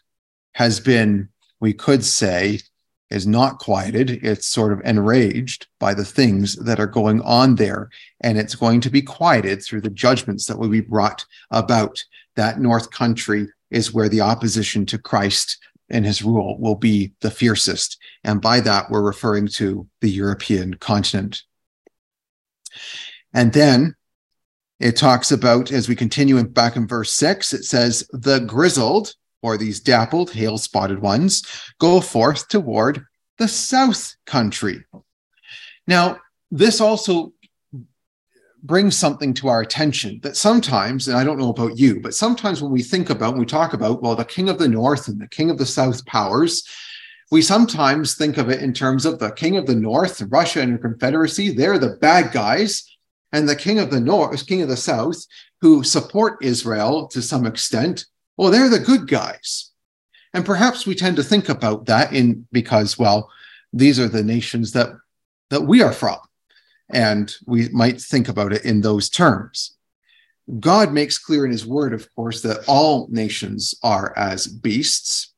has 0.54 0.80
been, 0.80 1.30
we 1.60 1.74
could 1.74 2.04
say, 2.04 2.60
is 3.10 3.26
not 3.26 3.60
quieted. 3.60 4.10
It's 4.24 4.48
sort 4.48 4.72
of 4.72 4.82
enraged 4.86 5.68
by 5.80 5.94
the 5.94 6.06
things 6.06 6.56
that 6.58 6.80
are 6.80 6.88
going 6.88 7.22
on 7.22 7.56
there. 7.56 7.90
And 8.22 8.38
it's 8.38 8.56
going 8.56 8.82
to 8.82 8.90
be 8.90 9.02
quieted 9.02 9.64
through 9.64 9.82
the 9.82 9.90
judgments 9.90 10.46
that 10.46 10.60
will 10.60 10.70
be 10.70 10.82
brought 10.82 11.26
about. 11.52 12.04
That 12.36 12.60
north 12.60 12.92
country 12.92 13.48
is 13.72 13.94
where 13.94 14.10
the 14.10 14.22
opposition 14.22 14.86
to 14.88 14.98
Christ 14.98 15.58
and 15.90 16.06
his 16.06 16.22
rule 16.22 16.58
will 16.60 16.76
be 16.76 17.14
the 17.22 17.32
fiercest. 17.32 17.98
And 18.24 18.42
by 18.42 18.60
that, 18.60 18.92
we're 18.92 19.02
referring 19.02 19.48
to 19.56 19.88
the 20.02 20.10
European 20.10 20.76
continent. 20.76 21.42
And 23.34 23.54
then 23.54 23.96
it 24.80 24.96
talks 24.96 25.32
about, 25.32 25.72
as 25.72 25.90
we 25.90 25.96
continue 25.96 26.38
in, 26.38 26.48
back 26.48 26.76
in 26.76 26.88
verse 26.88 27.12
six, 27.12 27.54
it 27.54 27.66
says, 27.66 28.08
the 28.12 28.40
grizzled, 28.40 29.14
or 29.42 29.58
these 29.58 29.80
dappled, 29.80 30.32
hail 30.32 30.58
spotted 30.58 31.00
ones, 31.00 31.44
go 31.80 32.02
forth 32.02 32.48
toward 32.48 33.06
the 33.38 33.48
south 33.48 34.16
country. 34.26 34.86
Now, 35.88 36.20
this 36.52 36.82
also 36.82 37.34
brings 38.62 38.96
something 38.98 39.34
to 39.34 39.48
our 39.48 39.62
attention 39.62 40.20
that 40.24 40.36
sometimes, 40.36 41.08
and 41.08 41.18
I 41.18 41.24
don't 41.24 41.40
know 41.40 41.50
about 41.50 41.78
you, 41.78 42.02
but 42.02 42.14
sometimes 42.14 42.62
when 42.62 42.72
we 42.72 42.84
think 42.84 43.10
about, 43.10 43.32
when 43.32 43.40
we 43.40 43.46
talk 43.46 43.74
about, 43.74 44.02
well, 44.02 44.16
the 44.16 44.26
king 44.26 44.50
of 44.50 44.60
the 44.60 44.68
north 44.68 45.08
and 45.08 45.20
the 45.20 45.28
king 45.28 45.50
of 45.50 45.58
the 45.58 45.66
south 45.66 46.06
powers, 46.06 46.68
we 47.32 47.42
sometimes 47.42 48.16
think 48.16 48.38
of 48.38 48.50
it 48.50 48.62
in 48.62 48.74
terms 48.74 49.06
of 49.06 49.20
the 49.20 49.32
king 49.32 49.56
of 49.56 49.66
the 49.66 49.76
north, 49.76 50.22
Russia 50.30 50.62
and 50.62 50.74
the 50.74 50.80
Confederacy, 50.80 51.52
they're 51.52 51.78
the 51.78 51.98
bad 52.02 52.32
guys. 52.32 52.84
And 53.32 53.48
the 53.48 53.56
king 53.56 53.78
of 53.78 53.92
the 53.92 54.00
north, 54.00 54.48
king 54.48 54.64
of 54.64 54.70
the 54.70 54.76
south, 54.76 55.24
who 55.62 55.84
support 55.84 56.44
Israel 56.44 57.08
to 57.10 57.22
some 57.22 57.46
extent, 57.46 58.06
well, 58.40 58.52
they're 58.52 58.70
the 58.70 58.80
good 58.80 59.06
guys. 59.06 59.72
And 60.34 60.46
perhaps 60.46 60.88
we 60.88 60.96
tend 60.96 61.18
to 61.18 61.24
think 61.24 61.50
about 61.50 61.88
that 61.88 62.14
in 62.14 62.48
because, 62.54 62.98
well, 62.98 63.30
these 63.74 64.00
are 64.00 64.08
the 64.08 64.24
nations 64.24 64.72
that 64.72 64.92
that 65.50 65.64
we 65.64 65.82
are 65.82 65.92
from. 65.92 66.16
And 66.90 67.36
we 67.46 67.68
might 67.70 68.00
think 68.00 68.30
about 68.30 68.54
it 68.54 68.64
in 68.64 68.80
those 68.80 69.10
terms. 69.10 69.76
God 70.58 70.94
makes 70.94 71.18
clear 71.18 71.44
in 71.44 71.52
his 71.52 71.66
word, 71.66 71.94
of 71.94 72.08
course, 72.16 72.42
that 72.44 72.64
all 72.66 73.10
nations 73.12 73.76
are 73.84 74.18
as 74.18 74.48
beasts. 74.48 75.34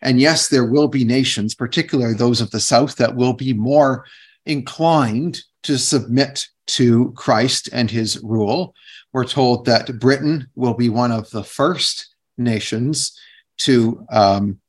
And 0.00 0.18
yes, 0.18 0.48
there 0.48 0.64
will 0.64 0.88
be 0.88 1.04
nations, 1.04 1.54
particularly 1.54 2.14
those 2.14 2.40
of 2.40 2.52
the 2.52 2.60
South, 2.60 2.96
that 2.96 3.16
will 3.16 3.34
be 3.34 3.52
more 3.52 4.06
inclined 4.46 5.42
to 5.64 5.76
submit 5.76 6.46
to 6.68 7.12
Christ 7.16 7.68
and 7.70 7.90
his 7.90 8.18
rule. 8.22 8.74
We're 9.12 9.26
told 9.26 9.66
that 9.66 10.00
Britain 10.00 10.48
will 10.54 10.74
be 10.74 10.88
one 10.88 11.12
of 11.12 11.28
the 11.30 11.44
first 11.44 12.15
nations 12.38 13.18
to 13.58 14.04
um, 14.10 14.60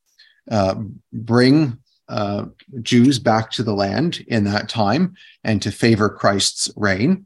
uh, 0.50 0.76
bring 1.12 1.78
uh, 2.10 2.46
Jews 2.82 3.20
back 3.20 3.52
to 3.52 3.64
the 3.64 3.74
land 3.74 4.24
in 4.28 4.46
that 4.46 4.70
time 4.70 5.16
and 5.44 5.62
to 5.62 5.72
favor 5.72 6.10
Christ's 6.10 6.72
reign. 6.76 7.26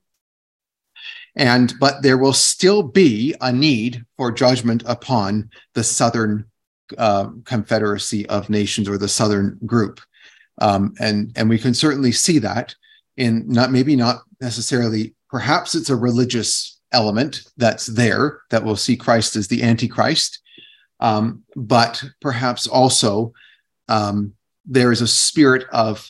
And 1.36 1.74
but 1.80 2.02
there 2.02 2.18
will 2.18 2.34
still 2.34 2.84
be 2.84 3.36
a 3.40 3.54
need 3.54 4.06
for 4.18 4.32
judgment 4.32 4.84
upon 4.86 5.50
the 5.76 5.84
southern 5.84 6.46
uh, 6.98 7.30
confederacy 7.46 8.28
of 8.28 8.50
nations 8.50 8.90
or 8.90 8.98
the 8.98 9.08
southern 9.08 9.58
group, 9.66 10.02
um, 10.60 10.94
and 11.00 11.32
and 11.38 11.48
we 11.48 11.58
can 11.58 11.74
certainly 11.74 12.12
see 12.12 12.40
that 12.40 12.76
in 13.16 13.48
not 13.48 13.72
maybe 13.72 13.96
not 13.96 14.24
necessarily 14.42 15.14
perhaps 15.30 15.74
it's 15.74 15.90
a 15.90 15.96
religious 15.96 16.81
element 16.92 17.42
that's 17.58 17.86
there 17.86 18.42
that 18.50 18.64
will 18.64 18.76
see 18.76 18.96
Christ 18.96 19.36
as 19.36 19.48
the 19.48 19.64
Antichrist, 19.64 20.40
um, 21.00 21.44
but 21.56 22.04
perhaps 22.22 22.68
also 22.68 23.34
um, 23.88 24.34
there 24.66 24.92
is 24.92 25.02
a 25.02 25.08
spirit 25.08 25.66
of 25.72 26.10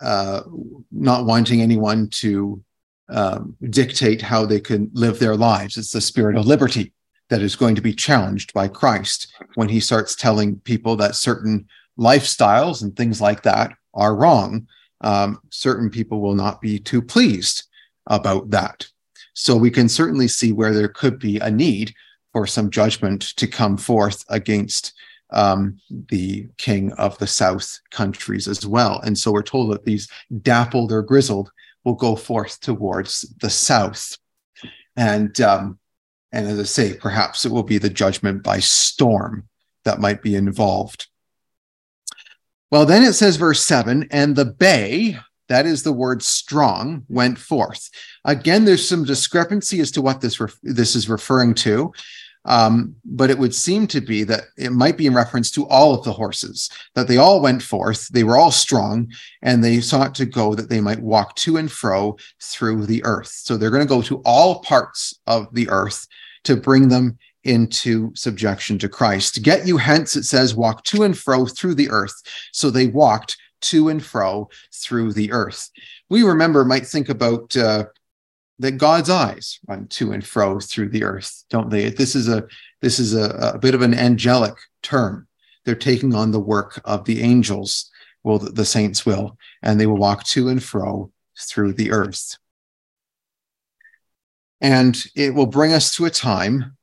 uh, 0.00 0.42
not 0.90 1.26
wanting 1.26 1.60
anyone 1.60 2.08
to 2.08 2.62
um, 3.08 3.56
dictate 3.68 4.22
how 4.22 4.46
they 4.46 4.60
can 4.60 4.90
live 4.94 5.18
their 5.18 5.36
lives. 5.36 5.76
It's 5.76 5.92
the 5.92 6.00
spirit 6.00 6.36
of 6.36 6.46
liberty 6.46 6.92
that 7.28 7.42
is 7.42 7.56
going 7.56 7.74
to 7.74 7.80
be 7.82 7.92
challenged 7.92 8.52
by 8.52 8.68
Christ 8.68 9.32
when 9.54 9.68
he 9.68 9.80
starts 9.80 10.14
telling 10.14 10.56
people 10.60 10.96
that 10.96 11.14
certain 11.14 11.66
lifestyles 11.98 12.82
and 12.82 12.96
things 12.96 13.20
like 13.20 13.42
that 13.42 13.72
are 13.94 14.16
wrong. 14.16 14.66
Um, 15.00 15.40
certain 15.50 15.90
people 15.90 16.20
will 16.20 16.34
not 16.34 16.60
be 16.60 16.78
too 16.78 17.02
pleased 17.02 17.64
about 18.06 18.50
that. 18.50 18.86
So 19.34 19.56
we 19.56 19.70
can 19.70 19.88
certainly 19.88 20.28
see 20.28 20.52
where 20.52 20.74
there 20.74 20.88
could 20.88 21.18
be 21.18 21.38
a 21.38 21.50
need 21.50 21.94
for 22.32 22.46
some 22.46 22.70
judgment 22.70 23.22
to 23.36 23.46
come 23.46 23.76
forth 23.76 24.24
against 24.28 24.92
um, 25.30 25.78
the 26.08 26.48
king 26.58 26.92
of 26.92 27.16
the 27.18 27.26
south 27.26 27.80
countries 27.90 28.48
as 28.48 28.66
well. 28.66 29.00
And 29.00 29.16
so 29.16 29.32
we're 29.32 29.42
told 29.42 29.72
that 29.72 29.84
these 29.84 30.08
dappled 30.42 30.92
or 30.92 31.02
grizzled 31.02 31.50
will 31.84 31.94
go 31.94 32.16
forth 32.16 32.60
towards 32.60 33.22
the 33.40 33.50
south. 33.50 34.16
And 34.96 35.40
um, 35.40 35.78
and 36.32 36.46
as 36.46 36.58
I 36.58 36.64
say, 36.64 36.94
perhaps 36.94 37.44
it 37.44 37.52
will 37.52 37.62
be 37.62 37.78
the 37.78 37.90
judgment 37.90 38.42
by 38.42 38.60
storm 38.60 39.48
that 39.84 40.00
might 40.00 40.22
be 40.22 40.34
involved. 40.34 41.08
Well, 42.70 42.86
then 42.86 43.02
it 43.02 43.14
says, 43.14 43.36
verse 43.36 43.62
seven, 43.62 44.06
and 44.10 44.36
the 44.36 44.44
bay, 44.44 45.16
that 45.50 45.66
is 45.66 45.82
the 45.82 45.92
word 45.92 46.22
strong, 46.22 47.04
went 47.08 47.36
forth. 47.36 47.90
Again, 48.24 48.64
there's 48.64 48.88
some 48.88 49.04
discrepancy 49.04 49.80
as 49.80 49.90
to 49.90 50.00
what 50.00 50.20
this 50.20 50.40
this 50.62 50.96
is 50.96 51.10
referring 51.10 51.54
to. 51.54 51.92
Um, 52.46 52.94
but 53.04 53.28
it 53.28 53.38
would 53.38 53.54
seem 53.54 53.86
to 53.88 54.00
be 54.00 54.24
that 54.24 54.44
it 54.56 54.72
might 54.72 54.96
be 54.96 55.06
in 55.06 55.12
reference 55.12 55.50
to 55.50 55.68
all 55.68 55.92
of 55.92 56.04
the 56.04 56.12
horses, 56.12 56.70
that 56.94 57.06
they 57.06 57.18
all 57.18 57.42
went 57.42 57.62
forth, 57.62 58.08
they 58.08 58.24
were 58.24 58.38
all 58.38 58.50
strong, 58.50 59.12
and 59.42 59.62
they 59.62 59.80
sought 59.80 60.14
to 60.14 60.24
go 60.24 60.54
that 60.54 60.70
they 60.70 60.80
might 60.80 61.02
walk 61.02 61.36
to 61.36 61.58
and 61.58 61.70
fro 61.70 62.16
through 62.40 62.86
the 62.86 63.04
earth. 63.04 63.28
So 63.28 63.58
they're 63.58 63.68
going 63.70 63.86
to 63.86 63.94
go 63.96 64.00
to 64.00 64.22
all 64.24 64.60
parts 64.60 65.20
of 65.26 65.52
the 65.52 65.68
earth 65.68 66.06
to 66.44 66.56
bring 66.56 66.88
them 66.88 67.18
into 67.44 68.10
subjection 68.14 68.78
to 68.78 68.88
Christ. 68.88 69.42
Get 69.42 69.66
you 69.66 69.76
hence, 69.76 70.16
it 70.16 70.24
says, 70.24 70.54
walk 70.54 70.84
to 70.84 71.02
and 71.02 71.16
fro 71.16 71.44
through 71.44 71.74
the 71.74 71.90
earth. 71.90 72.14
So 72.52 72.70
they 72.70 72.86
walked 72.86 73.36
to 73.62 73.88
and 73.88 74.04
fro 74.04 74.48
through 74.72 75.12
the 75.12 75.32
earth. 75.32 75.70
We 76.08 76.22
remember, 76.22 76.64
might 76.64 76.86
think 76.86 77.08
about 77.08 77.56
uh, 77.56 77.84
that 78.58 78.72
God's 78.72 79.10
eyes 79.10 79.58
run 79.66 79.88
to 79.88 80.12
and 80.12 80.24
fro 80.24 80.60
through 80.60 80.90
the 80.90 81.04
earth, 81.04 81.44
don't 81.50 81.70
they? 81.70 81.90
This 81.90 82.14
is 82.14 82.28
a 82.28 82.46
this 82.82 82.98
is 82.98 83.14
a, 83.14 83.52
a 83.54 83.58
bit 83.58 83.74
of 83.74 83.82
an 83.82 83.94
angelic 83.94 84.54
term. 84.82 85.26
They're 85.64 85.74
taking 85.74 86.14
on 86.14 86.30
the 86.30 86.40
work 86.40 86.80
of 86.84 87.04
the 87.04 87.22
angels, 87.22 87.90
will 88.22 88.38
the 88.38 88.64
saints 88.64 89.04
will, 89.04 89.38
and 89.62 89.78
they 89.78 89.86
will 89.86 89.96
walk 89.96 90.24
to 90.24 90.48
and 90.48 90.62
fro 90.62 91.10
through 91.38 91.74
the 91.74 91.90
earth. 91.90 92.36
And 94.60 95.02
it 95.16 95.34
will 95.34 95.46
bring 95.46 95.72
us 95.72 95.94
to 95.96 96.04
a 96.04 96.10
time 96.10 96.76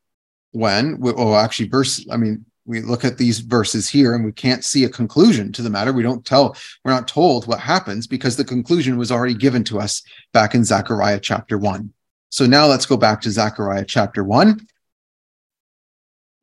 when, 0.52 1.00
oh, 1.04 1.36
actually, 1.36 1.70
verse, 1.70 2.06
I 2.12 2.18
mean, 2.18 2.46
we 2.68 2.82
look 2.82 3.06
at 3.06 3.18
these 3.18 3.40
verses 3.40 3.88
here 3.88 4.14
and 4.14 4.26
we 4.26 4.34
can't 4.34 4.64
see 4.64 4.84
a 4.84 4.90
conclusion 4.90 5.54
to 5.54 5.62
the 5.62 5.70
matter. 5.70 5.94
We 5.94 6.04
don't 6.04 6.26
tell, 6.26 6.56
we're 6.84 6.92
not 6.92 7.08
told 7.08 7.48
what 7.48 7.62
happens 7.62 8.08
because 8.08 8.36
the 8.36 8.44
conclusion 8.44 8.98
was 8.98 9.10
already 9.10 9.34
given 9.34 9.64
to 9.66 9.80
us 9.80 10.04
back 10.34 10.54
in 10.54 10.66
Zechariah 10.66 11.22
chapter 11.22 11.58
one. 11.58 11.94
So 12.30 12.46
now 12.46 12.68
let's 12.68 12.86
go 12.86 12.98
back 12.98 13.22
to 13.22 13.32
Zechariah 13.32 13.86
chapter 13.86 14.22
one. 14.22 14.68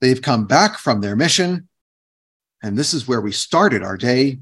They've 0.00 0.20
come 0.20 0.46
back 0.46 0.78
from 0.78 1.02
their 1.02 1.14
mission. 1.14 1.68
And 2.62 2.78
this 2.78 2.94
is 2.94 3.06
where 3.06 3.20
we 3.20 3.30
started 3.30 3.82
our 3.82 3.98
day. 3.98 4.38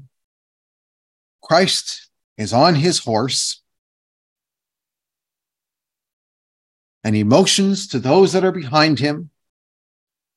Christ 1.41 2.09
is 2.37 2.53
on 2.53 2.75
his 2.75 2.99
horse. 2.99 3.61
And 7.03 7.13
he 7.13 7.25
motions 7.25 7.87
to 7.87 7.99
those 7.99 8.31
that 8.31 8.45
are 8.45 8.53
behind 8.53 8.99
him 8.99 9.31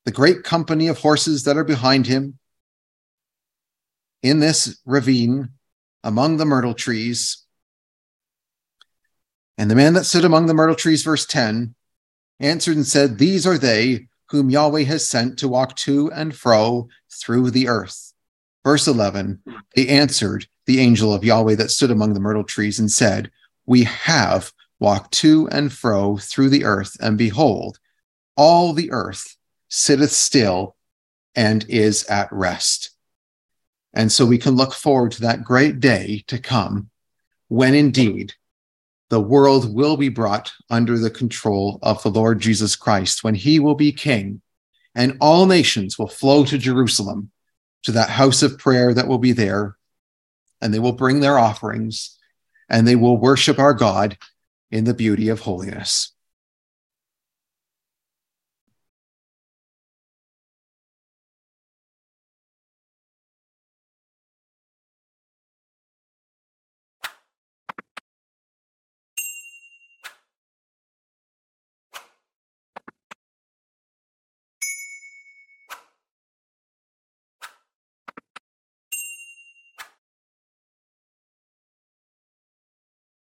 the 0.07 0.12
great 0.12 0.44
company 0.44 0.86
of 0.86 0.98
horses 0.98 1.42
that 1.44 1.57
are 1.57 1.64
behind 1.64 2.07
him 2.07 2.38
in 4.22 4.38
this 4.38 4.80
ravine 4.86 5.50
among 6.04 6.36
the 6.36 6.46
myrtle 6.46 6.74
trees. 6.74 7.44
And 9.59 9.68
the 9.68 9.74
man 9.74 9.94
that 9.94 10.04
stood 10.04 10.24
among 10.24 10.46
the 10.46 10.54
myrtle 10.54 10.76
trees, 10.76 11.02
verse 11.02 11.26
10, 11.26 11.74
answered 12.38 12.76
and 12.76 12.86
said, 12.86 13.18
These 13.18 13.46
are 13.46 13.59
they 13.59 14.07
whom 14.30 14.48
Yahweh 14.48 14.84
has 14.84 15.09
sent 15.09 15.40
to 15.40 15.48
walk 15.48 15.74
to 15.76 16.11
and 16.12 16.34
fro 16.34 16.88
through 17.11 17.50
the 17.50 17.66
earth. 17.66 18.12
Verse 18.64 18.86
11, 18.86 19.42
they 19.74 19.88
answered 19.88 20.46
the 20.66 20.80
angel 20.80 21.12
of 21.12 21.24
Yahweh 21.24 21.57
that 21.57 21.70
stood 21.70 21.90
among 21.90 22.14
the 22.14 22.20
myrtle 22.20 22.44
trees 22.44 22.78
and 22.78 22.90
said, 22.90 23.30
We 23.66 23.84
have 23.84 24.52
walked 24.78 25.14
to 25.14 25.48
and 25.48 25.72
fro 25.72 26.16
through 26.16 26.50
the 26.50 26.64
earth, 26.64 26.96
and 27.00 27.18
behold, 27.18 27.80
all 28.36 28.72
the 28.72 28.92
earth 28.92 29.36
sitteth 29.68 30.12
still 30.12 30.76
and 31.34 31.64
is 31.68 32.04
at 32.06 32.32
rest. 32.32 32.90
And 33.92 34.12
so 34.12 34.26
we 34.26 34.38
can 34.38 34.56
look 34.56 34.74
forward 34.74 35.12
to 35.12 35.22
that 35.22 35.44
great 35.44 35.80
day 35.80 36.24
to 36.26 36.38
come 36.38 36.90
when 37.48 37.74
indeed 37.74 38.34
the 39.08 39.20
world 39.20 39.72
will 39.72 39.96
be 39.96 40.08
brought 40.08 40.52
under 40.68 40.98
the 40.98 41.10
control 41.10 41.78
of 41.82 42.02
the 42.02 42.10
Lord 42.10 42.40
Jesus 42.40 42.74
Christ, 42.74 43.22
when 43.22 43.36
he 43.36 43.60
will 43.60 43.76
be 43.76 43.92
king, 43.92 44.42
and 44.94 45.16
all 45.20 45.46
nations 45.46 45.98
will 45.98 46.08
flow 46.08 46.44
to 46.44 46.58
Jerusalem, 46.58 47.30
to 47.84 47.92
that 47.92 48.10
house 48.10 48.42
of 48.42 48.58
prayer 48.58 48.92
that 48.92 49.06
will 49.06 49.18
be 49.18 49.32
there, 49.32 49.76
and 50.60 50.74
they 50.74 50.80
will 50.80 50.92
bring 50.92 51.20
their 51.20 51.38
offerings, 51.38 52.18
and 52.68 52.86
they 52.86 52.96
will 52.96 53.16
worship 53.16 53.60
our 53.60 53.74
God 53.74 54.18
in 54.72 54.84
the 54.84 54.94
beauty 54.94 55.28
of 55.28 55.40
holiness. 55.40 56.12